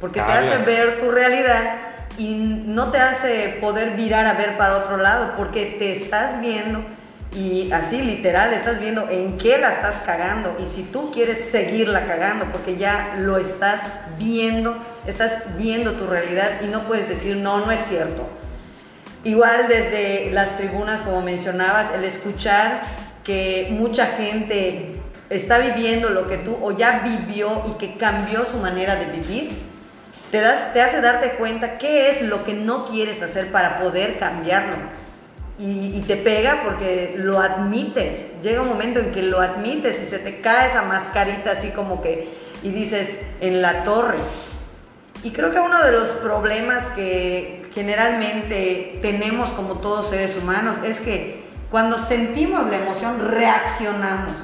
porque 0.00 0.20
te 0.20 0.32
hace 0.32 0.64
ver 0.64 1.00
tu 1.00 1.10
realidad 1.10 1.76
y 2.18 2.34
no 2.34 2.90
te 2.90 2.98
hace 2.98 3.58
poder 3.60 3.90
virar 3.90 4.26
a 4.26 4.34
ver 4.34 4.56
para 4.56 4.76
otro 4.76 4.96
lado, 4.96 5.34
porque 5.36 5.76
te 5.78 5.92
estás 5.92 6.40
viendo 6.40 6.84
y 7.34 7.72
así 7.72 8.00
literal 8.02 8.52
estás 8.52 8.78
viendo 8.78 9.08
en 9.10 9.38
qué 9.38 9.58
la 9.58 9.72
estás 9.72 9.96
cagando 10.06 10.56
y 10.62 10.66
si 10.66 10.84
tú 10.84 11.10
quieres 11.10 11.50
seguirla 11.50 12.06
cagando 12.06 12.46
porque 12.52 12.76
ya 12.76 13.16
lo 13.18 13.38
estás 13.38 13.80
viendo, 14.18 14.76
estás 15.06 15.56
viendo 15.58 15.92
tu 15.92 16.06
realidad 16.06 16.60
y 16.62 16.66
no 16.66 16.82
puedes 16.82 17.08
decir 17.08 17.36
no, 17.36 17.64
no 17.64 17.72
es 17.72 17.80
cierto. 17.88 18.28
Igual 19.24 19.66
desde 19.68 20.30
las 20.32 20.56
tribunas, 20.58 21.00
como 21.00 21.22
mencionabas, 21.22 21.92
el 21.94 22.04
escuchar 22.04 22.82
que 23.24 23.68
mucha 23.70 24.06
gente 24.06 25.00
está 25.30 25.58
viviendo 25.58 26.10
lo 26.10 26.28
que 26.28 26.36
tú 26.36 26.56
o 26.62 26.72
ya 26.72 27.00
vivió 27.00 27.64
y 27.66 27.78
que 27.78 27.96
cambió 27.96 28.44
su 28.44 28.58
manera 28.58 28.96
de 28.96 29.06
vivir, 29.06 29.50
te, 30.72 30.80
hace 30.80 31.00
darte 31.00 31.30
cuenta 31.36 31.78
qué 31.78 32.10
es 32.10 32.22
lo 32.22 32.44
que 32.44 32.54
no 32.54 32.86
quieres 32.86 33.22
hacer 33.22 33.52
para 33.52 33.78
poder 33.78 34.18
cambiarlo. 34.18 34.74
Y, 35.58 36.00
te 36.08 36.16
pega 36.16 36.62
porque 36.64 37.14
lo 37.16 37.40
admites. 37.40 38.40
Llega 38.42 38.62
un 38.62 38.68
momento 38.68 38.98
en 38.98 39.12
que 39.12 39.22
lo 39.22 39.40
admites 39.40 39.96
y 40.02 40.06
se 40.10 40.18
te 40.18 40.40
cae 40.40 40.70
esa 40.70 40.82
mascarita 40.82 41.52
así 41.52 41.68
como 41.68 42.02
que 42.02 42.28
y 42.64 42.70
dices 42.70 43.20
en 43.40 43.62
la 43.62 43.84
torre. 43.84 44.18
Y 45.22 45.30
creo 45.30 45.52
que 45.52 45.60
uno 45.60 45.82
de 45.82 45.92
los 45.92 46.08
problemas 46.22 46.84
que 46.96 47.70
generalmente 47.72 48.98
tenemos 49.00 49.50
como 49.50 49.78
todos 49.78 50.10
seres 50.10 50.36
humanos 50.36 50.76
es 50.84 50.98
que 50.98 51.44
cuando 51.70 51.96
sentimos 52.04 52.68
la 52.68 52.76
emoción 52.76 53.20
reaccionamos. 53.20 54.34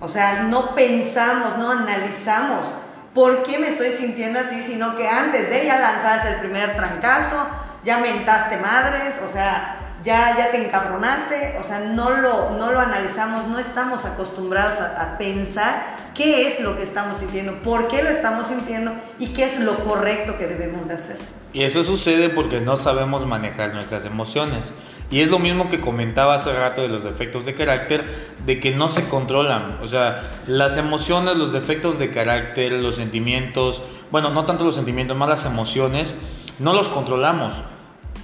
O 0.00 0.08
sea, 0.08 0.44
no 0.44 0.74
pensamos, 0.74 1.56
no 1.58 1.70
analizamos 1.70 2.77
por 3.14 3.42
qué 3.42 3.58
me 3.58 3.68
estoy 3.68 3.92
sintiendo 3.98 4.38
así, 4.38 4.62
sino 4.62 4.96
que 4.96 5.08
antes 5.08 5.50
de 5.50 5.66
ya 5.66 5.78
lanzaste 5.78 6.28
el 6.34 6.40
primer 6.40 6.76
trancazo, 6.76 7.46
ya 7.84 7.98
mentaste 7.98 8.56
madres, 8.58 9.14
o 9.28 9.32
sea, 9.32 9.76
ya, 10.04 10.36
ya 10.36 10.50
te 10.50 10.64
encabronaste, 10.64 11.58
o 11.62 11.66
sea, 11.66 11.80
no 11.80 12.10
lo, 12.10 12.50
no 12.50 12.72
lo 12.72 12.80
analizamos, 12.80 13.46
no 13.48 13.58
estamos 13.58 14.04
acostumbrados 14.04 14.78
a, 14.80 15.18
pensar 15.18 15.96
qué 16.14 16.48
es 16.48 16.60
lo 16.60 16.76
que 16.76 16.82
estamos 16.82 17.18
sintiendo, 17.18 17.60
por 17.62 17.88
qué 17.88 18.02
lo 18.02 18.10
estamos 18.10 18.46
sintiendo 18.46 18.92
y 19.18 19.28
qué 19.28 19.44
es 19.44 19.58
lo 19.58 19.76
correcto 19.84 20.38
que 20.38 20.46
debemos 20.46 20.86
de 20.88 20.94
hacer. 20.94 21.16
Y 21.52 21.62
eso 21.62 21.82
sucede 21.82 22.28
porque 22.28 22.60
no 22.60 22.76
sabemos 22.76 23.26
manejar 23.26 23.72
nuestras 23.72 24.04
emociones. 24.04 24.72
Y 25.10 25.20
es 25.20 25.28
lo 25.28 25.38
mismo 25.38 25.70
que 25.70 25.80
comentaba 25.80 26.34
hace 26.34 26.52
rato 26.52 26.82
de 26.82 26.88
los 26.88 27.04
defectos 27.04 27.46
de 27.46 27.54
carácter, 27.54 28.04
de 28.44 28.60
que 28.60 28.72
no 28.72 28.88
se 28.88 29.08
controlan. 29.08 29.78
O 29.82 29.86
sea, 29.86 30.22
las 30.46 30.76
emociones, 30.76 31.36
los 31.36 31.52
defectos 31.52 31.98
de 31.98 32.10
carácter, 32.10 32.72
los 32.72 32.96
sentimientos, 32.96 33.82
bueno, 34.10 34.30
no 34.30 34.44
tanto 34.44 34.64
los 34.64 34.74
sentimientos, 34.74 35.16
más 35.16 35.28
las 35.28 35.46
emociones, 35.46 36.14
no 36.58 36.72
los 36.72 36.88
controlamos 36.88 37.62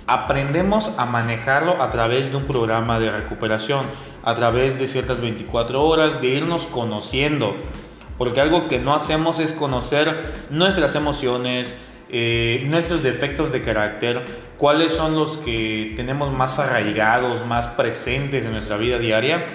aprendemos 0.06 0.92
a 0.98 1.06
manejarlo 1.06 1.82
a 1.82 1.90
través 1.90 2.30
de 2.30 2.36
un 2.36 2.44
programa 2.44 2.98
de 3.00 3.10
recuperación, 3.10 3.84
a 4.22 4.34
través 4.34 4.78
de 4.78 4.86
ciertas 4.86 5.20
24 5.20 5.82
horas, 5.82 6.20
de 6.20 6.28
irnos 6.28 6.66
conociendo. 6.66 7.54
Porque 8.18 8.40
algo 8.40 8.68
que 8.68 8.78
no 8.78 8.94
hacemos 8.94 9.40
es 9.40 9.52
conocer 9.52 10.34
nuestras 10.50 10.94
emociones, 10.94 11.76
eh, 12.10 12.62
nuestros 12.66 13.02
defectos 13.02 13.52
de 13.52 13.62
carácter, 13.62 14.22
cuáles 14.58 14.92
son 14.92 15.16
los 15.16 15.38
que 15.38 15.92
tenemos 15.96 16.32
más 16.32 16.58
arraigados, 16.58 17.44
más 17.46 17.66
presentes 17.66 18.44
en 18.44 18.52
nuestra 18.52 18.76
vida 18.76 18.98
diaria 18.98 19.46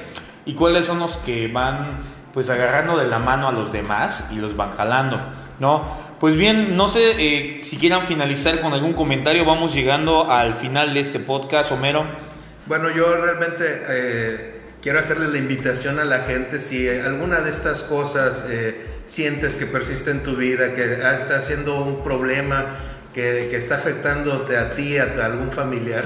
y 0.45 0.55
cuáles 0.55 0.85
son 0.85 0.99
los 0.99 1.17
que 1.17 1.47
van 1.47 1.99
pues 2.33 2.49
agarrando 2.49 2.97
de 2.97 3.07
la 3.07 3.19
mano 3.19 3.47
a 3.47 3.51
los 3.51 3.71
demás 3.71 4.29
y 4.31 4.35
los 4.35 4.55
van 4.55 4.71
jalando, 4.71 5.19
¿no? 5.59 5.83
Pues 6.19 6.35
bien, 6.35 6.75
no 6.75 6.87
sé 6.87 7.13
eh, 7.17 7.59
si 7.63 7.77
quieran 7.77 8.05
finalizar 8.05 8.59
con 8.59 8.73
algún 8.73 8.93
comentario. 8.93 9.45
Vamos 9.45 9.73
llegando 9.73 10.29
al 10.29 10.53
final 10.53 10.93
de 10.93 10.99
este 10.99 11.19
podcast, 11.19 11.71
Homero. 11.71 12.05
Bueno, 12.65 12.89
yo 12.89 13.15
realmente 13.15 13.83
eh, 13.87 14.58
quiero 14.81 14.99
hacerle 14.99 15.27
la 15.27 15.37
invitación 15.37 15.99
a 15.99 16.05
la 16.05 16.21
gente, 16.21 16.59
si 16.59 16.87
alguna 16.87 17.41
de 17.41 17.49
estas 17.49 17.81
cosas 17.83 18.43
eh, 18.49 18.75
sientes 19.05 19.55
que 19.55 19.65
persiste 19.65 20.11
en 20.11 20.23
tu 20.23 20.35
vida, 20.35 20.73
que 20.75 20.93
está 21.17 21.41
siendo 21.41 21.81
un 21.81 22.03
problema, 22.03 22.65
que, 23.13 23.55
está 23.55 23.75
afectándote 23.75 24.57
a 24.57 24.71
ti, 24.71 24.97
a, 24.97 25.25
algún 25.25 25.51
familiar, 25.51 26.05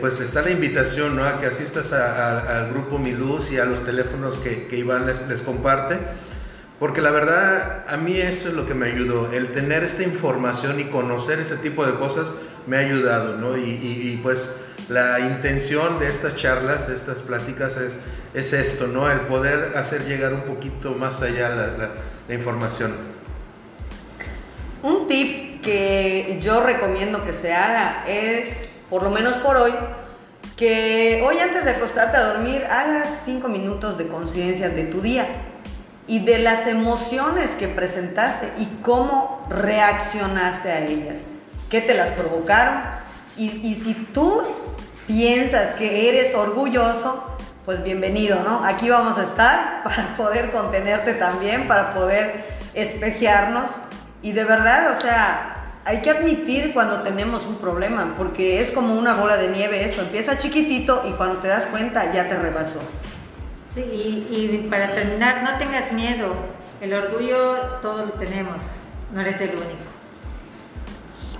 pues 0.00 0.20
está 0.20 0.42
la 0.42 0.50
invitación 0.50 1.16
¿no? 1.16 1.24
a 1.24 1.38
que 1.38 1.46
asistas 1.46 1.92
al 1.92 2.70
grupo 2.70 2.98
Mi 2.98 3.12
Luz 3.12 3.52
y 3.52 3.58
a 3.58 3.64
los 3.66 3.84
teléfonos 3.84 4.38
que, 4.38 4.76
Iván 4.76 5.06
les, 5.06 5.26
les 5.28 5.42
comparte 5.42 5.98
porque 6.80 7.02
la 7.02 7.10
verdad, 7.10 7.84
a 7.88 7.98
mí 7.98 8.18
esto 8.18 8.48
es 8.48 8.54
lo 8.54 8.66
que 8.66 8.72
me 8.72 8.86
ayudó. 8.86 9.30
El 9.30 9.48
tener 9.48 9.84
esta 9.84 10.02
información 10.02 10.80
y 10.80 10.84
conocer 10.84 11.38
ese 11.38 11.58
tipo 11.58 11.84
de 11.84 11.92
cosas 11.96 12.32
me 12.66 12.78
ha 12.78 12.80
ayudado, 12.80 13.36
¿no? 13.36 13.58
Y, 13.58 14.18
pues 14.22 14.56
la 14.88 15.20
intención 15.20 15.98
de 15.98 16.08
estas 16.08 16.36
charlas, 16.36 16.88
de 16.88 16.94
estas 16.94 17.22
pláticas 17.22 17.76
es, 17.76 17.94
es, 18.34 18.52
esto, 18.52 18.86
¿no? 18.86 19.10
El 19.10 19.20
poder 19.20 19.76
hacer 19.76 20.04
llegar 20.06 20.34
un 20.34 20.42
poquito 20.42 20.92
más 20.92 21.22
allá 21.22 21.48
la, 21.50 21.90
la 22.28 22.34
información. 22.34 22.94
Un 24.82 25.06
tip 25.08 25.62
que 25.62 26.40
yo 26.42 26.62
recomiendo 26.64 27.24
que 27.24 27.32
se 27.32 27.52
haga 27.52 28.04
es, 28.08 28.68
por 28.88 29.02
lo 29.02 29.10
menos 29.10 29.36
por 29.38 29.56
hoy, 29.56 29.72
que 30.56 31.22
hoy 31.26 31.38
antes 31.38 31.64
de 31.64 31.70
acostarte 31.70 32.16
a 32.16 32.34
dormir 32.34 32.64
hagas 32.64 33.20
cinco 33.24 33.48
minutos 33.48 33.96
de 33.96 34.08
conciencia 34.08 34.68
de 34.68 34.84
tu 34.84 35.00
día 35.00 35.26
y 36.06 36.18
de 36.18 36.38
las 36.38 36.66
emociones 36.66 37.48
que 37.58 37.68
presentaste 37.68 38.52
y 38.58 38.66
cómo 38.82 39.46
reaccionaste 39.48 40.70
a 40.70 40.84
ellas, 40.84 41.18
qué 41.70 41.80
te 41.80 41.94
las 41.94 42.08
provocaron. 42.10 42.74
Y, 43.36 43.80
si 43.82 43.94
tú 44.12 44.42
piensas 45.10 45.74
que 45.74 46.08
eres 46.08 46.36
orgulloso, 46.36 47.36
pues 47.64 47.82
bienvenido, 47.82 48.44
¿no? 48.44 48.64
Aquí 48.64 48.88
vamos 48.88 49.18
a 49.18 49.24
estar 49.24 49.82
para 49.84 50.16
poder 50.16 50.52
contenerte 50.52 51.14
también, 51.14 51.66
para 51.66 51.94
poder 51.94 52.44
espejearnos. 52.74 53.64
Y 54.22 54.30
de 54.32 54.44
verdad, 54.44 54.96
o 54.96 55.00
sea, 55.00 55.72
hay 55.84 56.00
que 56.00 56.10
admitir 56.10 56.72
cuando 56.72 57.02
tenemos 57.02 57.44
un 57.46 57.56
problema, 57.56 58.14
porque 58.16 58.62
es 58.62 58.70
como 58.70 58.94
una 58.94 59.14
bola 59.14 59.36
de 59.36 59.48
nieve 59.48 59.84
esto, 59.84 60.02
empieza 60.02 60.38
chiquitito 60.38 61.02
y 61.08 61.10
cuando 61.12 61.38
te 61.38 61.48
das 61.48 61.66
cuenta 61.66 62.12
ya 62.12 62.28
te 62.28 62.38
rebasó. 62.38 62.80
Sí, 63.74 63.80
y, 64.30 64.68
para 64.70 64.94
terminar, 64.94 65.42
no 65.42 65.58
tengas 65.58 65.90
miedo. 65.90 66.36
El 66.80 66.94
orgullo 66.94 67.56
todos 67.82 68.06
lo 68.06 68.12
tenemos, 68.12 68.56
no 69.12 69.20
eres 69.20 69.40
el 69.40 69.50
único. 69.50 69.90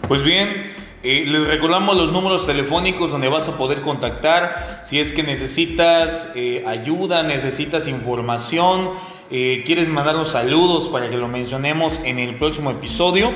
Pues 0.09 0.25
bien, 0.25 0.73
eh, 1.03 1.25
les 1.27 1.49
recordamos 1.49 1.97
los 1.97 2.13
números 2.13 2.45
telefónicos 2.45 3.11
donde 3.11 3.31
vas 3.31 3.49
a 3.49 3.57
poder 3.57 3.81
contactar 3.81 4.83
si 4.85 5.01
es 5.01 5.15
que 5.15 5.23
necesitas 5.23 6.29
eh, 6.35 6.63
ayuda, 6.67 7.23
necesitas 7.23 7.89
información, 7.89 8.91
eh, 9.31 9.63
quieres 9.65 9.89
mandarnos 9.89 10.33
saludos 10.33 10.89
para 10.89 11.09
que 11.09 11.17
lo 11.17 11.27
mencionemos 11.27 11.99
en 12.05 12.19
el 12.19 12.35
próximo 12.35 12.71
episodio. 12.71 13.33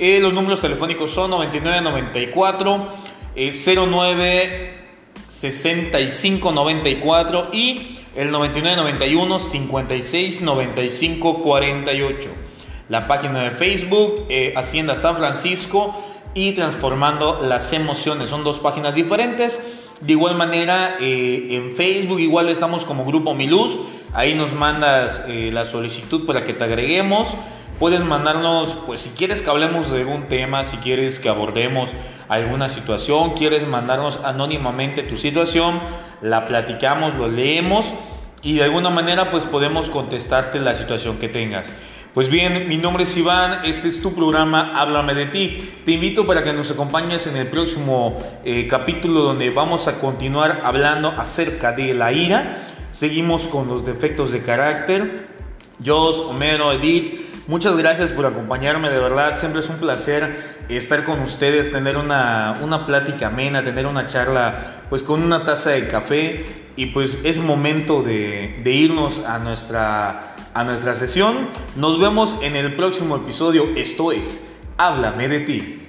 los 0.00 0.32
números 0.32 0.62
telefónicos 0.62 1.10
son 1.10 1.32
9994 1.32 2.88
09 3.36 4.74
6594 5.26 7.48
y 7.52 7.98
el 8.16 8.30
9991 8.30 9.38
56 9.38 10.40
95 10.40 11.42
48. 11.42 12.30
La 12.88 13.06
página 13.06 13.42
de 13.42 13.50
Facebook 13.50 14.28
Hacienda 14.56 14.96
San 14.96 15.18
Francisco 15.18 15.94
y 16.34 16.52
Transformando 16.52 17.40
las 17.42 17.72
Emociones. 17.72 18.28
Son 18.30 18.44
dos 18.44 18.58
páginas 18.58 18.94
diferentes. 18.94 19.60
De 20.00 20.12
igual 20.12 20.36
manera, 20.36 20.96
eh, 21.00 21.46
en 21.50 21.74
Facebook 21.74 22.20
igual 22.20 22.48
estamos 22.48 22.84
como 22.84 23.04
Grupo 23.04 23.34
Miluz. 23.34 23.78
Ahí 24.12 24.34
nos 24.34 24.52
mandas 24.52 25.24
eh, 25.28 25.50
la 25.52 25.64
solicitud 25.64 26.26
para 26.26 26.44
que 26.44 26.54
te 26.54 26.64
agreguemos. 26.64 27.36
Puedes 27.78 28.04
mandarnos, 28.04 28.76
pues 28.86 29.00
si 29.00 29.10
quieres 29.10 29.42
que 29.42 29.50
hablemos 29.50 29.90
de 29.90 30.00
algún 30.00 30.28
tema, 30.28 30.64
si 30.64 30.76
quieres 30.78 31.18
que 31.18 31.28
abordemos 31.28 31.90
alguna 32.28 32.68
situación, 32.68 33.34
quieres 33.34 33.66
mandarnos 33.66 34.20
anónimamente 34.24 35.02
tu 35.02 35.16
situación, 35.16 35.80
la 36.20 36.44
platicamos, 36.44 37.14
lo 37.14 37.28
leemos 37.28 37.92
y 38.42 38.54
de 38.54 38.64
alguna 38.64 38.90
manera 38.90 39.30
pues 39.30 39.44
podemos 39.44 39.90
contestarte 39.90 40.60
la 40.60 40.74
situación 40.74 41.18
que 41.18 41.28
tengas. 41.28 41.68
Pues 42.14 42.28
bien, 42.28 42.68
mi 42.68 42.76
nombre 42.76 43.04
es 43.04 43.16
Iván, 43.16 43.64
este 43.64 43.88
es 43.88 44.02
tu 44.02 44.14
programa 44.14 44.78
Háblame 44.78 45.14
de 45.14 45.24
ti. 45.24 45.76
Te 45.86 45.92
invito 45.92 46.26
para 46.26 46.44
que 46.44 46.52
nos 46.52 46.70
acompañes 46.70 47.26
en 47.26 47.38
el 47.38 47.46
próximo 47.46 48.20
eh, 48.44 48.66
capítulo 48.66 49.22
donde 49.22 49.48
vamos 49.48 49.88
a 49.88 49.98
continuar 49.98 50.60
hablando 50.62 51.08
acerca 51.08 51.72
de 51.72 51.94
la 51.94 52.12
ira. 52.12 52.66
Seguimos 52.90 53.48
con 53.48 53.66
los 53.66 53.86
defectos 53.86 54.30
de 54.30 54.42
carácter. 54.42 55.26
Jos, 55.82 56.20
Homero, 56.20 56.72
Edith, 56.72 57.18
muchas 57.48 57.78
gracias 57.78 58.12
por 58.12 58.26
acompañarme, 58.26 58.90
de 58.90 58.98
verdad, 58.98 59.38
siempre 59.38 59.62
es 59.62 59.70
un 59.70 59.76
placer 59.76 60.36
estar 60.68 61.04
con 61.04 61.18
ustedes, 61.20 61.72
tener 61.72 61.96
una, 61.96 62.58
una 62.60 62.84
plática 62.84 63.28
amena, 63.28 63.64
tener 63.64 63.86
una 63.86 64.04
charla 64.04 64.82
pues 64.90 65.02
con 65.02 65.22
una 65.22 65.46
taza 65.46 65.70
de 65.70 65.88
café 65.88 66.44
y 66.76 66.86
pues 66.86 67.20
es 67.24 67.38
momento 67.38 68.02
de, 68.02 68.60
de 68.62 68.70
irnos 68.70 69.24
a 69.24 69.38
nuestra 69.38 70.32
a 70.54 70.64
nuestra 70.64 70.94
sesión. 70.94 71.48
Nos 71.76 71.98
vemos 71.98 72.38
en 72.42 72.56
el 72.56 72.74
próximo 72.74 73.16
episodio. 73.16 73.64
Esto 73.76 74.12
es 74.12 74.48
Háblame 74.78 75.28
de 75.28 75.40
ti. 75.40 75.81